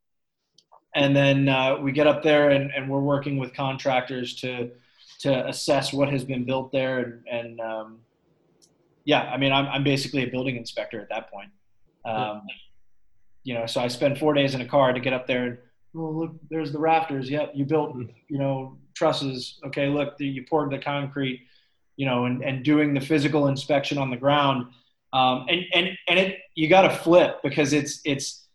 and 0.96 1.16
then 1.16 1.48
uh, 1.50 1.78
we 1.78 1.92
get 1.92 2.08
up 2.08 2.24
there 2.24 2.50
and, 2.50 2.72
and 2.72 2.90
we're 2.90 3.00
working 3.00 3.38
with 3.38 3.54
contractors 3.54 4.36
to 4.42 4.72
to 5.20 5.48
assess 5.48 5.92
what 5.92 6.10
has 6.10 6.24
been 6.24 6.46
built 6.46 6.72
there. 6.72 7.00
And, 7.00 7.28
and 7.28 7.62
um, 7.62 8.00
yeah 9.08 9.22
i 9.34 9.38
mean 9.38 9.52
I'm, 9.52 9.66
I'm 9.68 9.84
basically 9.84 10.24
a 10.24 10.28
building 10.28 10.58
inspector 10.58 11.02
at 11.02 11.10
that 11.10 11.32
point. 11.32 11.50
Um, 12.06 12.44
you 13.44 13.54
know 13.56 13.66
so 13.66 13.82
i 13.82 13.88
spend 13.88 14.20
four 14.20 14.34
days 14.34 14.54
in 14.54 14.62
a 14.62 14.66
car 14.66 14.94
to 14.94 15.00
get 15.00 15.14
up 15.14 15.26
there 15.26 15.46
and 15.46 15.58
oh 15.96 16.10
look 16.12 16.36
there's 16.52 16.72
the 16.72 16.80
rafters. 16.80 17.30
Yep 17.30 17.54
you 17.56 17.66
built 17.66 17.94
Hmm. 17.94 18.04
you 18.28 18.38
know 18.38 18.78
trusses. 18.94 19.60
Okay 19.66 19.88
look 19.88 20.16
you 20.20 20.44
poured 20.48 20.72
the 20.72 20.78
concrete 20.80 21.42
you 21.96 22.06
know 22.06 22.26
and, 22.26 22.44
and 22.44 22.64
doing 22.64 22.94
the 22.94 23.02
physical 23.02 23.48
inspection 23.48 23.98
on 23.98 24.12
the 24.12 24.18
ground 24.18 24.68
um, 25.14 25.46
and 25.50 25.62
and 25.74 25.90
and 26.08 26.20
it 26.20 26.40
you 26.56 26.68
got 26.68 26.82
to 26.84 26.90
flip 26.90 27.40
because 27.44 27.74
it's 27.74 28.02
it's 28.06 28.48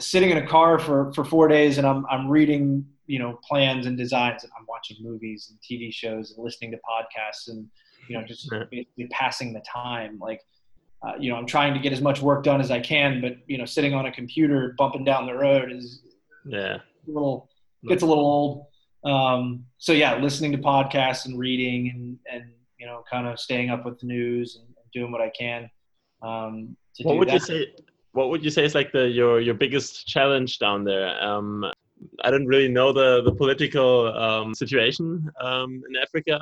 sitting 0.00 0.30
in 0.30 0.38
a 0.38 0.46
car 0.46 0.78
for 0.78 1.12
for 1.12 1.24
four 1.24 1.46
days 1.48 1.78
and 1.78 1.86
I'm 1.86 2.04
I'm 2.10 2.28
reading 2.28 2.84
you 3.06 3.18
know 3.18 3.38
plans 3.48 3.86
and 3.86 3.96
designs 3.96 4.42
and 4.44 4.52
I'm 4.58 4.66
watching 4.68 4.96
movies 5.00 5.50
and 5.50 5.58
TV 5.60 5.92
shows 5.92 6.32
and 6.32 6.42
listening 6.44 6.70
to 6.72 6.78
podcasts 6.78 7.48
and 7.48 7.66
you 8.08 8.18
know 8.18 8.24
just 8.26 8.50
basically 8.70 9.06
passing 9.10 9.52
the 9.52 9.60
time. 9.60 10.18
Like 10.20 10.40
uh, 11.06 11.12
you 11.18 11.30
know 11.30 11.36
I'm 11.36 11.46
trying 11.46 11.74
to 11.74 11.80
get 11.80 11.92
as 11.92 12.00
much 12.00 12.20
work 12.20 12.42
done 12.44 12.60
as 12.60 12.70
I 12.70 12.80
can 12.80 13.20
but 13.20 13.36
you 13.46 13.56
know 13.58 13.64
sitting 13.64 13.94
on 13.94 14.06
a 14.06 14.12
computer 14.12 14.74
bumping 14.78 15.04
down 15.04 15.26
the 15.26 15.34
road 15.34 15.70
is 15.70 16.00
Yeah. 16.46 16.76
a 16.76 17.10
little 17.10 17.48
gets 17.88 18.02
a 18.02 18.06
little 18.06 18.24
old. 18.24 18.66
Um, 19.04 19.66
so 19.78 19.92
yeah 19.92 20.16
listening 20.16 20.52
to 20.52 20.58
podcasts 20.58 21.26
and 21.26 21.38
reading 21.38 21.90
and 21.94 22.18
and 22.32 22.50
you 22.80 22.86
know 22.86 23.04
kind 23.08 23.26
of 23.28 23.38
staying 23.38 23.70
up 23.70 23.84
with 23.84 24.00
the 24.00 24.06
news 24.06 24.56
and, 24.56 24.66
and 24.66 24.86
doing 24.92 25.12
what 25.12 25.20
I 25.20 25.30
can 25.38 25.70
um, 26.24 26.76
to 26.96 27.04
What 27.04 27.12
do 27.14 27.18
would 27.18 27.32
you 27.32 27.38
say? 27.38 27.72
What 28.12 28.30
would 28.30 28.44
you 28.44 28.50
say 28.50 28.64
is 28.64 28.74
like 28.74 28.92
the 28.92 29.08
your 29.08 29.40
your 29.40 29.54
biggest 29.54 30.06
challenge 30.06 30.58
down 30.58 30.84
there? 30.84 31.22
Um, 31.22 31.64
I 32.22 32.30
don't 32.30 32.46
really 32.46 32.68
know 32.68 32.92
the 32.92 33.22
the 33.22 33.34
political 33.34 34.08
um, 34.16 34.54
situation 34.54 35.30
um, 35.40 35.82
in 35.88 35.96
Africa 36.00 36.38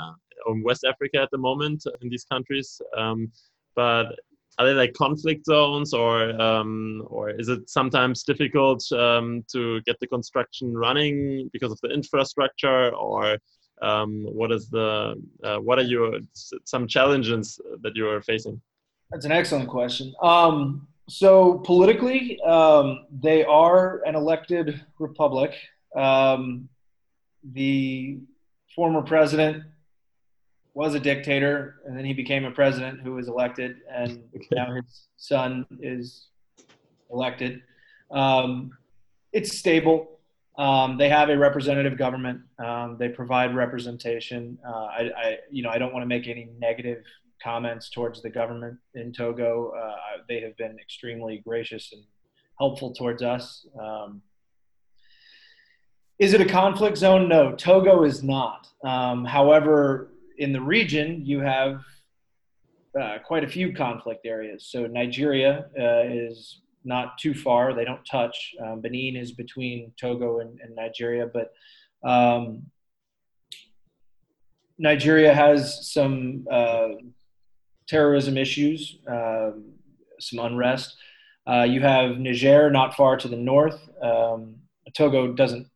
or 0.46 0.62
West 0.62 0.84
Africa 0.84 1.18
at 1.22 1.30
the 1.30 1.38
moment 1.38 1.84
in 2.00 2.08
these 2.08 2.24
countries. 2.24 2.80
Um, 2.96 3.32
but 3.74 4.16
are 4.58 4.66
they 4.66 4.74
like 4.74 4.92
conflict 4.92 5.46
zones, 5.46 5.94
or 5.94 6.40
um, 6.40 7.02
or 7.06 7.30
is 7.30 7.48
it 7.48 7.68
sometimes 7.70 8.22
difficult 8.22 8.84
um, 8.92 9.44
to 9.52 9.80
get 9.82 9.98
the 10.00 10.06
construction 10.06 10.76
running 10.76 11.48
because 11.52 11.72
of 11.72 11.80
the 11.82 11.88
infrastructure, 11.88 12.94
or 12.94 13.38
um, 13.80 14.24
what 14.24 14.52
is 14.52 14.68
the 14.68 15.14
uh, 15.42 15.56
what 15.56 15.78
are 15.78 15.88
your 15.94 16.18
some 16.64 16.86
challenges 16.86 17.58
that 17.80 17.96
you 17.96 18.06
are 18.08 18.20
facing? 18.20 18.60
That's 19.12 19.26
an 19.26 19.32
excellent 19.32 19.68
question. 19.68 20.14
Um, 20.22 20.88
so 21.06 21.58
politically, 21.58 22.40
um, 22.40 23.04
they 23.20 23.44
are 23.44 24.02
an 24.06 24.14
elected 24.14 24.82
republic. 24.98 25.52
Um, 25.94 26.70
the 27.44 28.20
former 28.74 29.02
president 29.02 29.64
was 30.72 30.94
a 30.94 31.00
dictator, 31.00 31.82
and 31.84 31.94
then 31.94 32.06
he 32.06 32.14
became 32.14 32.46
a 32.46 32.50
president 32.50 33.02
who 33.02 33.12
was 33.12 33.28
elected, 33.28 33.76
and 33.94 34.22
now 34.50 34.72
his 34.72 35.08
son 35.18 35.66
is 35.80 36.28
elected. 37.10 37.60
Um, 38.10 38.70
it's 39.34 39.58
stable. 39.58 40.20
Um, 40.56 40.96
they 40.96 41.10
have 41.10 41.28
a 41.28 41.36
representative 41.36 41.98
government. 41.98 42.40
Um, 42.58 42.96
they 42.98 43.10
provide 43.10 43.54
representation. 43.54 44.58
Uh, 44.66 44.70
I, 44.70 45.10
I, 45.16 45.38
you 45.50 45.62
know, 45.62 45.68
I 45.68 45.76
don't 45.76 45.92
want 45.92 46.02
to 46.02 46.08
make 46.08 46.26
any 46.28 46.48
negative 46.58 47.04
comments 47.42 47.90
towards 47.90 48.22
the 48.22 48.30
government 48.30 48.78
in 48.94 49.12
Togo. 49.12 49.72
Uh, 49.76 49.96
they 50.28 50.40
have 50.40 50.56
been 50.56 50.78
extremely 50.78 51.42
gracious 51.44 51.92
and 51.92 52.02
helpful 52.58 52.92
towards 52.92 53.22
us. 53.22 53.66
Um, 53.80 54.22
is 56.18 56.34
it 56.34 56.40
a 56.40 56.44
conflict 56.46 56.98
zone? 56.98 57.28
No, 57.28 57.52
Togo 57.52 58.04
is 58.04 58.22
not. 58.22 58.68
Um, 58.84 59.24
however, 59.24 60.12
in 60.38 60.52
the 60.52 60.60
region, 60.60 61.22
you 61.24 61.40
have 61.40 61.80
uh, 63.00 63.18
quite 63.24 63.44
a 63.44 63.48
few 63.48 63.72
conflict 63.72 64.26
areas. 64.26 64.68
So 64.70 64.86
Nigeria 64.86 65.66
uh, 65.78 66.02
is 66.04 66.60
not 66.84 67.18
too 67.18 67.34
far; 67.34 67.74
they 67.74 67.84
don't 67.84 68.04
touch. 68.04 68.54
Um, 68.64 68.80
Benin 68.80 69.16
is 69.16 69.32
between 69.32 69.92
Togo 69.98 70.40
and, 70.40 70.60
and 70.60 70.74
Nigeria, 70.76 71.26
but 71.26 71.52
um, 72.08 72.62
Nigeria 74.78 75.32
has 75.32 75.92
some 75.92 76.46
uh, 76.50 76.88
terrorism 77.92 78.34
issues, 78.38 78.78
um, 79.06 79.54
some 80.18 80.38
unrest. 80.46 80.88
Uh, 81.50 81.66
you 81.74 81.80
have 81.80 82.18
Niger 82.18 82.70
not 82.70 82.94
far 82.94 83.16
to 83.22 83.28
the 83.28 83.40
north. 83.52 83.80
Um, 84.10 84.56
Togo 84.96 85.32
doesn't, 85.42 85.66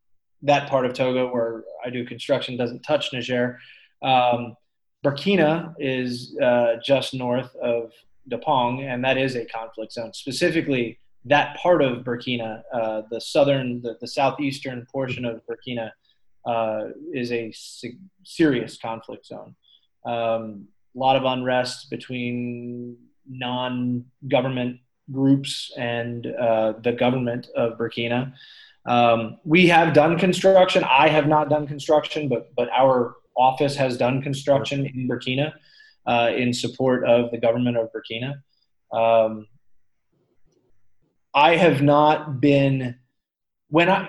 that 0.43 0.69
part 0.71 0.87
of 0.87 0.93
Togo 0.95 1.23
where 1.33 1.65
I 1.85 1.91
do 1.91 2.05
construction 2.07 2.57
doesn't 2.57 2.83
touch 2.91 3.13
Niger. 3.13 3.59
Um, 4.03 4.57
Burkina 5.05 5.75
is 5.79 6.37
uh, 6.49 6.77
just 6.83 7.13
north 7.13 7.55
of 7.57 7.93
Dapaong, 8.31 8.75
and 8.91 9.05
that 9.05 9.19
is 9.19 9.37
a 9.37 9.45
conflict 9.45 9.93
zone. 9.93 10.13
Specifically, 10.15 10.99
that 11.27 11.57
part 11.57 11.83
of 11.83 12.05
Burkina, 12.09 12.63
uh, 12.73 13.03
the 13.11 13.21
southern, 13.21 13.83
the, 13.83 13.97
the 14.01 14.09
southeastern 14.09 14.87
portion 14.91 15.25
of 15.25 15.43
Burkina, 15.49 15.91
uh, 16.47 16.85
is 17.13 17.31
a 17.33 17.53
se- 17.53 17.99
serious 18.25 18.79
conflict 18.79 19.27
zone. 19.27 19.55
Um, 20.15 20.69
a 20.97 20.99
lot 20.99 21.17
of 21.17 21.25
unrest 21.25 21.91
between 21.91 22.97
non-government 23.29 24.79
groups 25.13 25.71
and 25.77 26.27
uh, 26.27 26.73
the 26.83 26.93
government 26.93 27.49
of 27.55 27.79
Burkina. 27.79 28.33
Um, 28.87 29.39
we 29.45 29.67
have 29.67 29.93
done 29.93 30.19
construction. 30.19 30.85
I 30.85 31.09
have 31.09 31.27
not 31.27 31.51
done 31.51 31.67
construction, 31.67 32.29
but 32.29 32.55
but 32.57 32.69
our 32.71 33.17
office 33.37 33.77
has 33.77 33.97
done 33.97 34.23
construction 34.23 34.87
in 34.87 35.09
Burkina 35.09 35.53
uh, 36.07 36.31
in 36.35 36.53
support 36.53 37.05
of 37.05 37.31
the 37.31 37.39
government 37.39 37.77
of 37.77 37.91
Burkina. 37.93 38.35
Um, 38.93 39.47
I 41.35 41.57
have 41.57 41.83
not 41.83 42.41
been 42.41 42.97
when 43.69 43.89
I. 43.89 44.09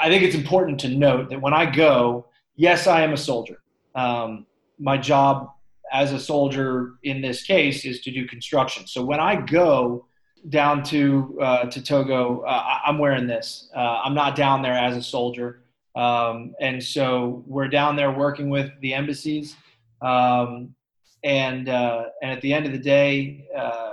I 0.00 0.08
think 0.08 0.22
it's 0.22 0.34
important 0.34 0.80
to 0.80 0.88
note 0.88 1.28
that 1.28 1.42
when 1.42 1.52
I 1.52 1.66
go, 1.66 2.28
yes, 2.56 2.86
I 2.86 3.02
am 3.02 3.12
a 3.12 3.18
soldier. 3.18 3.58
Um, 3.94 4.46
my 4.78 4.96
job 4.96 5.50
as 5.94 6.12
a 6.12 6.18
soldier 6.18 6.94
in 7.04 7.22
this 7.22 7.44
case 7.44 7.84
is 7.84 8.00
to 8.00 8.10
do 8.10 8.26
construction. 8.26 8.86
So 8.86 9.02
when 9.04 9.20
I 9.20 9.36
go 9.36 10.06
down 10.48 10.82
to 10.84 11.38
uh, 11.40 11.64
to 11.66 11.80
Togo, 11.80 12.40
uh, 12.40 12.80
I'm 12.84 12.98
wearing 12.98 13.26
this. 13.26 13.70
Uh, 13.74 14.02
I'm 14.04 14.12
not 14.12 14.34
down 14.36 14.60
there 14.60 14.74
as 14.74 14.96
a 14.96 15.02
soldier, 15.02 15.62
um, 15.94 16.54
and 16.60 16.82
so 16.82 17.44
we're 17.46 17.68
down 17.68 17.96
there 17.96 18.10
working 18.10 18.50
with 18.50 18.70
the 18.80 18.92
embassies. 18.92 19.56
Um, 20.02 20.74
and 21.22 21.68
uh, 21.68 22.06
and 22.20 22.32
at 22.32 22.42
the 22.42 22.52
end 22.52 22.66
of 22.66 22.72
the 22.72 22.78
day, 22.78 23.46
uh, 23.56 23.92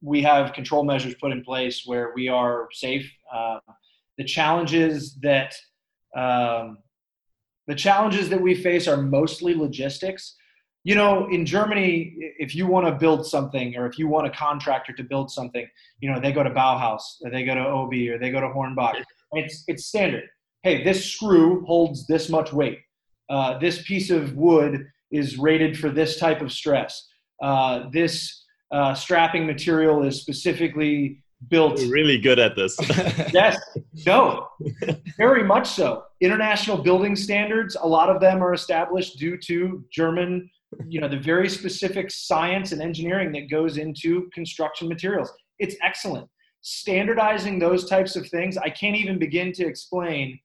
we 0.00 0.22
have 0.22 0.54
control 0.54 0.82
measures 0.82 1.14
put 1.14 1.30
in 1.30 1.44
place 1.44 1.82
where 1.86 2.12
we 2.16 2.28
are 2.28 2.68
safe. 2.72 3.08
Uh, 3.32 3.60
the 4.16 4.24
challenges 4.24 5.14
that 5.16 5.54
um, 6.16 6.78
the 7.68 7.74
challenges 7.74 8.30
that 8.30 8.40
we 8.40 8.54
face 8.54 8.88
are 8.88 8.96
mostly 8.96 9.54
logistics 9.54 10.36
you 10.82 10.94
know 10.94 11.28
in 11.28 11.44
germany 11.44 12.14
if 12.38 12.54
you 12.54 12.66
want 12.66 12.86
to 12.86 12.92
build 12.92 13.26
something 13.26 13.76
or 13.76 13.86
if 13.86 13.98
you 13.98 14.08
want 14.08 14.26
a 14.26 14.30
contractor 14.30 14.92
to 14.92 15.02
build 15.02 15.30
something 15.30 15.66
you 16.00 16.10
know 16.10 16.18
they 16.20 16.32
go 16.32 16.42
to 16.42 16.50
bauhaus 16.50 17.02
or 17.22 17.30
they 17.30 17.44
go 17.44 17.54
to 17.54 17.64
OBI 17.66 18.08
or 18.08 18.18
they 18.18 18.30
go 18.30 18.40
to 18.40 18.48
hornbach. 18.48 19.02
It's 19.32 19.64
it's 19.66 19.86
standard. 19.86 20.24
Hey 20.62 20.84
this 20.84 21.04
screw 21.04 21.64
holds 21.66 22.06
this 22.06 22.28
much 22.28 22.52
weight. 22.52 22.80
Uh, 23.28 23.58
this 23.58 23.82
piece 23.82 24.10
of 24.10 24.34
wood 24.34 24.86
is 25.10 25.38
rated 25.38 25.78
for 25.78 25.88
this 25.88 26.18
type 26.18 26.40
of 26.40 26.52
stress. 26.52 27.08
Uh, 27.42 27.88
this 27.92 28.44
uh, 28.72 28.94
strapping 28.94 29.46
material 29.46 30.02
is 30.02 30.20
specifically 30.20 31.22
built 31.48 31.76
We're 31.76 31.90
really 31.90 32.18
good 32.18 32.38
at 32.38 32.54
this. 32.54 32.76
yes. 33.32 33.58
No. 34.06 34.48
Very 35.16 35.42
much 35.42 35.68
so. 35.68 36.04
International 36.20 36.76
building 36.76 37.16
standards 37.16 37.76
a 37.80 37.86
lot 37.86 38.10
of 38.10 38.20
them 38.20 38.42
are 38.42 38.52
established 38.52 39.18
due 39.18 39.38
to 39.38 39.84
german 39.90 40.50
you 40.86 41.00
know 41.00 41.08
the 41.08 41.18
very 41.18 41.48
specific 41.48 42.10
science 42.10 42.72
and 42.72 42.80
engineering 42.80 43.32
that 43.32 43.50
goes 43.50 43.76
into 43.76 44.28
construction 44.32 44.88
materials 44.88 45.32
it's 45.58 45.76
excellent 45.82 46.28
standardizing 46.62 47.58
those 47.58 47.88
types 47.88 48.16
of 48.16 48.28
things 48.28 48.56
i 48.58 48.70
can't 48.70 48.96
even 48.96 49.18
begin 49.18 49.52
to 49.52 49.66
explain 49.66 50.38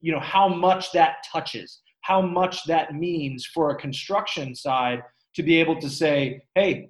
you 0.00 0.12
know 0.12 0.20
how 0.20 0.48
much 0.48 0.92
that 0.92 1.16
touches 1.30 1.80
how 2.00 2.20
much 2.20 2.64
that 2.64 2.94
means 2.94 3.46
for 3.46 3.70
a 3.70 3.76
construction 3.76 4.54
side 4.54 5.02
to 5.34 5.42
be 5.42 5.58
able 5.58 5.78
to 5.80 5.88
say 5.88 6.40
hey 6.54 6.88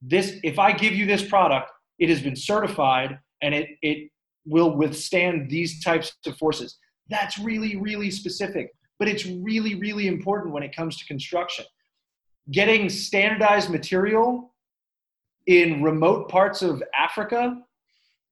this 0.00 0.36
if 0.42 0.58
i 0.58 0.72
give 0.72 0.94
you 0.94 1.06
this 1.06 1.22
product 1.22 1.70
it 1.98 2.08
has 2.08 2.22
been 2.22 2.36
certified 2.36 3.18
and 3.42 3.54
it 3.54 3.68
it 3.82 4.10
will 4.46 4.76
withstand 4.76 5.50
these 5.50 5.82
types 5.82 6.12
of 6.26 6.36
forces. 6.36 6.78
That's 7.08 7.38
really, 7.38 7.76
really 7.76 8.10
specific, 8.10 8.70
but 8.98 9.08
it's 9.08 9.26
really, 9.26 9.74
really 9.74 10.06
important 10.06 10.52
when 10.52 10.62
it 10.62 10.74
comes 10.74 10.96
to 10.98 11.06
construction. 11.06 11.64
Getting 12.50 12.88
standardized 12.88 13.70
material 13.70 14.52
in 15.46 15.82
remote 15.82 16.28
parts 16.28 16.62
of 16.62 16.82
Africa 16.96 17.56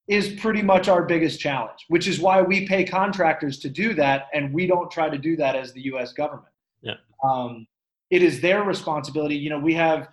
is 0.09 0.31
pretty 0.41 0.63
much 0.63 0.89
our 0.89 1.05
biggest 1.05 1.39
challenge, 1.39 1.85
which 1.89 2.09
is 2.09 2.19
why 2.19 2.41
we 2.41 2.67
pay 2.67 2.83
contractors 2.85 3.59
to 3.59 3.69
do 3.69 3.93
that, 3.95 4.27
and 4.33 4.53
we 4.55 4.67
don't 4.67 4.91
try 4.91 5.09
to 5.09 5.19
do 5.19 5.37
that 5.37 5.55
as 5.55 5.73
the 5.73 5.83
U.S. 5.83 6.13
government. 6.15 6.49
Yeah. 6.81 6.95
Um, 7.23 7.67
it 8.11 8.23
is 8.23 8.41
their 8.41 8.63
responsibility. 8.63 9.37
You 9.37 9.51
know, 9.51 9.59
we 9.59 9.75
have 9.75 10.09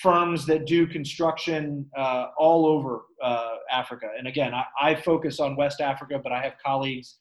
firms 0.00 0.46
that 0.46 0.66
do 0.66 0.86
construction 0.86 1.84
uh, 1.96 2.26
all 2.38 2.64
over 2.64 3.02
uh, 3.22 3.56
Africa, 3.72 4.08
and 4.16 4.28
again, 4.28 4.54
I, 4.54 4.64
I, 4.80 4.94
focus 4.94 5.40
on 5.40 5.56
West 5.56 5.80
Africa, 5.80 6.20
but 6.22 6.30
I 6.30 6.40
have 6.40 6.54
colleagues 6.64 7.16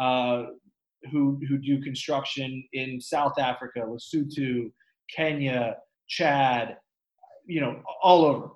uh, 0.00 0.44
who 1.12 1.38
who 1.46 1.58
do 1.58 1.82
construction 1.82 2.64
in 2.72 2.98
South 2.98 3.38
Africa, 3.38 3.80
Lesotho, 3.80 4.72
Kenya, 5.14 5.76
Chad, 6.08 6.76
you 7.46 7.60
know, 7.60 7.82
all 8.02 8.24
over, 8.24 8.50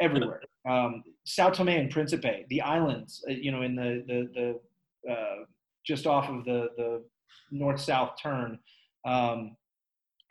everywhere. 0.00 0.42
Um, 0.68 1.02
Sao 1.24 1.50
Tome 1.50 1.68
and 1.68 1.90
Principe, 1.90 2.46
the 2.48 2.60
islands, 2.60 3.24
uh, 3.28 3.32
you 3.32 3.52
know, 3.52 3.62
in 3.62 3.74
the 3.74 4.04
the, 4.06 4.58
the 5.04 5.12
uh, 5.12 5.44
just 5.86 6.06
off 6.06 6.28
of 6.28 6.44
the 6.44 6.68
the 6.76 7.04
north 7.50 7.80
south 7.80 8.12
turn. 8.20 8.58
Um, 9.04 9.56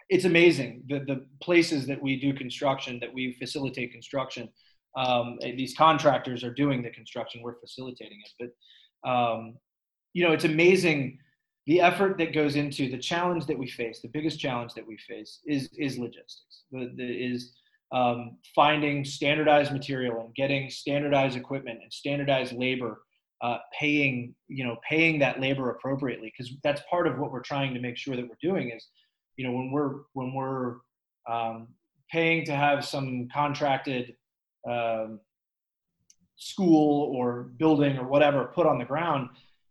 it's 0.10 0.26
amazing 0.26 0.84
the 0.88 1.00
the 1.00 1.26
places 1.42 1.86
that 1.88 2.02
we 2.02 2.20
do 2.20 2.34
construction, 2.34 3.00
that 3.00 3.14
we 3.14 3.34
facilitate 3.40 3.92
construction. 3.92 4.50
Um, 4.98 5.38
these 5.42 5.76
contractors 5.78 6.44
are 6.44 6.54
doing 6.54 6.82
the 6.82 6.90
construction; 6.90 7.42
we're 7.42 7.60
facilitating 7.60 8.20
it. 8.26 8.52
But 9.04 9.10
um, 9.10 9.56
you 10.14 10.26
know, 10.26 10.34
it's 10.34 10.46
amazing 10.46 11.20
the 11.70 11.82
effort 11.82 12.18
that 12.18 12.34
goes 12.34 12.56
into 12.56 12.90
the 12.90 12.98
challenge 12.98 13.46
that 13.46 13.58
we 13.58 13.68
face. 13.68 14.00
The 14.02 14.08
biggest 14.08 14.40
challenge 14.40 14.74
that 14.74 14.86
we 14.86 14.98
face 14.98 15.40
is 15.46 15.70
is 15.78 16.00
logistics. 16.00 16.64
The, 16.72 16.92
the 16.96 17.06
is 17.06 17.54
um, 17.92 18.38
finding 18.56 19.06
standardized 19.06 19.72
material 19.72 20.20
and 20.22 20.34
getting 20.34 20.72
standardized 20.72 21.38
equipment 21.38 21.80
and 21.84 21.94
standardized 21.94 22.54
labor, 22.54 23.04
uh, 23.44 23.60
paying 23.80 24.34
you 24.48 24.64
know 24.64 24.78
paying 24.90 25.20
that 25.20 25.40
labor 25.40 25.70
appropriately 25.70 26.34
because 26.36 26.52
that's 26.64 26.82
part 26.90 27.06
of 27.06 27.20
what 27.20 27.32
we're 27.32 27.40
trying 27.40 27.76
to 27.76 27.80
make 27.80 27.98
sure 27.98 28.16
that 28.16 28.28
we're 28.28 28.50
doing 28.50 28.72
is 28.72 28.88
you 29.38 29.46
know 29.46 29.54
when 29.54 29.70
we're 29.72 29.94
when 30.14 30.34
we're 30.34 30.78
um, 31.30 31.68
paying 32.12 32.44
to 32.46 32.56
have 32.56 32.84
some 32.84 33.28
contracted 33.32 34.16
um, 34.68 35.20
school 36.36 37.16
or 37.16 37.52
building 37.58 37.96
or 38.00 38.08
whatever 38.08 38.46
put 38.56 38.66
on 38.66 38.80
the 38.80 38.86
ground 38.86 39.30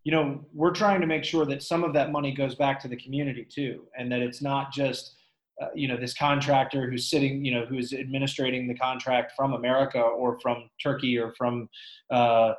you 0.08 0.14
know 0.14 0.42
we're 0.54 0.72
trying 0.72 1.02
to 1.02 1.06
make 1.06 1.22
sure 1.22 1.44
that 1.44 1.62
some 1.62 1.84
of 1.84 1.92
that 1.92 2.10
money 2.10 2.32
goes 2.32 2.54
back 2.54 2.80
to 2.80 2.88
the 2.88 2.96
community 2.96 3.46
too 3.46 3.82
and 3.98 4.10
that 4.10 4.20
it's 4.20 4.40
not 4.40 4.72
just 4.72 5.16
uh, 5.60 5.66
you 5.74 5.86
know 5.86 5.98
this 5.98 6.14
contractor 6.14 6.90
who's 6.90 7.10
sitting 7.10 7.44
you 7.44 7.52
know 7.52 7.66
who's 7.66 7.92
administrating 7.92 8.66
the 8.66 8.74
contract 8.74 9.32
from 9.36 9.52
america 9.52 10.00
or 10.00 10.40
from 10.40 10.70
turkey 10.82 11.18
or 11.18 11.34
from 11.36 11.68
uh, 12.10 12.54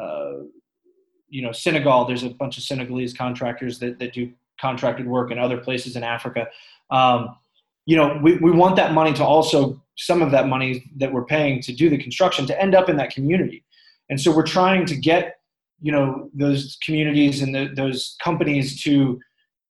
uh, 0.00 0.34
you 1.28 1.42
know 1.42 1.50
senegal. 1.50 2.04
There's 2.04 2.22
a 2.22 2.30
bunch 2.30 2.56
of 2.56 2.62
senegalese 2.62 3.12
contractors 3.12 3.80
that, 3.80 3.98
that 3.98 4.12
do 4.12 4.30
contracted 4.60 5.08
work 5.08 5.32
in 5.32 5.40
other 5.40 5.58
places 5.58 5.96
in 5.96 6.04
africa. 6.04 6.46
Um, 6.92 7.34
you 7.84 7.96
know 7.96 8.16
we, 8.22 8.36
we 8.36 8.52
want 8.52 8.76
that 8.76 8.92
money 8.92 9.12
to 9.14 9.24
also 9.24 9.82
some 9.96 10.22
of 10.22 10.30
that 10.30 10.46
money 10.46 10.88
that 10.98 11.12
we're 11.12 11.24
paying 11.24 11.60
to 11.62 11.72
do 11.72 11.90
the 11.90 11.98
construction 11.98 12.46
to 12.46 12.62
end 12.62 12.76
up 12.76 12.88
in 12.88 12.96
that 12.98 13.10
community. 13.10 13.64
And 14.08 14.20
so 14.20 14.30
we're 14.30 14.46
trying 14.46 14.86
to 14.86 14.96
get 14.96 15.41
you 15.82 15.92
know 15.92 16.30
those 16.32 16.78
communities 16.84 17.42
and 17.42 17.54
the, 17.54 17.70
those 17.74 18.16
companies 18.22 18.82
to 18.84 19.20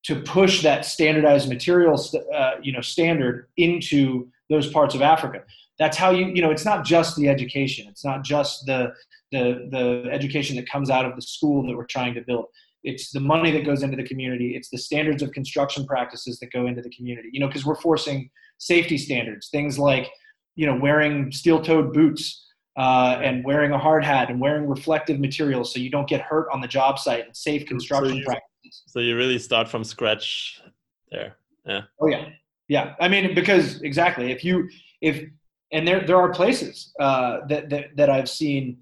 to 0.05 0.21
push 0.23 0.63
that 0.63 0.85
standardized 0.85 1.49
material, 1.49 1.95
uh, 2.35 2.53
you 2.61 2.73
know, 2.73 2.81
standard 2.81 3.49
into 3.57 4.29
those 4.51 4.69
parts 4.69 4.95
of 4.95 5.03
Africa. 5.03 5.41
That's 5.79 5.97
how 5.97 6.11
you, 6.11 6.27
you 6.27 6.43
know, 6.43 6.51
it's 6.51 6.65
not 6.65 6.85
just 6.85 7.17
the 7.17 7.29
education. 7.29 7.87
It's 7.89 8.05
not 8.05 8.25
just 8.25 8.67
the, 8.67 8.93
the, 9.31 9.69
the 9.71 10.09
education 10.11 10.57
that 10.57 10.69
comes 10.69 10.91
out 10.91 11.05
of 11.05 11.15
the 11.15 11.23
school 11.23 11.65
that 11.67 11.77
we're 11.77 11.87
trying 11.87 12.15
to 12.15 12.21
build. 12.21 12.47
It's 12.83 13.13
the 13.13 13.21
money 13.21 13.53
that 13.53 13.65
goes 13.65 13.85
into 13.85 13.97
the 13.97 14.03
community. 14.03 14.57
It's 14.57 14.71
the 14.71 14.79
standards 14.79 15.23
of 15.23 15.31
construction 15.31 15.87
practices 15.87 16.41
that 16.41 16.53
go 16.53 16.67
into 16.67 16.83
the 16.83 16.91
community, 16.91 17.29
you 17.33 17.39
know, 17.39 17.47
because 17.47 17.65
we're 17.65 17.77
forcing 17.77 18.29
safety 18.59 18.99
standards, 18.99 19.51
things 19.51 19.79
like, 19.79 20.09
you 20.57 20.67
know, 20.67 20.77
wearing 20.77 21.31
steel-toed 21.31 21.93
boots, 21.93 22.45
uh, 22.77 23.21
and 23.23 23.45
wearing 23.45 23.73
a 23.73 23.79
hard 23.79 24.05
hat 24.05 24.31
and 24.31 24.41
wearing 24.41 24.67
reflective 24.67 25.21
materials 25.21 25.73
so 25.73 25.79
you 25.79 25.91
don't 25.91 26.09
get 26.09 26.21
hurt 26.21 26.49
on 26.53 26.61
the 26.61 26.69
job 26.69 26.99
site 26.99 27.27
and 27.27 27.37
safe 27.37 27.67
construction 27.67 28.15
so 28.15 28.19
you, 28.19 28.25
practices 28.25 28.83
so 28.87 29.01
you 29.01 29.17
really 29.17 29.39
start 29.39 29.69
from 29.69 29.85
scratch 29.85 30.63
there. 31.11 31.37
Yeah. 31.67 31.83
Oh 32.01 32.09
yeah, 32.09 32.29
yeah. 32.69 32.95
I 33.01 33.09
mean, 33.09 33.35
because 33.35 33.83
exactly, 33.83 34.33
if 34.33 34.45
you 34.45 34.69
if 35.01 35.25
and 35.73 35.87
there 35.87 36.05
there 36.05 36.17
are 36.17 36.31
places 36.31 36.93
uh, 36.99 37.39
that, 37.49 37.71
that 37.71 37.97
that 37.97 38.11
I've 38.11 38.29
seen, 38.29 38.79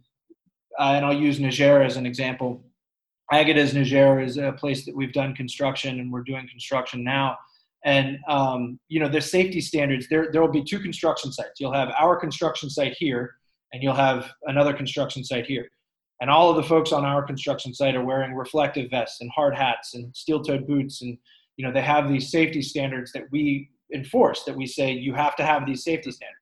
uh, 0.79 0.93
and 0.95 1.05
I'll 1.05 1.13
use 1.13 1.39
Niger 1.39 1.83
as 1.83 1.97
an 1.97 2.07
example. 2.07 2.65
Agadez, 3.33 3.75
Niger 3.75 4.21
is 4.21 4.39
a 4.39 4.53
place 4.53 4.85
that 4.87 4.97
we've 4.97 5.13
done 5.13 5.35
construction, 5.35 6.01
and 6.01 6.13
we're 6.13 6.23
doing 6.23 6.49
construction 6.49 7.05
now. 7.05 7.39
And 7.85 8.19
um, 8.29 8.79
you 8.89 8.99
know, 9.01 9.09
the 9.09 9.21
safety 9.21 9.61
standards. 9.61 10.09
There 10.09 10.31
there 10.33 10.41
will 10.41 10.49
be 10.49 10.65
two 10.65 10.81
construction 10.81 11.33
sites. 11.33 11.61
You'll 11.61 11.73
have 11.73 11.93
our 11.99 12.17
construction 12.17 12.71
site 12.71 12.97
here, 12.99 13.37
and 13.73 13.83
you'll 13.83 13.95
have 13.95 14.31
another 14.45 14.73
construction 14.73 15.25
site 15.25 15.47
here. 15.47 15.69
And 16.21 16.29
all 16.29 16.51
of 16.51 16.57
the 16.57 16.63
folks 16.63 16.93
on 16.93 17.05
our 17.05 17.23
construction 17.23 17.73
site 17.73 17.97
are 17.97 18.05
wearing 18.05 18.35
reflective 18.35 18.91
vests 18.91 19.21
and 19.21 19.31
hard 19.31 19.57
hats 19.57 19.95
and 19.95 20.15
steel-toed 20.15 20.67
boots. 20.67 21.03
And 21.03 21.17
you 21.57 21.67
know 21.67 21.73
they 21.73 21.83
have 21.83 22.09
these 22.09 22.31
safety 22.31 22.63
standards 22.63 23.13
that 23.13 23.25
we 23.31 23.71
enforce 23.95 24.45
that 24.45 24.57
we 24.57 24.67
say 24.67 24.93
you 24.93 25.15
have 25.15 25.37
to 25.37 25.45
have 25.45 25.67
these 25.67 25.85
safety 25.85 26.11
standards. 26.11 26.37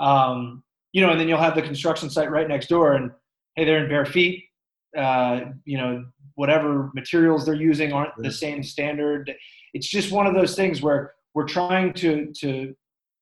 Um, 0.00 0.62
you 0.92 1.00
know 1.00 1.10
and 1.10 1.20
then 1.20 1.28
you'll 1.28 1.38
have 1.38 1.54
the 1.54 1.62
construction 1.62 2.10
site 2.10 2.30
right 2.30 2.48
next 2.48 2.68
door 2.68 2.94
and 2.94 3.10
hey 3.56 3.64
they're 3.64 3.82
in 3.82 3.88
bare 3.88 4.06
feet. 4.06 4.44
Uh, 4.96 5.40
you 5.64 5.78
know 5.78 6.04
whatever 6.36 6.90
materials 6.94 7.46
they're 7.46 7.54
using 7.54 7.92
aren't 7.92 8.16
the 8.18 8.30
same 8.30 8.62
standard. 8.62 9.32
It's 9.72 9.88
just 9.88 10.12
one 10.12 10.26
of 10.26 10.34
those 10.34 10.56
things 10.56 10.82
where 10.82 11.14
we're 11.34 11.48
trying 11.48 11.92
to 11.94 12.32
to 12.40 12.74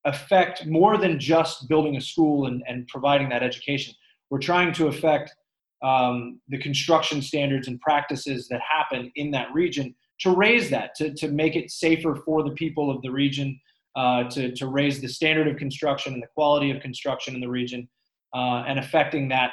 affect 0.04 0.66
more 0.66 0.98
than 0.98 1.18
just 1.18 1.68
building 1.68 1.96
a 1.96 2.00
school 2.00 2.46
and, 2.46 2.62
and 2.66 2.86
providing 2.88 3.28
that 3.28 3.42
education. 3.42 3.94
We're 4.30 4.38
trying 4.38 4.72
to 4.74 4.88
affect 4.88 5.34
um, 5.82 6.40
the 6.48 6.58
construction 6.58 7.22
standards 7.22 7.68
and 7.68 7.80
practices 7.80 8.48
that 8.48 8.60
happen 8.60 9.10
in 9.16 9.30
that 9.32 9.52
region 9.52 9.94
to 10.20 10.34
raise 10.34 10.70
that, 10.70 10.94
to, 10.96 11.12
to 11.14 11.28
make 11.28 11.56
it 11.56 11.70
safer 11.70 12.14
for 12.24 12.42
the 12.44 12.52
people 12.52 12.90
of 12.90 13.02
the 13.02 13.10
region, 13.10 13.58
uh, 13.96 14.24
to, 14.30 14.52
to 14.52 14.66
raise 14.66 15.00
the 15.00 15.08
standard 15.08 15.48
of 15.48 15.56
construction 15.56 16.14
and 16.14 16.22
the 16.22 16.28
quality 16.28 16.70
of 16.70 16.80
construction 16.80 17.34
in 17.34 17.40
the 17.40 17.48
region, 17.48 17.88
uh, 18.34 18.64
and 18.66 18.78
affecting 18.78 19.28
that 19.28 19.50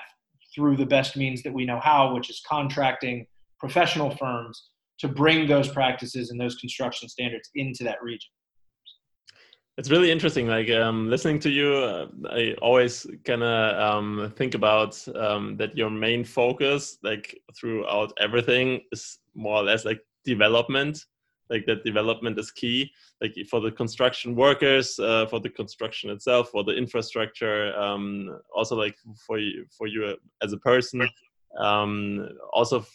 through 0.54 0.78
the 0.78 0.86
best 0.86 1.18
means 1.18 1.44
that 1.44 1.54
we 1.54 1.66
know 1.66 1.80
how, 1.80 2.14
which 2.14 2.30
is 2.30 2.42
contracting 2.48 3.26
professional 3.60 4.16
firms 4.16 4.70
to 5.00 5.08
bring 5.08 5.48
those 5.48 5.68
practices 5.68 6.30
and 6.30 6.40
those 6.40 6.56
construction 6.56 7.10
standards 7.10 7.50
into 7.56 7.84
that 7.84 8.02
region 8.02 8.30
it's 9.80 9.90
really 9.90 10.12
interesting 10.12 10.46
like 10.46 10.70
um, 10.72 11.10
listening 11.10 11.40
to 11.40 11.50
you 11.50 11.74
uh, 11.74 12.06
i 12.32 12.54
always 12.62 13.08
kind 13.24 13.42
of 13.42 13.80
um, 13.80 14.34
think 14.36 14.54
about 14.54 14.94
um, 15.16 15.56
that 15.56 15.76
your 15.76 15.90
main 15.90 16.24
focus 16.26 16.98
like 17.02 17.40
throughout 17.58 18.12
everything 18.20 18.82
is 18.92 19.20
more 19.36 19.56
or 19.56 19.64
less 19.64 19.86
like 19.86 20.02
development 20.26 21.06
like 21.50 21.66
that 21.66 21.86
development 21.86 22.38
is 22.38 22.52
key 22.52 22.92
like 23.22 23.34
for 23.50 23.62
the 23.62 23.72
construction 23.72 24.36
workers 24.36 25.00
uh, 25.00 25.26
for 25.28 25.40
the 25.40 25.50
construction 25.50 26.10
itself 26.10 26.50
for 26.50 26.66
the 26.66 26.76
infrastructure 26.76 27.74
um, 27.80 28.38
also 28.54 28.76
like 28.76 28.98
for 29.26 29.40
you 29.40 29.66
for 29.72 29.88
you 29.88 30.14
as 30.44 30.52
a 30.52 30.58
person 30.58 31.08
um, 31.58 32.28
also 32.52 32.86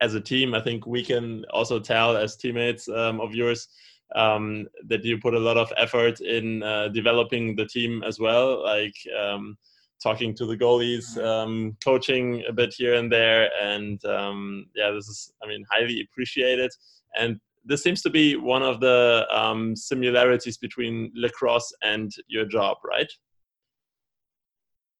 as 0.00 0.14
a 0.14 0.20
team 0.20 0.54
i 0.54 0.60
think 0.60 0.86
we 0.86 1.04
can 1.04 1.44
also 1.50 1.80
tell 1.80 2.16
as 2.16 2.36
teammates 2.36 2.88
um, 2.88 3.20
of 3.20 3.34
yours 3.34 3.66
um, 4.14 4.66
that 4.86 5.04
you 5.04 5.18
put 5.18 5.34
a 5.34 5.38
lot 5.38 5.56
of 5.56 5.72
effort 5.76 6.20
in 6.20 6.62
uh, 6.62 6.88
developing 6.88 7.54
the 7.56 7.66
team 7.66 8.02
as 8.04 8.18
well, 8.18 8.62
like 8.62 8.94
um, 9.18 9.56
talking 10.02 10.34
to 10.34 10.46
the 10.46 10.56
goalies, 10.56 11.16
mm-hmm. 11.16 11.26
um, 11.26 11.76
coaching 11.82 12.42
a 12.48 12.52
bit 12.52 12.74
here 12.76 12.94
and 12.94 13.12
there, 13.12 13.50
and 13.60 14.04
um, 14.06 14.66
yeah, 14.74 14.90
this 14.90 15.08
is 15.08 15.32
I 15.42 15.48
mean 15.48 15.64
highly 15.70 16.00
appreciated. 16.10 16.70
And 17.18 17.40
this 17.64 17.82
seems 17.82 18.02
to 18.02 18.10
be 18.10 18.36
one 18.36 18.62
of 18.62 18.80
the 18.80 19.26
um, 19.30 19.76
similarities 19.76 20.56
between 20.56 21.12
lacrosse 21.14 21.72
and 21.82 22.10
your 22.28 22.46
job, 22.46 22.78
right? 22.84 23.10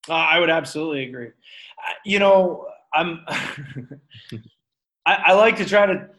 Uh, 0.08 0.14
I 0.14 0.38
would 0.38 0.50
absolutely 0.50 1.04
agree. 1.04 1.30
You 2.04 2.18
know, 2.18 2.66
I'm. 2.94 3.20
I, 5.06 5.14
I 5.28 5.32
like 5.32 5.56
to 5.56 5.64
try 5.64 5.86
to 5.86 6.10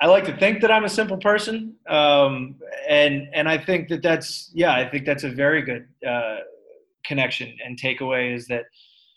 I 0.00 0.06
like 0.06 0.24
to 0.26 0.36
think 0.36 0.60
that 0.60 0.70
I'm 0.70 0.84
a 0.84 0.88
simple 0.88 1.16
person, 1.16 1.74
um, 1.88 2.54
and 2.88 3.28
and 3.32 3.48
I 3.48 3.58
think 3.58 3.88
that 3.88 4.02
that's 4.02 4.50
yeah, 4.54 4.74
I 4.74 4.88
think 4.88 5.04
that's 5.04 5.24
a 5.24 5.30
very 5.30 5.62
good 5.62 5.88
uh, 6.06 6.38
connection 7.04 7.56
and 7.64 7.78
takeaway 7.80 8.34
is 8.34 8.46
that 8.46 8.66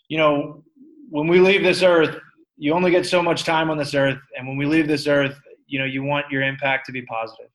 you 0.08 0.18
know 0.18 0.64
when 1.10 1.28
we 1.28 1.38
leave 1.38 1.62
this 1.62 1.82
earth, 1.82 2.16
you 2.56 2.72
only 2.72 2.90
get 2.90 3.06
so 3.06 3.22
much 3.22 3.44
time 3.44 3.70
on 3.70 3.76
this 3.76 3.94
earth, 3.94 4.18
and 4.36 4.48
when 4.48 4.56
we 4.56 4.66
leave 4.66 4.88
this 4.88 5.06
earth, 5.06 5.38
you 5.66 5.78
know, 5.78 5.84
you 5.84 6.02
want 6.02 6.26
your 6.30 6.42
impact 6.42 6.86
to 6.86 6.92
be 6.92 7.02
positive. 7.02 7.50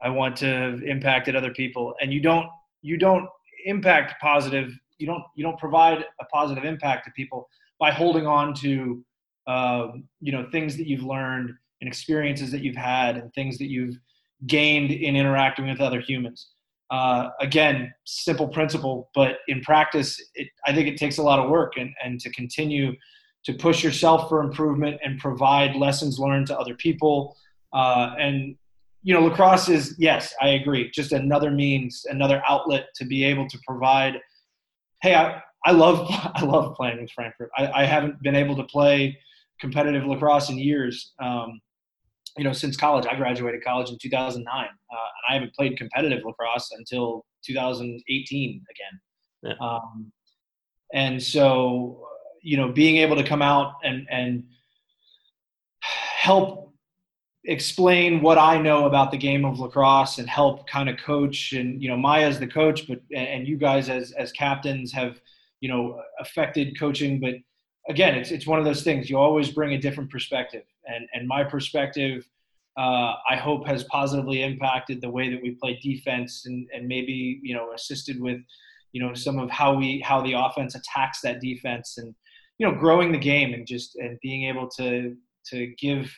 I 0.00 0.08
want 0.08 0.36
to 0.38 0.46
have 0.46 0.82
impacted 0.82 1.36
other 1.36 1.52
people, 1.52 1.94
and 2.00 2.12
you 2.12 2.20
don't 2.20 2.46
you 2.82 2.96
don't 2.96 3.28
impact 3.66 4.20
positive. 4.20 4.72
You 4.98 5.06
don't 5.06 5.22
you 5.36 5.44
don't 5.44 5.58
provide 5.58 6.04
a 6.20 6.24
positive 6.26 6.64
impact 6.64 7.04
to 7.06 7.12
people 7.12 7.48
by 7.78 7.90
holding 7.90 8.26
on 8.26 8.54
to 8.54 9.04
uh, 9.46 9.88
you 10.20 10.32
know 10.32 10.48
things 10.50 10.76
that 10.76 10.86
you've 10.86 11.04
learned 11.04 11.50
and 11.84 11.88
experiences 11.92 12.50
that 12.50 12.62
you've 12.62 12.76
had 12.76 13.18
and 13.18 13.32
things 13.34 13.58
that 13.58 13.68
you've 13.68 13.94
gained 14.46 14.90
in 14.90 15.16
interacting 15.16 15.68
with 15.68 15.82
other 15.82 16.00
humans. 16.00 16.48
Uh, 16.90 17.28
again, 17.40 17.92
simple 18.06 18.48
principle, 18.48 19.10
but 19.14 19.36
in 19.48 19.60
practice, 19.60 20.18
it, 20.34 20.48
I 20.66 20.74
think 20.74 20.88
it 20.88 20.96
takes 20.96 21.18
a 21.18 21.22
lot 21.22 21.38
of 21.38 21.50
work 21.50 21.74
and, 21.76 21.92
and 22.02 22.18
to 22.20 22.30
continue 22.30 22.94
to 23.44 23.52
push 23.52 23.84
yourself 23.84 24.30
for 24.30 24.42
improvement 24.42 24.98
and 25.04 25.18
provide 25.18 25.76
lessons 25.76 26.18
learned 26.18 26.46
to 26.46 26.58
other 26.58 26.74
people. 26.74 27.36
Uh, 27.74 28.14
and, 28.18 28.56
you 29.02 29.12
know, 29.12 29.20
lacrosse 29.20 29.68
is, 29.68 29.94
yes, 29.98 30.32
I 30.40 30.50
agree, 30.50 30.90
just 30.90 31.12
another 31.12 31.50
means, 31.50 32.06
another 32.08 32.42
outlet 32.48 32.86
to 32.94 33.04
be 33.04 33.24
able 33.24 33.46
to 33.48 33.58
provide. 33.66 34.14
Hey, 35.02 35.14
I, 35.14 35.42
I 35.66 35.72
love, 35.72 36.06
I 36.10 36.42
love 36.44 36.74
playing 36.76 37.02
with 37.02 37.10
Frankfurt. 37.10 37.50
I, 37.58 37.82
I 37.82 37.84
haven't 37.84 38.22
been 38.22 38.36
able 38.36 38.56
to 38.56 38.64
play 38.64 39.18
competitive 39.60 40.06
lacrosse 40.06 40.50
in 40.50 40.58
years. 40.58 41.12
Um, 41.20 41.60
you 42.36 42.44
know, 42.44 42.52
since 42.52 42.76
college. 42.76 43.06
I 43.06 43.16
graduated 43.16 43.62
college 43.64 43.90
in 43.90 43.98
2009, 43.98 44.54
uh, 44.54 44.66
and 44.66 44.70
I 45.28 45.34
haven't 45.34 45.54
played 45.54 45.76
competitive 45.76 46.24
lacrosse 46.24 46.70
until 46.76 47.24
2018 47.46 48.62
again. 48.70 49.00
Yeah. 49.42 49.66
Um, 49.66 50.12
and 50.92 51.22
so, 51.22 52.06
you 52.42 52.56
know, 52.56 52.72
being 52.72 52.96
able 52.96 53.16
to 53.16 53.24
come 53.24 53.42
out 53.42 53.74
and 53.84 54.06
and 54.10 54.44
help 55.80 56.72
explain 57.44 58.22
what 58.22 58.38
I 58.38 58.58
know 58.58 58.86
about 58.86 59.10
the 59.10 59.18
game 59.18 59.44
of 59.44 59.58
lacrosse 59.58 60.18
and 60.18 60.28
help 60.28 60.66
kind 60.66 60.88
of 60.88 60.96
coach 60.96 61.52
and 61.52 61.82
you 61.82 61.88
know 61.88 61.96
Maya's 61.96 62.38
the 62.38 62.46
coach, 62.46 62.88
but 62.88 63.00
and 63.14 63.46
you 63.46 63.56
guys 63.56 63.88
as 63.88 64.12
as 64.12 64.32
captains 64.32 64.92
have 64.92 65.20
you 65.60 65.68
know 65.68 66.00
affected 66.18 66.78
coaching, 66.78 67.20
but 67.20 67.34
again, 67.88 68.14
it's 68.14 68.30
it's 68.30 68.46
one 68.46 68.58
of 68.58 68.64
those 68.64 68.82
things. 68.82 69.10
You 69.10 69.18
always 69.18 69.50
bring 69.50 69.72
a 69.74 69.78
different 69.78 70.10
perspective, 70.10 70.64
and 70.86 71.06
and 71.12 71.28
my 71.28 71.44
perspective, 71.44 72.28
uh, 72.76 73.14
I 73.28 73.36
hope, 73.36 73.66
has 73.66 73.84
positively 73.84 74.42
impacted 74.42 75.00
the 75.00 75.10
way 75.10 75.30
that 75.30 75.42
we 75.42 75.52
play 75.52 75.78
defense, 75.82 76.44
and 76.46 76.66
and 76.74 76.86
maybe 76.86 77.40
you 77.42 77.54
know 77.54 77.72
assisted 77.72 78.20
with, 78.20 78.40
you 78.92 79.02
know, 79.02 79.14
some 79.14 79.38
of 79.38 79.50
how 79.50 79.74
we 79.74 80.00
how 80.00 80.22
the 80.22 80.34
offense 80.34 80.74
attacks 80.74 81.20
that 81.22 81.40
defense, 81.40 81.98
and 81.98 82.14
you 82.58 82.66
know, 82.66 82.74
growing 82.74 83.12
the 83.12 83.18
game 83.18 83.54
and 83.54 83.66
just 83.66 83.96
and 83.96 84.18
being 84.22 84.48
able 84.48 84.68
to 84.70 85.16
to 85.46 85.66
give 85.78 86.10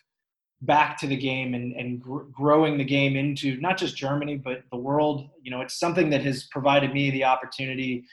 back 0.63 0.97
to 0.99 1.07
the 1.07 1.17
game 1.17 1.55
and, 1.55 1.75
and 1.75 2.01
gr- 2.01 2.23
growing 2.33 2.79
the 2.79 2.85
game 2.85 3.15
into 3.15 3.61
not 3.61 3.77
just 3.77 3.95
Germany 3.97 4.37
but 4.37 4.63
the 4.71 4.79
world. 4.79 5.29
You 5.43 5.51
know, 5.51 5.61
it's 5.61 5.79
something 5.79 6.11
that 6.11 6.25
has 6.25 6.45
provided 6.45 6.95
me 6.95 7.11
the 7.11 7.25
opportunity 7.25 8.05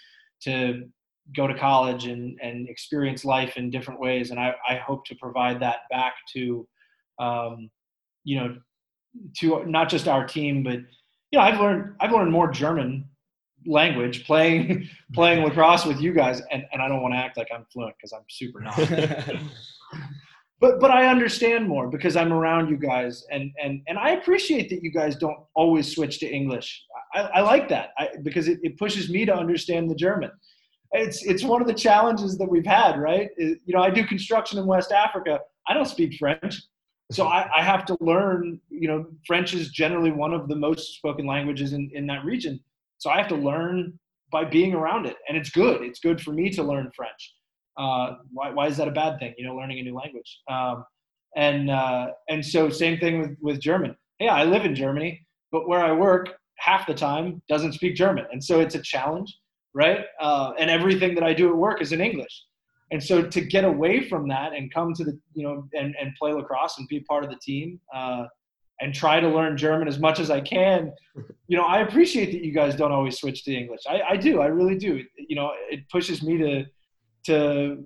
to 0.41 0.89
go 1.35 1.47
to 1.47 1.53
college 1.53 2.05
and, 2.05 2.37
and 2.41 2.67
experience 2.67 3.23
life 3.23 3.57
in 3.57 3.69
different 3.69 3.99
ways. 3.99 4.31
And 4.31 4.39
I, 4.39 4.53
I 4.67 4.75
hope 4.75 5.05
to 5.05 5.15
provide 5.15 5.59
that 5.61 5.81
back 5.89 6.13
to, 6.33 6.67
um, 7.19 7.69
you 8.23 8.37
know, 8.37 8.57
to 9.37 9.65
not 9.65 9.89
just 9.89 10.07
our 10.07 10.27
team, 10.27 10.63
but, 10.63 10.79
you 11.31 11.39
know, 11.39 11.41
I've 11.41 11.59
learned, 11.59 11.95
I've 11.99 12.11
learned 12.11 12.31
more 12.31 12.51
German 12.51 13.07
language 13.65 14.25
playing, 14.25 14.89
playing 15.13 15.43
lacrosse 15.43 15.85
with 15.85 16.01
you 16.01 16.13
guys. 16.13 16.41
And, 16.51 16.65
and 16.73 16.81
I 16.81 16.87
don't 16.87 17.01
want 17.01 17.13
to 17.13 17.19
act 17.19 17.37
like 17.37 17.47
I'm 17.53 17.65
fluent 17.71 17.95
cause 18.01 18.11
I'm 18.13 18.25
super 18.29 18.59
not, 18.61 18.77
but, 20.59 20.79
but 20.79 20.91
I 20.91 21.07
understand 21.07 21.67
more 21.67 21.89
because 21.89 22.15
I'm 22.17 22.33
around 22.33 22.69
you 22.69 22.77
guys 22.77 23.25
and, 23.31 23.51
and, 23.61 23.81
and 23.87 23.97
I 23.97 24.11
appreciate 24.11 24.69
that 24.71 24.83
you 24.83 24.91
guys 24.91 25.15
don't 25.15 25.39
always 25.55 25.93
switch 25.93 26.19
to 26.19 26.27
English. 26.27 26.83
I, 27.13 27.21
I 27.21 27.41
like 27.41 27.69
that 27.69 27.91
I, 27.97 28.09
because 28.23 28.49
it, 28.49 28.59
it 28.61 28.77
pushes 28.77 29.09
me 29.09 29.25
to 29.25 29.33
understand 29.33 29.89
the 29.89 29.95
German 29.95 30.31
it's 30.93 31.23
it's 31.23 31.43
one 31.43 31.61
of 31.61 31.67
the 31.67 31.73
challenges 31.73 32.37
that 32.37 32.49
we've 32.49 32.65
had, 32.65 32.99
right? 32.99 33.29
It, 33.37 33.59
you 33.65 33.75
know, 33.75 33.81
I 33.81 33.89
do 33.89 34.05
construction 34.05 34.59
in 34.59 34.65
West 34.65 34.91
Africa. 34.91 35.39
I 35.67 35.73
don't 35.73 35.87
speak 35.87 36.17
French, 36.19 36.61
so 37.11 37.27
I, 37.27 37.49
I, 37.55 37.63
have 37.63 37.85
to 37.85 37.97
learn. 37.99 38.59
You 38.69 38.87
know, 38.87 39.05
French 39.25 39.53
is 39.53 39.69
generally 39.69 40.11
one 40.11 40.33
of 40.33 40.47
the 40.47 40.55
most 40.55 40.95
spoken 40.95 41.25
languages 41.25 41.73
in 41.73 41.89
in 41.93 42.05
that 42.07 42.23
region. 42.23 42.59
So 42.99 43.09
I 43.09 43.17
have 43.17 43.27
to 43.29 43.35
learn 43.35 43.99
by 44.31 44.45
being 44.45 44.73
around 44.73 45.05
it, 45.05 45.17
and 45.27 45.35
it's 45.35 45.49
good. 45.49 45.81
It's 45.81 45.99
good 45.99 46.21
for 46.21 46.31
me 46.31 46.49
to 46.51 46.63
learn 46.63 46.91
French. 46.95 47.33
Uh, 47.75 48.17
why 48.31 48.51
why 48.51 48.67
is 48.67 48.77
that 48.77 48.87
a 48.87 48.91
bad 48.91 49.19
thing? 49.19 49.33
You 49.37 49.47
know, 49.47 49.55
learning 49.55 49.79
a 49.79 49.83
new 49.83 49.95
language. 49.95 50.41
Um, 50.47 50.85
and 51.35 51.71
uh, 51.71 52.07
and 52.29 52.45
so 52.45 52.69
same 52.69 52.99
thing 52.99 53.19
with 53.19 53.37
with 53.41 53.59
German. 53.59 53.95
Yeah, 54.19 54.35
I 54.35 54.43
live 54.43 54.63
in 54.63 54.75
Germany, 54.75 55.25
but 55.51 55.67
where 55.67 55.83
I 55.83 55.91
work 55.91 56.29
half 56.57 56.85
the 56.85 56.93
time 56.93 57.41
doesn't 57.49 57.73
speak 57.73 57.95
German, 57.95 58.25
and 58.31 58.43
so 58.43 58.59
it's 58.59 58.75
a 58.75 58.81
challenge 58.81 59.35
right? 59.73 60.05
Uh, 60.19 60.53
and 60.59 60.69
everything 60.69 61.15
that 61.15 61.23
I 61.23 61.33
do 61.33 61.49
at 61.49 61.55
work 61.55 61.81
is 61.81 61.91
in 61.91 62.01
English. 62.01 62.43
And 62.91 63.03
so 63.03 63.23
to 63.23 63.41
get 63.41 63.63
away 63.63 64.07
from 64.07 64.27
that 64.27 64.53
and 64.53 64.71
come 64.71 64.93
to 64.93 65.03
the, 65.03 65.19
you 65.33 65.43
know, 65.43 65.67
and, 65.73 65.95
and 65.99 66.13
play 66.15 66.31
lacrosse 66.31 66.77
and 66.77 66.87
be 66.87 66.99
part 66.99 67.23
of 67.23 67.31
the 67.31 67.37
team 67.37 67.79
uh, 67.93 68.25
and 68.81 68.93
try 68.93 69.19
to 69.19 69.27
learn 69.27 69.57
German 69.57 69.87
as 69.87 69.97
much 69.97 70.19
as 70.19 70.29
I 70.29 70.41
can, 70.41 70.91
you 71.47 71.57
know, 71.57 71.63
I 71.63 71.79
appreciate 71.79 72.31
that 72.33 72.43
you 72.43 72.51
guys 72.51 72.75
don't 72.75 72.91
always 72.91 73.17
switch 73.17 73.45
to 73.45 73.55
English. 73.55 73.81
I, 73.89 74.01
I 74.09 74.17
do, 74.17 74.41
I 74.41 74.47
really 74.47 74.77
do. 74.77 75.03
You 75.17 75.35
know, 75.35 75.51
it 75.71 75.89
pushes 75.89 76.21
me 76.21 76.37
to, 76.37 76.65
to, 77.25 77.83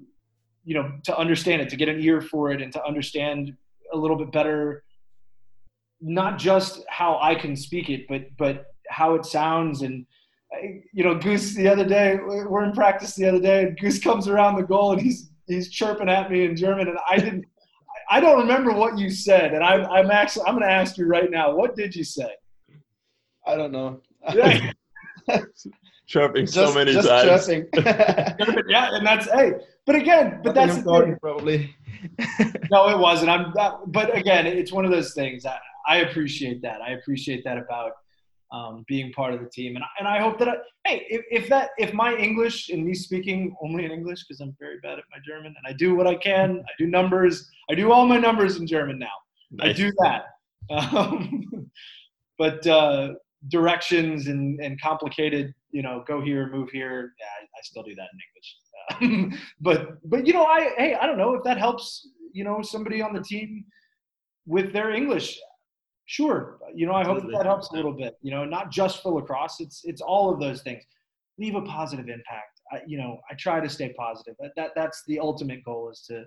you 0.66 0.74
know, 0.74 0.92
to 1.06 1.18
understand 1.18 1.62
it, 1.62 1.70
to 1.70 1.78
get 1.78 1.88
an 1.88 2.02
ear 2.02 2.20
for 2.20 2.52
it 2.52 2.62
and 2.62 2.74
to 2.74 2.84
understand 2.84 3.56
a 3.94 3.98
little 3.98 4.18
bit 4.18 4.32
better, 4.34 4.84
not 6.02 6.38
just 6.38 6.84
how 6.90 7.18
I 7.22 7.36
can 7.36 7.56
speak 7.56 7.90
it, 7.90 8.08
but, 8.10 8.24
but 8.38 8.66
how 8.90 9.16
it 9.16 9.26
sounds 9.26 9.84
and, 9.84 10.06
you 10.94 11.04
know, 11.04 11.16
Goose 11.16 11.54
the 11.54 11.68
other 11.68 11.86
day, 11.86 12.18
we're 12.24 12.64
in 12.64 12.74
practice 12.74 13.16
the 13.16 13.28
other 13.28 13.40
day, 13.40 13.64
and 13.64 13.80
Goose 13.80 14.00
comes 14.00 14.28
around 14.28 14.56
the 14.56 14.64
goal 14.64 14.94
and 14.94 15.02
he's 15.02 15.30
he's 15.48 15.70
chirping 15.70 16.10
at 16.10 16.32
me 16.32 16.46
in 16.46 16.56
German, 16.56 16.88
and 16.88 16.98
I 17.10 17.18
didn't, 17.18 17.46
I 18.10 18.20
don't 18.20 18.40
remember 18.40 18.72
what 18.72 18.98
you 18.98 19.10
said, 19.10 19.54
and 19.54 19.64
I'm 19.64 19.86
I'm 19.86 20.12
actually 20.12 20.46
I'm 20.48 20.56
going 20.56 20.68
to 20.68 20.74
ask 20.74 20.98
you 20.98 21.06
right 21.06 21.30
now, 21.30 21.56
what 21.56 21.76
did 21.76 21.96
you 21.96 22.04
say? 22.04 22.32
I 23.46 23.56
don't 23.56 23.72
know. 23.72 24.02
Yeah. 24.34 24.72
chirping 26.08 26.46
just, 26.46 26.56
so 26.56 26.74
many 26.74 26.94
just 26.94 27.08
times. 27.08 27.46
Chirping. 27.46 27.68
yeah, 28.70 28.96
and 28.96 29.06
that's 29.06 29.30
hey, 29.32 29.54
but 29.86 29.96
again, 29.96 30.40
but 30.44 30.56
that's 30.56 30.78
important, 30.78 31.20
probably. 31.22 31.76
no, 32.72 32.90
it 32.90 32.98
wasn't. 32.98 33.30
I'm, 33.30 33.54
but 33.88 34.16
again, 34.16 34.46
it's 34.48 34.72
one 34.72 34.86
of 34.86 34.92
those 34.92 35.14
things. 35.14 35.46
I, 35.46 35.58
I 35.88 35.98
appreciate 35.98 36.62
that. 36.62 36.82
I 36.82 36.92
appreciate 36.92 37.44
that 37.44 37.58
about 37.58 37.94
um, 38.52 38.84
being 38.88 39.12
part 39.14 39.34
of 39.34 39.42
the 39.42 39.50
team. 39.50 39.76
And, 39.76 39.86
and 40.00 40.08
I 40.08 40.20
hope 40.20 40.40
that, 40.40 40.48
I, 40.48 40.56
hey, 40.86 41.06
if, 41.10 41.26
if 41.30 41.50
that, 41.50 41.72
if 41.78 41.94
my 41.94 42.16
English 42.16 42.70
and 42.70 42.86
me 42.86 42.94
speaking 42.94 43.56
only 43.62 43.86
in 43.86 43.92
English, 43.92 44.26
because 44.26 44.40
I'm 44.40 44.56
very 44.60 44.80
bad 44.82 44.98
at 44.98 45.06
my 45.12 45.18
German 45.26 45.54
and 45.58 45.68
I 45.68 45.74
do 45.74 45.96
what 45.96 46.08
I 46.08 46.16
can, 46.16 46.64
I 46.66 46.72
do 46.78 46.88
numbers, 46.88 47.50
I 47.70 47.76
do 47.76 47.92
all 47.92 48.06
my 48.06 48.18
numbers 48.18 48.58
in 48.58 48.68
German 48.68 48.98
now. 49.00 49.08
Nice. 49.52 49.70
I 49.70 49.74
do 49.74 49.92
that. 50.00 50.26
Um, 50.70 51.70
but 52.38 52.66
uh, 52.68 53.14
directions 53.50 54.28
and, 54.28 54.60
and 54.60 54.82
complicated, 54.82 55.54
you 55.72 55.82
know, 55.82 56.04
go 56.08 56.22
here, 56.22 56.50
move 56.50 56.70
here. 56.70 57.14
Yeah, 57.20 57.26
I, 57.26 57.44
I 57.44 57.62
still 57.64 57.84
do 57.84 57.96
that 57.96 58.08
in 58.14 59.02
English. 59.10 59.34
Uh, 59.34 59.38
but, 59.62 60.10
but, 60.10 60.26
you 60.26 60.34
know, 60.34 60.46
I, 60.46 60.72
hey, 60.78 60.96
I 60.96 61.06
don't 61.06 61.18
know 61.18 61.34
if 61.34 61.44
that 61.44 61.58
helps, 61.58 62.08
you 62.32 62.44
know, 62.44 62.62
somebody 62.62 63.02
on 63.02 63.14
the 63.14 63.22
team 63.22 63.66
with 64.46 64.72
their 64.72 64.92
English 64.92 65.38
sure 66.08 66.58
you 66.74 66.86
know 66.86 66.94
i 66.94 67.04
hope 67.04 67.22
that, 67.22 67.32
that 67.32 67.46
helps 67.46 67.70
a 67.72 67.76
little 67.76 67.92
bit 67.92 68.18
you 68.22 68.32
know 68.32 68.44
not 68.44 68.72
just 68.72 69.04
for 69.04 69.12
lacrosse 69.12 69.58
it's 69.60 69.82
it's 69.84 70.02
all 70.02 70.34
of 70.34 70.40
those 70.40 70.62
things. 70.62 70.84
Leave 71.40 71.54
a 71.54 71.62
positive 71.62 72.08
impact 72.10 72.62
I, 72.72 72.82
you 72.88 72.98
know 72.98 73.20
i 73.30 73.36
try 73.36 73.60
to 73.60 73.70
stay 73.70 73.94
positive 73.94 74.36
that, 74.40 74.54
that 74.56 74.72
that's 74.76 75.04
the 75.08 75.20
ultimate 75.20 75.64
goal 75.64 75.92
is 75.92 76.02
to 76.10 76.24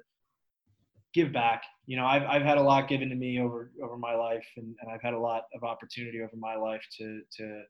give 1.13 1.33
back 1.33 1.65
you 1.87 1.97
know 1.97 2.07
I've, 2.07 2.23
I've 2.23 2.43
had 2.43 2.59
a 2.59 2.63
lot 2.63 2.89
given 2.89 3.09
to 3.09 3.17
me 3.17 3.41
over 3.41 3.73
over 3.83 3.97
my 3.97 4.15
life 4.15 4.47
and, 4.57 4.77
and 4.81 4.91
i've 4.93 5.03
had 5.03 5.15
a 5.15 5.19
lot 5.19 5.45
of 5.55 5.65
opportunity 5.65 6.21
over 6.21 6.37
my 6.37 6.55
life 6.55 6.83
to 6.99 7.23
to 7.39 7.63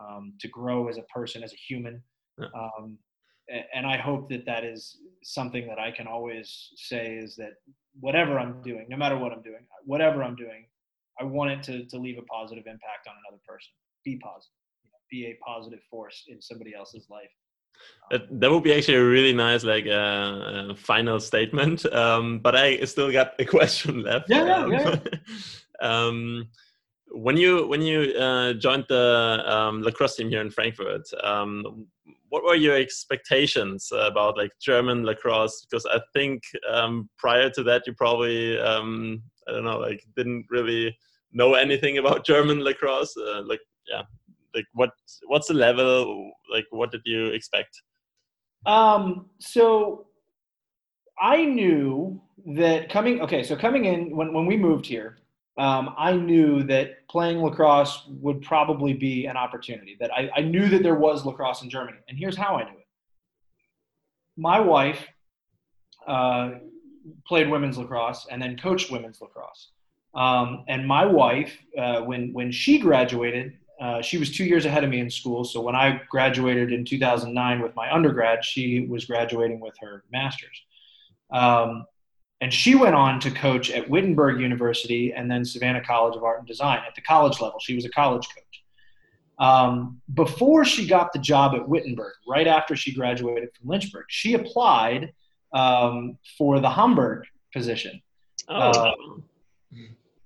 um, 0.00 0.32
to 0.40 0.48
grow 0.48 0.88
as 0.88 0.96
a 0.96 1.02
person 1.14 1.42
as 1.42 1.52
a 1.52 1.56
human. 1.56 2.02
Um, 2.54 2.96
and 3.74 3.86
i 3.86 3.96
hope 3.96 4.28
that 4.30 4.46
that 4.46 4.64
is 4.64 4.96
something 5.22 5.66
that 5.66 5.78
i 5.78 5.90
can 5.90 6.06
always 6.06 6.70
say 6.76 7.16
is 7.16 7.36
that 7.36 7.54
whatever 7.98 8.38
i'm 8.38 8.62
doing 8.62 8.86
no 8.88 8.96
matter 8.96 9.18
what 9.18 9.32
i'm 9.32 9.42
doing 9.42 9.66
whatever 9.84 10.22
i'm 10.22 10.36
doing 10.36 10.66
I 11.20 11.24
want 11.24 11.50
it 11.50 11.62
to, 11.64 11.84
to 11.84 11.98
leave 11.98 12.18
a 12.18 12.22
positive 12.22 12.64
impact 12.66 13.06
on 13.06 13.14
another 13.26 13.40
person. 13.46 13.70
Be 14.04 14.16
positive. 14.16 14.54
You 14.84 14.90
know, 14.90 14.98
be 15.10 15.26
a 15.26 15.38
positive 15.44 15.80
force 15.90 16.24
in 16.28 16.40
somebody 16.40 16.74
else's 16.74 17.06
life. 17.10 17.30
That, 18.10 18.40
that 18.40 18.50
would 18.50 18.62
be 18.62 18.74
actually 18.74 18.96
a 18.96 19.04
really 19.04 19.32
nice 19.32 19.64
like 19.64 19.86
uh, 19.86 19.90
uh, 19.90 20.74
final 20.74 21.20
statement. 21.20 21.86
Um, 21.92 22.40
but 22.40 22.56
I 22.56 22.84
still 22.84 23.12
got 23.12 23.34
a 23.38 23.44
question 23.56 24.02
left. 24.02 24.28
Yeah, 24.28 24.46
yeah, 24.46 24.56
um, 24.56 24.72
yeah. 24.72 24.98
um, 25.80 26.48
when 27.12 27.36
you 27.36 27.66
when 27.66 27.82
you 27.82 28.12
uh, 28.14 28.54
joined 28.54 28.86
the 28.88 29.42
um, 29.46 29.82
lacrosse 29.82 30.16
team 30.16 30.28
here 30.28 30.40
in 30.40 30.50
Frankfurt, 30.50 31.08
um, 31.22 31.86
what 32.28 32.44
were 32.44 32.54
your 32.54 32.76
expectations 32.76 33.92
about 33.92 34.36
like 34.36 34.52
German 34.60 35.04
lacrosse? 35.04 35.66
Because 35.68 35.86
I 35.86 36.00
think 36.12 36.42
um, 36.70 37.08
prior 37.18 37.50
to 37.50 37.62
that, 37.64 37.86
you 37.86 37.94
probably 37.94 38.58
um, 38.58 39.22
I 39.48 39.52
don't 39.52 39.64
know, 39.64 39.78
like 39.78 40.04
didn't 40.16 40.46
really 40.50 40.96
know 41.32 41.54
anything 41.54 41.98
about 41.98 42.24
German 42.32 42.60
lacrosse. 42.60 43.16
Uh, 43.16 43.42
like, 43.42 43.60
yeah, 43.88 44.02
like 44.54 44.66
what 44.74 44.90
what's 45.26 45.48
the 45.48 45.54
level? 45.54 46.30
Like, 46.52 46.66
what 46.70 46.90
did 46.90 47.02
you 47.04 47.26
expect? 47.26 47.80
Um, 48.66 49.26
so 49.38 50.06
I 51.20 51.44
knew 51.44 52.20
that 52.54 52.90
coming. 52.90 53.20
Okay, 53.20 53.42
so 53.42 53.56
coming 53.56 53.84
in 53.86 54.16
when 54.16 54.32
when 54.32 54.46
we 54.46 54.56
moved 54.56 54.86
here, 54.86 55.18
um, 55.58 55.94
I 55.96 56.14
knew 56.14 56.62
that 56.64 57.08
playing 57.08 57.42
lacrosse 57.42 58.06
would 58.08 58.42
probably 58.42 58.92
be 58.92 59.26
an 59.26 59.36
opportunity. 59.36 59.96
That 60.00 60.10
I, 60.12 60.30
I 60.36 60.40
knew 60.42 60.68
that 60.68 60.82
there 60.82 60.96
was 60.96 61.24
lacrosse 61.24 61.62
in 61.62 61.70
Germany, 61.70 61.98
and 62.08 62.18
here's 62.18 62.36
how 62.36 62.56
I 62.56 62.64
knew 62.64 62.78
it. 62.78 62.86
My 64.36 64.60
wife 64.60 65.06
uh, 66.06 66.52
played 67.26 67.50
women's 67.50 67.78
lacrosse 67.78 68.26
and 68.30 68.40
then 68.40 68.56
coached 68.56 68.90
women's 68.90 69.20
lacrosse. 69.20 69.72
Um, 70.14 70.64
and 70.68 70.86
my 70.86 71.04
wife, 71.04 71.56
uh, 71.78 72.00
when 72.00 72.32
when 72.32 72.50
she 72.50 72.78
graduated, 72.78 73.56
uh, 73.80 74.02
she 74.02 74.18
was 74.18 74.30
two 74.30 74.44
years 74.44 74.66
ahead 74.66 74.84
of 74.84 74.90
me 74.90 75.00
in 75.00 75.10
school. 75.10 75.44
So 75.44 75.60
when 75.60 75.74
I 75.74 76.02
graduated 76.10 76.72
in 76.72 76.84
2009 76.84 77.62
with 77.62 77.74
my 77.74 77.92
undergrad, 77.92 78.44
she 78.44 78.86
was 78.86 79.06
graduating 79.06 79.60
with 79.60 79.74
her 79.80 80.04
master's. 80.12 80.62
Um, 81.30 81.86
and 82.42 82.52
she 82.52 82.74
went 82.74 82.94
on 82.94 83.20
to 83.20 83.30
coach 83.30 83.70
at 83.70 83.88
Wittenberg 83.88 84.40
University 84.40 85.12
and 85.12 85.30
then 85.30 85.44
Savannah 85.44 85.82
College 85.82 86.16
of 86.16 86.24
Art 86.24 86.38
and 86.38 86.48
Design 86.48 86.80
at 86.86 86.94
the 86.94 87.02
college 87.02 87.40
level. 87.40 87.58
She 87.60 87.74
was 87.74 87.84
a 87.84 87.90
college 87.90 88.26
coach. 88.28 88.64
Um, 89.38 90.00
before 90.12 90.66
she 90.66 90.86
got 90.86 91.12
the 91.12 91.18
job 91.18 91.54
at 91.54 91.66
Wittenberg, 91.66 92.12
right 92.28 92.46
after 92.46 92.76
she 92.76 92.94
graduated 92.94 93.50
from 93.58 93.68
Lynchburg, 93.68 94.04
she 94.08 94.34
applied 94.34 95.12
um, 95.54 96.18
for 96.36 96.60
the 96.60 96.68
Hamburg 96.68 97.24
position. 97.52 98.02
Oh. 98.48 98.54
Uh, 98.54 98.92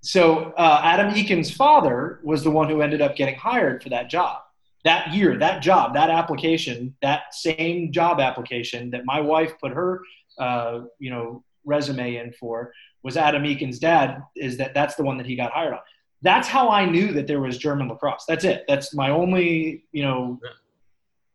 so 0.01 0.53
uh, 0.59 0.81
Adam 0.83 1.15
Eakin's 1.15 1.51
father 1.51 2.21
was 2.23 2.45
the 2.45 2.51
one 2.51 2.69
who 2.69 2.83
ended 2.83 3.01
up 3.01 3.17
getting 3.17 3.37
hired 3.37 3.83
for 3.83 3.89
that 3.89 4.11
job. 4.11 4.43
That 4.85 5.15
year, 5.15 5.39
that 5.39 5.63
job, 5.63 5.95
that 5.95 6.11
application, 6.11 6.95
that 7.01 7.35
same 7.35 7.91
job 7.91 8.21
application 8.21 8.91
that 8.91 9.07
my 9.07 9.21
wife 9.21 9.55
put 9.59 9.73
her, 9.73 10.03
uh, 10.39 10.81
you 10.99 11.11
know, 11.11 11.43
resume 11.65 12.17
in 12.17 12.33
for 12.33 12.73
was 13.03 13.17
Adam 13.17 13.45
Eakin's 13.45 13.79
dad. 13.79 14.23
Is 14.37 14.59
that 14.59 14.75
that's 14.75 14.95
the 14.95 15.03
one 15.03 15.17
that 15.17 15.27
he 15.27 15.37
got 15.37 15.53
hired 15.53 15.73
on? 15.73 15.81
That's 16.21 16.49
how 16.49 16.69
I 16.69 16.85
knew 16.85 17.13
that 17.13 17.27
there 17.27 17.41
was 17.41 17.57
German 17.57 17.89
lacrosse. 17.89 18.25
That's 18.29 18.45
it. 18.45 18.65
That's 18.69 18.95
my 18.95 19.11
only, 19.11 19.85
you 19.93 20.03
know, 20.03 20.39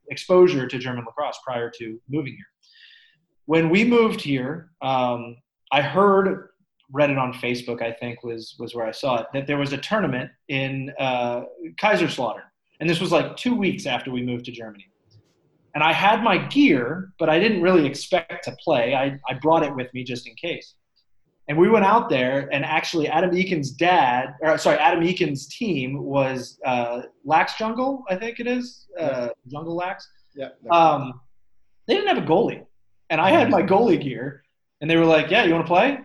exposure 0.09 0.67
to 0.67 0.77
German 0.77 1.05
lacrosse 1.05 1.39
prior 1.43 1.71
to 1.77 1.99
moving 2.07 2.33
here. 2.33 2.45
When 3.45 3.69
we 3.69 3.83
moved 3.83 4.21
here, 4.21 4.69
um, 4.81 5.37
I 5.71 5.81
heard 5.81 6.48
read 6.91 7.09
it 7.09 7.17
on 7.17 7.33
Facebook, 7.33 7.81
I 7.81 7.91
think 7.91 8.23
was 8.23 8.55
was 8.59 8.75
where 8.75 8.85
I 8.85 8.91
saw 8.91 9.21
it, 9.21 9.27
that 9.33 9.47
there 9.47 9.57
was 9.57 9.73
a 9.73 9.77
tournament 9.77 10.31
in 10.47 10.91
uh, 10.99 11.43
Kaiserslautern, 11.81 12.43
and 12.79 12.89
this 12.89 12.99
was 12.99 13.11
like 13.11 13.35
two 13.35 13.55
weeks 13.55 13.85
after 13.85 14.11
we 14.11 14.21
moved 14.21 14.45
to 14.45 14.51
Germany. 14.51 14.85
And 15.75 15.83
I 15.83 15.93
had 15.93 16.23
my 16.23 16.37
gear, 16.37 17.11
but 17.19 17.29
I 17.29 17.39
didn't 17.39 17.61
really 17.61 17.85
expect 17.85 18.43
to 18.45 18.51
play. 18.63 18.95
I, 18.95 19.19
I 19.29 19.35
brought 19.35 19.63
it 19.63 19.75
with 19.75 19.93
me 19.93 20.03
just 20.03 20.27
in 20.27 20.33
case. 20.35 20.73
And 21.47 21.57
we 21.57 21.69
went 21.69 21.85
out 21.85 22.09
there, 22.09 22.47
and 22.51 22.63
actually, 22.63 23.07
Adam 23.07 23.31
Eakin's 23.31 23.71
dad, 23.71 24.35
or 24.41 24.57
sorry, 24.57 24.77
Adam 24.77 25.03
Eakin's 25.03 25.47
team 25.47 26.03
was 26.03 26.59
uh, 26.65 27.03
Lax 27.25 27.55
Jungle, 27.57 28.03
I 28.09 28.15
think 28.15 28.39
it 28.39 28.45
is, 28.45 28.87
uh, 28.99 29.29
Jungle 29.47 29.75
Lax. 29.75 30.07
Yeah. 30.35 30.49
Um, 30.71 31.19
they 31.87 31.95
didn't 31.95 32.15
have 32.15 32.23
a 32.23 32.27
goalie, 32.27 32.63
and 33.09 33.19
I 33.19 33.31
had 33.31 33.49
my 33.49 33.63
goalie 33.63 34.01
gear, 34.01 34.43
and 34.79 34.89
they 34.89 34.95
were 34.95 35.05
like, 35.05 35.31
"Yeah, 35.31 35.43
you 35.43 35.53
want 35.53 35.65
to 35.65 35.67
play?" 35.67 35.99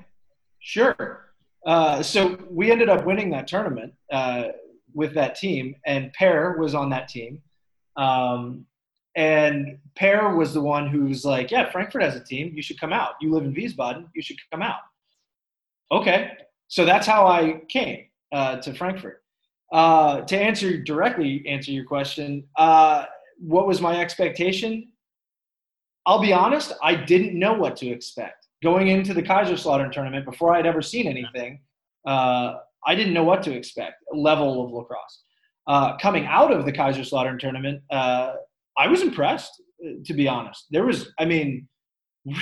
Sure. 0.64 1.26
Uh, 1.66 2.02
so 2.02 2.38
we 2.50 2.72
ended 2.72 2.88
up 2.88 3.04
winning 3.04 3.30
that 3.30 3.46
tournament 3.46 3.92
uh, 4.10 4.44
with 4.94 5.12
that 5.12 5.34
team, 5.34 5.76
and 5.84 6.10
Per 6.14 6.56
was 6.56 6.74
on 6.74 6.88
that 6.88 7.06
team. 7.06 7.42
Um, 7.98 8.64
and 9.14 9.78
Per 9.94 10.34
was 10.34 10.54
the 10.54 10.62
one 10.62 10.88
who's 10.88 11.22
like, 11.22 11.50
"Yeah, 11.50 11.70
Frankfurt 11.70 12.02
has 12.02 12.16
a 12.16 12.24
team. 12.24 12.52
You 12.54 12.62
should 12.62 12.80
come 12.80 12.94
out. 12.94 13.12
You 13.20 13.30
live 13.30 13.44
in 13.44 13.54
Wiesbaden. 13.54 14.08
You 14.14 14.22
should 14.22 14.38
come 14.50 14.62
out." 14.62 14.80
Okay, 15.92 16.32
so 16.68 16.86
that's 16.86 17.06
how 17.06 17.26
I 17.26 17.60
came 17.68 18.06
uh, 18.32 18.56
to 18.56 18.72
Frankfurt. 18.72 19.22
Uh, 19.70 20.22
to 20.22 20.36
answer 20.36 20.82
directly, 20.82 21.46
answer 21.46 21.72
your 21.72 21.84
question, 21.84 22.44
uh, 22.56 23.04
what 23.38 23.66
was 23.66 23.82
my 23.82 24.00
expectation? 24.00 24.88
I'll 26.06 26.22
be 26.22 26.32
honest, 26.32 26.72
I 26.82 26.94
didn't 26.94 27.38
know 27.38 27.52
what 27.52 27.76
to 27.78 27.88
expect 27.88 28.43
going 28.64 28.88
into 28.88 29.14
the 29.14 29.22
Kaiserslautern 29.22 29.92
tournament 29.92 30.24
before 30.24 30.54
I'd 30.54 30.66
ever 30.66 30.82
seen 30.82 31.06
anything. 31.06 31.60
Uh, 32.04 32.54
I 32.86 32.94
didn't 32.96 33.14
know 33.14 33.22
what 33.22 33.42
to 33.44 33.52
expect. 33.52 34.02
Level 34.12 34.64
of 34.64 34.72
lacrosse. 34.72 35.22
Uh, 35.66 35.96
coming 35.98 36.26
out 36.26 36.52
of 36.52 36.64
the 36.64 36.72
Kaiserslautern 36.72 37.38
tournament, 37.38 37.82
uh, 37.90 38.34
I 38.76 38.88
was 38.88 39.02
impressed. 39.02 39.62
To 40.06 40.14
be 40.14 40.26
honest, 40.26 40.66
there 40.70 40.84
was. 40.84 41.12
I 41.18 41.26
mean, 41.26 41.68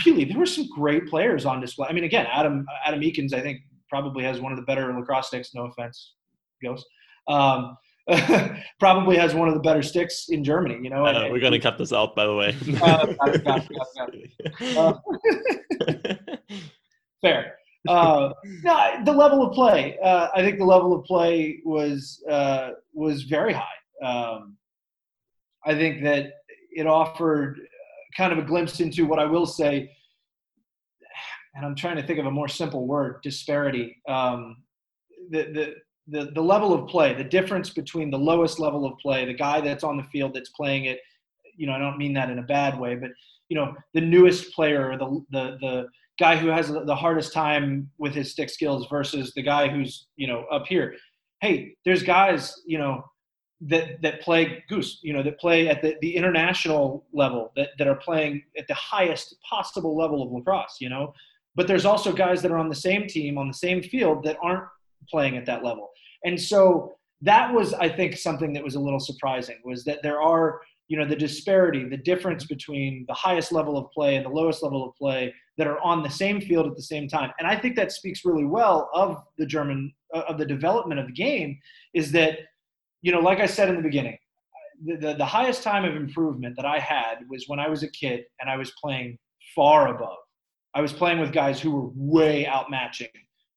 really, 0.07 0.25
there 0.25 0.39
were 0.39 0.47
some 0.47 0.68
great 0.75 1.07
players 1.09 1.45
on 1.45 1.61
display. 1.61 1.89
I 1.89 1.93
mean, 1.93 2.05
again, 2.05 2.27
Adam 2.31 2.64
Adam 2.87 3.01
Eakins, 3.01 3.35
I 3.35 3.41
think, 3.41 3.61
probably 3.89 4.23
has 4.25 4.41
one 4.41 4.53
of 4.53 4.59
the 4.59 4.64
better 4.64 4.97
lacrosse 4.97 5.27
sticks. 5.27 5.55
No 5.55 5.66
offense, 5.66 6.14
Ghost. 6.62 6.87
Um, 7.27 7.77
probably 8.80 9.16
has 9.16 9.34
one 9.34 9.48
of 9.48 9.54
the 9.54 9.60
better 9.60 9.82
sticks 9.82 10.28
in 10.28 10.44
Germany. 10.44 10.78
You 10.82 10.90
know, 10.90 11.04
uh, 11.04 11.28
we're 11.30 11.40
gonna 11.40 11.60
cut 11.60 11.78
this 11.78 11.92
out, 11.92 12.14
by 12.14 12.26
the 12.26 12.34
way. 12.34 12.56
uh, 14.76 14.94
fair. 17.22 17.56
Uh, 17.88 18.32
no, 18.62 19.04
the 19.04 19.12
level 19.12 19.46
of 19.46 19.52
play. 19.54 19.98
Uh, 20.02 20.28
I 20.34 20.42
think 20.42 20.58
the 20.58 20.64
level 20.64 20.94
of 20.94 21.04
play 21.04 21.60
was 21.64 22.22
uh, 22.28 22.70
was 22.92 23.22
very 23.22 23.52
high. 23.52 23.66
Um, 24.04 24.56
I 25.64 25.74
think 25.74 26.02
that 26.04 26.32
it 26.70 26.86
offered 26.86 27.60
kind 28.16 28.32
of 28.32 28.38
a 28.38 28.42
glimpse 28.42 28.80
into 28.80 29.06
what 29.06 29.18
I 29.18 29.24
will 29.24 29.46
say, 29.46 29.90
and 31.54 31.66
I'm 31.66 31.74
trying 31.74 31.96
to 31.96 32.02
think 32.06 32.18
of 32.18 32.26
a 32.26 32.30
more 32.30 32.48
simple 32.48 32.86
word: 32.86 33.20
disparity. 33.22 34.00
Um, 34.08 34.58
the 35.30 35.42
the 35.42 35.74
the, 36.12 36.30
the 36.34 36.42
level 36.42 36.72
of 36.72 36.88
play, 36.88 37.14
the 37.14 37.24
difference 37.24 37.70
between 37.70 38.10
the 38.10 38.18
lowest 38.18 38.58
level 38.58 38.84
of 38.84 38.98
play, 38.98 39.24
the 39.24 39.34
guy 39.34 39.60
that's 39.60 39.82
on 39.82 39.96
the 39.96 40.04
field 40.04 40.34
that's 40.34 40.50
playing 40.50 40.84
it, 40.84 41.00
you 41.56 41.66
know, 41.66 41.72
I 41.72 41.78
don't 41.78 41.98
mean 41.98 42.12
that 42.14 42.30
in 42.30 42.38
a 42.38 42.42
bad 42.42 42.78
way, 42.78 42.94
but 42.94 43.10
you 43.48 43.56
know, 43.56 43.74
the 43.94 44.00
newest 44.00 44.54
player, 44.54 44.96
the 44.96 45.24
the 45.30 45.58
the 45.60 45.86
guy 46.18 46.36
who 46.36 46.48
has 46.48 46.68
the 46.68 46.94
hardest 46.94 47.32
time 47.32 47.90
with 47.98 48.14
his 48.14 48.30
stick 48.30 48.48
skills 48.48 48.86
versus 48.88 49.32
the 49.34 49.42
guy 49.42 49.68
who's 49.68 50.06
you 50.16 50.26
know 50.26 50.44
up 50.50 50.66
here. 50.66 50.94
Hey, 51.40 51.74
there's 51.84 52.02
guys 52.02 52.54
you 52.66 52.78
know 52.78 53.04
that 53.68 54.02
that 54.02 54.20
play 54.22 54.64
goose, 54.68 54.98
you 55.02 55.12
know, 55.12 55.22
that 55.22 55.38
play 55.38 55.68
at 55.68 55.82
the, 55.82 55.96
the 56.00 56.16
international 56.16 57.04
level, 57.12 57.52
that 57.56 57.70
that 57.78 57.86
are 57.86 57.96
playing 57.96 58.42
at 58.58 58.66
the 58.68 58.74
highest 58.74 59.36
possible 59.48 59.96
level 59.96 60.22
of 60.22 60.32
lacrosse, 60.32 60.78
you 60.80 60.88
know. 60.88 61.12
But 61.54 61.68
there's 61.68 61.84
also 61.84 62.12
guys 62.12 62.42
that 62.42 62.50
are 62.50 62.58
on 62.58 62.68
the 62.68 62.74
same 62.74 63.06
team 63.06 63.38
on 63.38 63.48
the 63.48 63.54
same 63.54 63.82
field 63.82 64.24
that 64.24 64.38
aren't 64.42 64.64
playing 65.08 65.36
at 65.36 65.46
that 65.46 65.62
level. 65.64 65.90
And 66.25 66.41
so 66.41 66.97
that 67.23 67.53
was, 67.53 67.75
I 67.75 67.89
think, 67.89 68.16
something 68.16 68.53
that 68.53 68.64
was 68.64 68.75
a 68.75 68.81
little 68.81 69.01
surprising 69.01 69.57
was 69.64 69.85
that 69.85 70.03
there 70.03 70.20
are, 70.20 70.61
you 70.89 70.99
know, 70.99 71.07
the 71.07 71.16
disparity, 71.16 71.89
the 71.89 71.97
difference 71.97 72.45
between 72.45 73.05
the 73.09 73.14
highest 73.14 73.53
level 73.53 73.79
of 73.79 73.91
play 73.93 74.16
and 74.16 74.27
the 74.27 74.31
lowest 74.31 74.62
level 74.62 74.89
of 74.89 74.95
play 74.97 75.33
that 75.57 75.66
are 75.66 75.81
on 75.81 76.03
the 76.03 76.11
same 76.11 76.41
field 76.41 76.66
at 76.66 76.77
the 76.77 76.83
same 76.83 77.09
time. 77.09 77.31
And 77.39 77.47
I 77.47 77.57
think 77.57 77.77
that 77.77 77.93
speaks 77.93 78.25
really 78.25 78.45
well 78.45 78.91
of 78.93 79.23
the 79.39 79.47
German, 79.47 79.93
uh, 80.14 80.23
of 80.29 80.39
the 80.39 80.47
development 80.47 81.01
of 81.01 81.07
the 81.07 81.12
game 81.12 81.59
is 81.95 82.12
that, 82.12 82.39
you 83.03 83.12
know, 83.12 83.20
like 83.20 83.41
I 83.41 83.47
said 83.47 83.68
in 83.68 83.77
the 83.77 83.83
beginning, 83.83 84.18
the, 84.85 84.97
the, 84.97 85.14
the 85.14 85.25
highest 85.25 85.62
time 85.62 85.85
of 85.85 85.95
improvement 85.95 86.57
that 86.57 86.64
I 86.64 86.79
had 86.79 87.18
was 87.29 87.45
when 87.47 87.61
I 87.61 87.68
was 87.68 87.83
a 87.83 87.91
kid 87.91 88.25
and 88.41 88.51
I 88.51 88.57
was 88.57 88.73
playing 88.83 89.18
far 89.55 89.95
above. 89.95 90.18
I 90.75 90.81
was 90.81 90.93
playing 90.93 91.20
with 91.20 91.33
guys 91.33 91.61
who 91.61 91.70
were 91.70 91.91
way 91.95 92.47
outmatching 92.47 93.11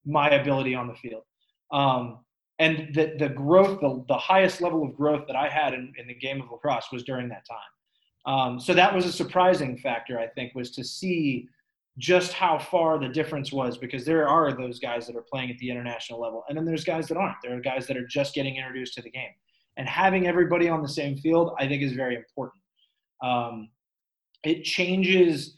my 0.06 0.30
ability 0.30 0.76
on 0.76 0.88
the 0.88 0.96
field. 0.96 1.24
Um, 1.72 2.20
and 2.60 2.94
the, 2.94 3.16
the 3.20 3.30
growth, 3.30 3.82
the, 3.82 4.04
the 4.08 4.18
highest 4.18 4.62
level 4.62 4.84
of 4.84 4.96
growth 4.96 5.28
that 5.28 5.36
I 5.36 5.50
had 5.50 5.74
in, 5.74 5.94
in 5.98 6.08
the 6.08 6.14
game 6.14 6.42
of 6.42 6.50
lacrosse 6.52 6.88
was 6.92 7.04
during 7.04 7.28
that 7.30 7.46
time. 7.46 8.34
Um, 8.34 8.60
so 8.60 8.74
that 8.74 8.94
was 8.94 9.06
a 9.06 9.12
surprising 9.12 9.78
factor, 9.78 10.20
I 10.20 10.28
think, 10.28 10.56
was 10.56 10.72
to 10.72 10.84
see 10.84 11.48
just 11.98 12.34
how 12.34 12.58
far 12.58 13.00
the 13.00 13.08
difference 13.08 13.54
was 13.54 13.78
because 13.78 14.04
there 14.04 14.28
are 14.28 14.52
those 14.52 14.80
guys 14.80 15.08
that 15.08 15.16
are 15.16 15.22
playing 15.22 15.50
at 15.50 15.58
the 15.60 15.70
international 15.70 16.20
level, 16.20 16.44
and 16.50 16.58
then 16.58 16.66
there's 16.66 16.84
guys 16.84 17.08
that 17.08 17.18
aren't. 17.18 17.38
There 17.44 17.56
are 17.56 17.62
guys 17.62 17.88
that 17.88 17.98
are 17.98 18.08
just 18.08 18.34
getting 18.34 18.58
introduced 18.58 18.96
to 18.96 19.02
the 19.02 19.10
game. 19.10 19.32
And 19.78 19.88
having 19.88 20.28
everybody 20.28 20.70
on 20.70 20.82
the 20.82 20.90
same 20.90 21.18
field, 21.18 21.54
I 21.60 21.68
think, 21.68 21.84
is 21.84 21.94
very 21.94 22.16
important. 22.16 22.62
Um, 23.22 23.70
it 24.44 24.64
changes 24.64 25.58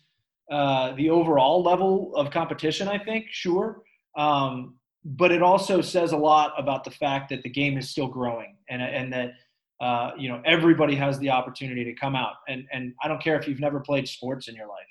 uh, 0.52 0.94
the 0.96 1.10
overall 1.10 1.64
level 1.64 2.16
of 2.16 2.32
competition, 2.32 2.88
I 2.88 2.98
think, 2.98 3.26
sure. 3.30 3.82
Um, 4.16 4.76
but 5.06 5.32
it 5.32 5.42
also 5.42 5.82
says 5.82 6.12
a 6.12 6.18
lot 6.18 6.54
about 6.58 6.84
the 6.84 6.92
fact 6.92 7.30
that 7.30 7.44
the 7.44 7.50
game 7.50 7.78
is 7.78 7.90
still 7.90 8.08
growing 8.08 8.56
and, 8.70 8.82
and 8.82 9.14
that 9.14 9.32
uh, 9.80 10.12
you 10.18 10.28
know, 10.28 10.42
everybody 10.46 10.96
has 10.96 11.20
the 11.20 11.30
opportunity 11.30 11.84
to 11.84 11.94
come 11.94 12.16
out. 12.16 12.36
And, 12.48 12.66
and 12.74 12.94
I 13.04 13.08
don't 13.08 13.22
care 13.22 13.40
if 13.40 13.48
you've 13.48 13.60
never 13.60 13.80
played 13.80 14.08
sports 14.08 14.48
in 14.48 14.56
your 14.56 14.68
life, 14.68 14.88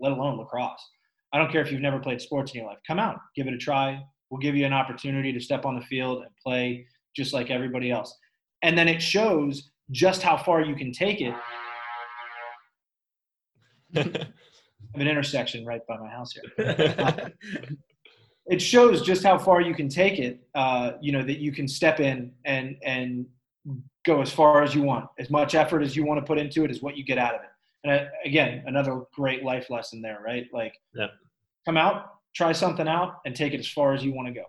let 0.00 0.12
alone 0.12 0.38
lacrosse. 0.38 0.80
I 1.32 1.38
don't 1.38 1.52
care 1.52 1.60
if 1.60 1.70
you've 1.70 1.82
never 1.82 1.98
played 1.98 2.20
sports 2.20 2.52
in 2.52 2.60
your 2.60 2.68
life. 2.68 2.78
Come 2.86 2.98
out, 2.98 3.18
give 3.36 3.46
it 3.46 3.54
a 3.54 3.58
try. 3.58 4.02
We'll 4.30 4.40
give 4.40 4.56
you 4.56 4.64
an 4.64 4.72
opportunity 4.72 5.32
to 5.32 5.40
step 5.40 5.64
on 5.66 5.74
the 5.74 5.84
field 5.84 6.22
and 6.22 6.30
play 6.42 6.86
just 7.14 7.34
like 7.34 7.50
everybody 7.50 7.90
else. 7.90 8.16
And 8.62 8.76
then 8.78 8.88
it 8.88 9.02
shows 9.02 9.70
just 9.90 10.22
how 10.22 10.36
far 10.36 10.62
you 10.62 10.74
can 10.74 10.92
take 10.92 11.20
it. 11.20 11.34
I 13.96 14.00
have 14.00 15.02
an 15.02 15.08
intersection 15.08 15.64
right 15.64 15.86
by 15.86 15.98
my 15.98 16.08
house 16.08 16.32
here. 16.32 17.32
it 18.46 18.60
shows 18.60 19.02
just 19.02 19.22
how 19.22 19.38
far 19.38 19.60
you 19.60 19.74
can 19.74 19.88
take 19.88 20.18
it. 20.18 20.40
Uh, 20.54 20.92
you 21.00 21.12
know 21.12 21.22
that 21.22 21.38
you 21.38 21.52
can 21.52 21.68
step 21.68 22.00
in 22.00 22.32
and 22.44 22.76
and 22.84 23.26
go 24.06 24.20
as 24.20 24.32
far 24.32 24.62
as 24.62 24.74
you 24.74 24.82
want. 24.82 25.06
As 25.18 25.30
much 25.30 25.54
effort 25.54 25.82
as 25.82 25.94
you 25.94 26.04
want 26.04 26.20
to 26.20 26.26
put 26.26 26.38
into 26.38 26.64
it 26.64 26.70
is 26.70 26.82
what 26.82 26.96
you 26.96 27.04
get 27.04 27.18
out 27.18 27.34
of 27.34 27.42
it. 27.42 27.48
And 27.84 27.92
I, 27.92 28.08
again, 28.24 28.62
another 28.66 29.02
great 29.14 29.42
life 29.42 29.70
lesson 29.70 30.02
there, 30.02 30.20
right? 30.24 30.46
Like, 30.52 30.74
yeah. 30.94 31.08
come 31.66 31.76
out, 31.76 32.14
try 32.34 32.52
something 32.52 32.88
out, 32.88 33.16
and 33.24 33.34
take 33.34 33.52
it 33.52 33.60
as 33.60 33.68
far 33.68 33.94
as 33.94 34.04
you 34.04 34.12
want 34.12 34.28
to 34.28 34.34
go. 34.34 34.44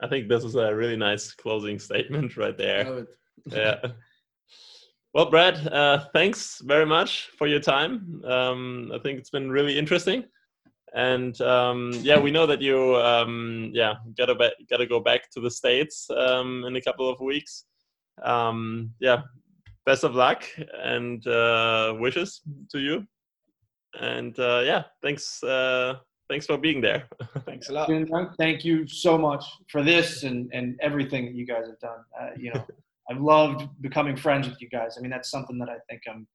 I 0.00 0.08
think 0.08 0.28
this 0.28 0.44
is 0.44 0.56
a 0.56 0.74
really 0.74 0.96
nice 0.96 1.32
closing 1.32 1.78
statement 1.78 2.36
right 2.36 2.56
there. 2.56 3.06
yeah. 3.46 3.76
Well, 5.14 5.30
Brad, 5.30 5.66
uh, 5.68 6.06
thanks 6.14 6.60
very 6.64 6.86
much 6.86 7.30
for 7.36 7.46
your 7.46 7.60
time. 7.60 8.22
Um, 8.24 8.90
I 8.94 8.98
think 8.98 9.18
it's 9.18 9.30
been 9.30 9.50
really 9.50 9.78
interesting, 9.78 10.24
and 10.94 11.40
um, 11.40 11.92
yeah, 12.02 12.18
we 12.18 12.30
know 12.30 12.46
that 12.46 12.60
you 12.60 12.96
um, 12.96 13.70
yeah 13.72 13.94
gotta 14.16 14.34
be- 14.34 14.66
gotta 14.68 14.86
go 14.86 15.00
back 15.00 15.30
to 15.30 15.40
the 15.40 15.50
states 15.50 16.08
um, 16.10 16.64
in 16.64 16.76
a 16.76 16.80
couple 16.80 17.08
of 17.08 17.20
weeks. 17.20 17.64
Um, 18.22 18.92
yeah, 19.00 19.22
best 19.86 20.04
of 20.04 20.14
luck 20.14 20.44
and 20.82 21.26
uh, 21.26 21.94
wishes 21.98 22.42
to 22.70 22.78
you. 22.78 23.06
And 24.00 24.38
uh, 24.38 24.62
yeah, 24.64 24.84
thanks 25.02 25.42
uh, 25.42 25.96
thanks 26.28 26.46
for 26.46 26.58
being 26.58 26.80
there. 26.80 27.04
thanks 27.46 27.68
a 27.68 27.72
lot. 27.72 27.90
Thank 28.38 28.64
you 28.64 28.86
so 28.86 29.16
much 29.16 29.44
for 29.68 29.82
this 29.82 30.24
and 30.24 30.50
and 30.52 30.78
everything 30.80 31.24
that 31.26 31.34
you 31.34 31.46
guys 31.46 31.66
have 31.66 31.80
done. 31.80 32.04
Uh, 32.20 32.30
you 32.36 32.52
know. 32.52 32.64
I've 33.10 33.20
loved 33.20 33.68
becoming 33.80 34.16
friends 34.16 34.48
with 34.48 34.62
you 34.62 34.68
guys. 34.68 34.96
I 34.96 35.00
mean, 35.00 35.10
that's 35.10 35.28
something 35.28 35.58
that 35.58 35.68
I 35.68 35.76
think 35.90 36.02
I'm 36.08 36.26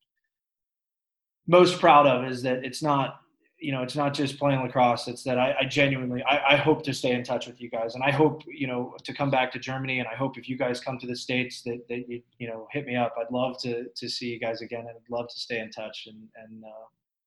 most 1.47 1.79
proud 1.79 2.05
of 2.05 2.29
is 2.29 2.41
that 2.43 2.63
it's 2.63 2.83
not, 2.83 3.21
you 3.59 3.71
know, 3.71 3.81
it's 3.81 3.95
not 3.95 4.13
just 4.13 4.37
playing 4.37 4.61
lacrosse. 4.61 5.07
It's 5.07 5.23
that 5.23 5.39
I, 5.39 5.55
I 5.61 5.65
genuinely, 5.65 6.23
I, 6.23 6.53
I, 6.53 6.55
hope 6.57 6.83
to 6.83 6.93
stay 6.93 7.13
in 7.13 7.23
touch 7.23 7.47
with 7.47 7.59
you 7.59 7.69
guys, 7.69 7.95
and 7.95 8.03
I 8.03 8.11
hope, 8.11 8.43
you 8.47 8.67
know, 8.67 8.95
to 9.03 9.13
come 9.13 9.31
back 9.31 9.51
to 9.53 9.59
Germany, 9.59 9.99
and 9.99 10.07
I 10.07 10.15
hope 10.15 10.37
if 10.37 10.47
you 10.47 10.57
guys 10.57 10.79
come 10.79 10.99
to 10.99 11.07
the 11.07 11.15
states 11.15 11.63
that, 11.63 11.87
that 11.89 12.07
you, 12.07 12.21
you 12.37 12.47
know, 12.47 12.67
hit 12.71 12.85
me 12.85 12.95
up. 12.95 13.15
I'd 13.19 13.31
love 13.31 13.59
to 13.61 13.85
to 13.95 14.09
see 14.09 14.27
you 14.27 14.39
guys 14.39 14.61
again, 14.61 14.81
and 14.81 14.89
I'd 14.89 15.09
love 15.09 15.27
to 15.29 15.39
stay 15.39 15.59
in 15.59 15.71
touch. 15.71 16.07
And 16.07 16.27
and 16.35 16.63
uh, 16.63 16.85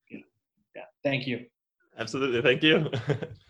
you 0.09 0.19
know, 0.19 0.25
yeah, 0.77 0.85
thank 1.03 1.27
you. 1.27 1.47
Absolutely, 1.99 2.43
thank 2.43 2.63
you. 2.63 2.91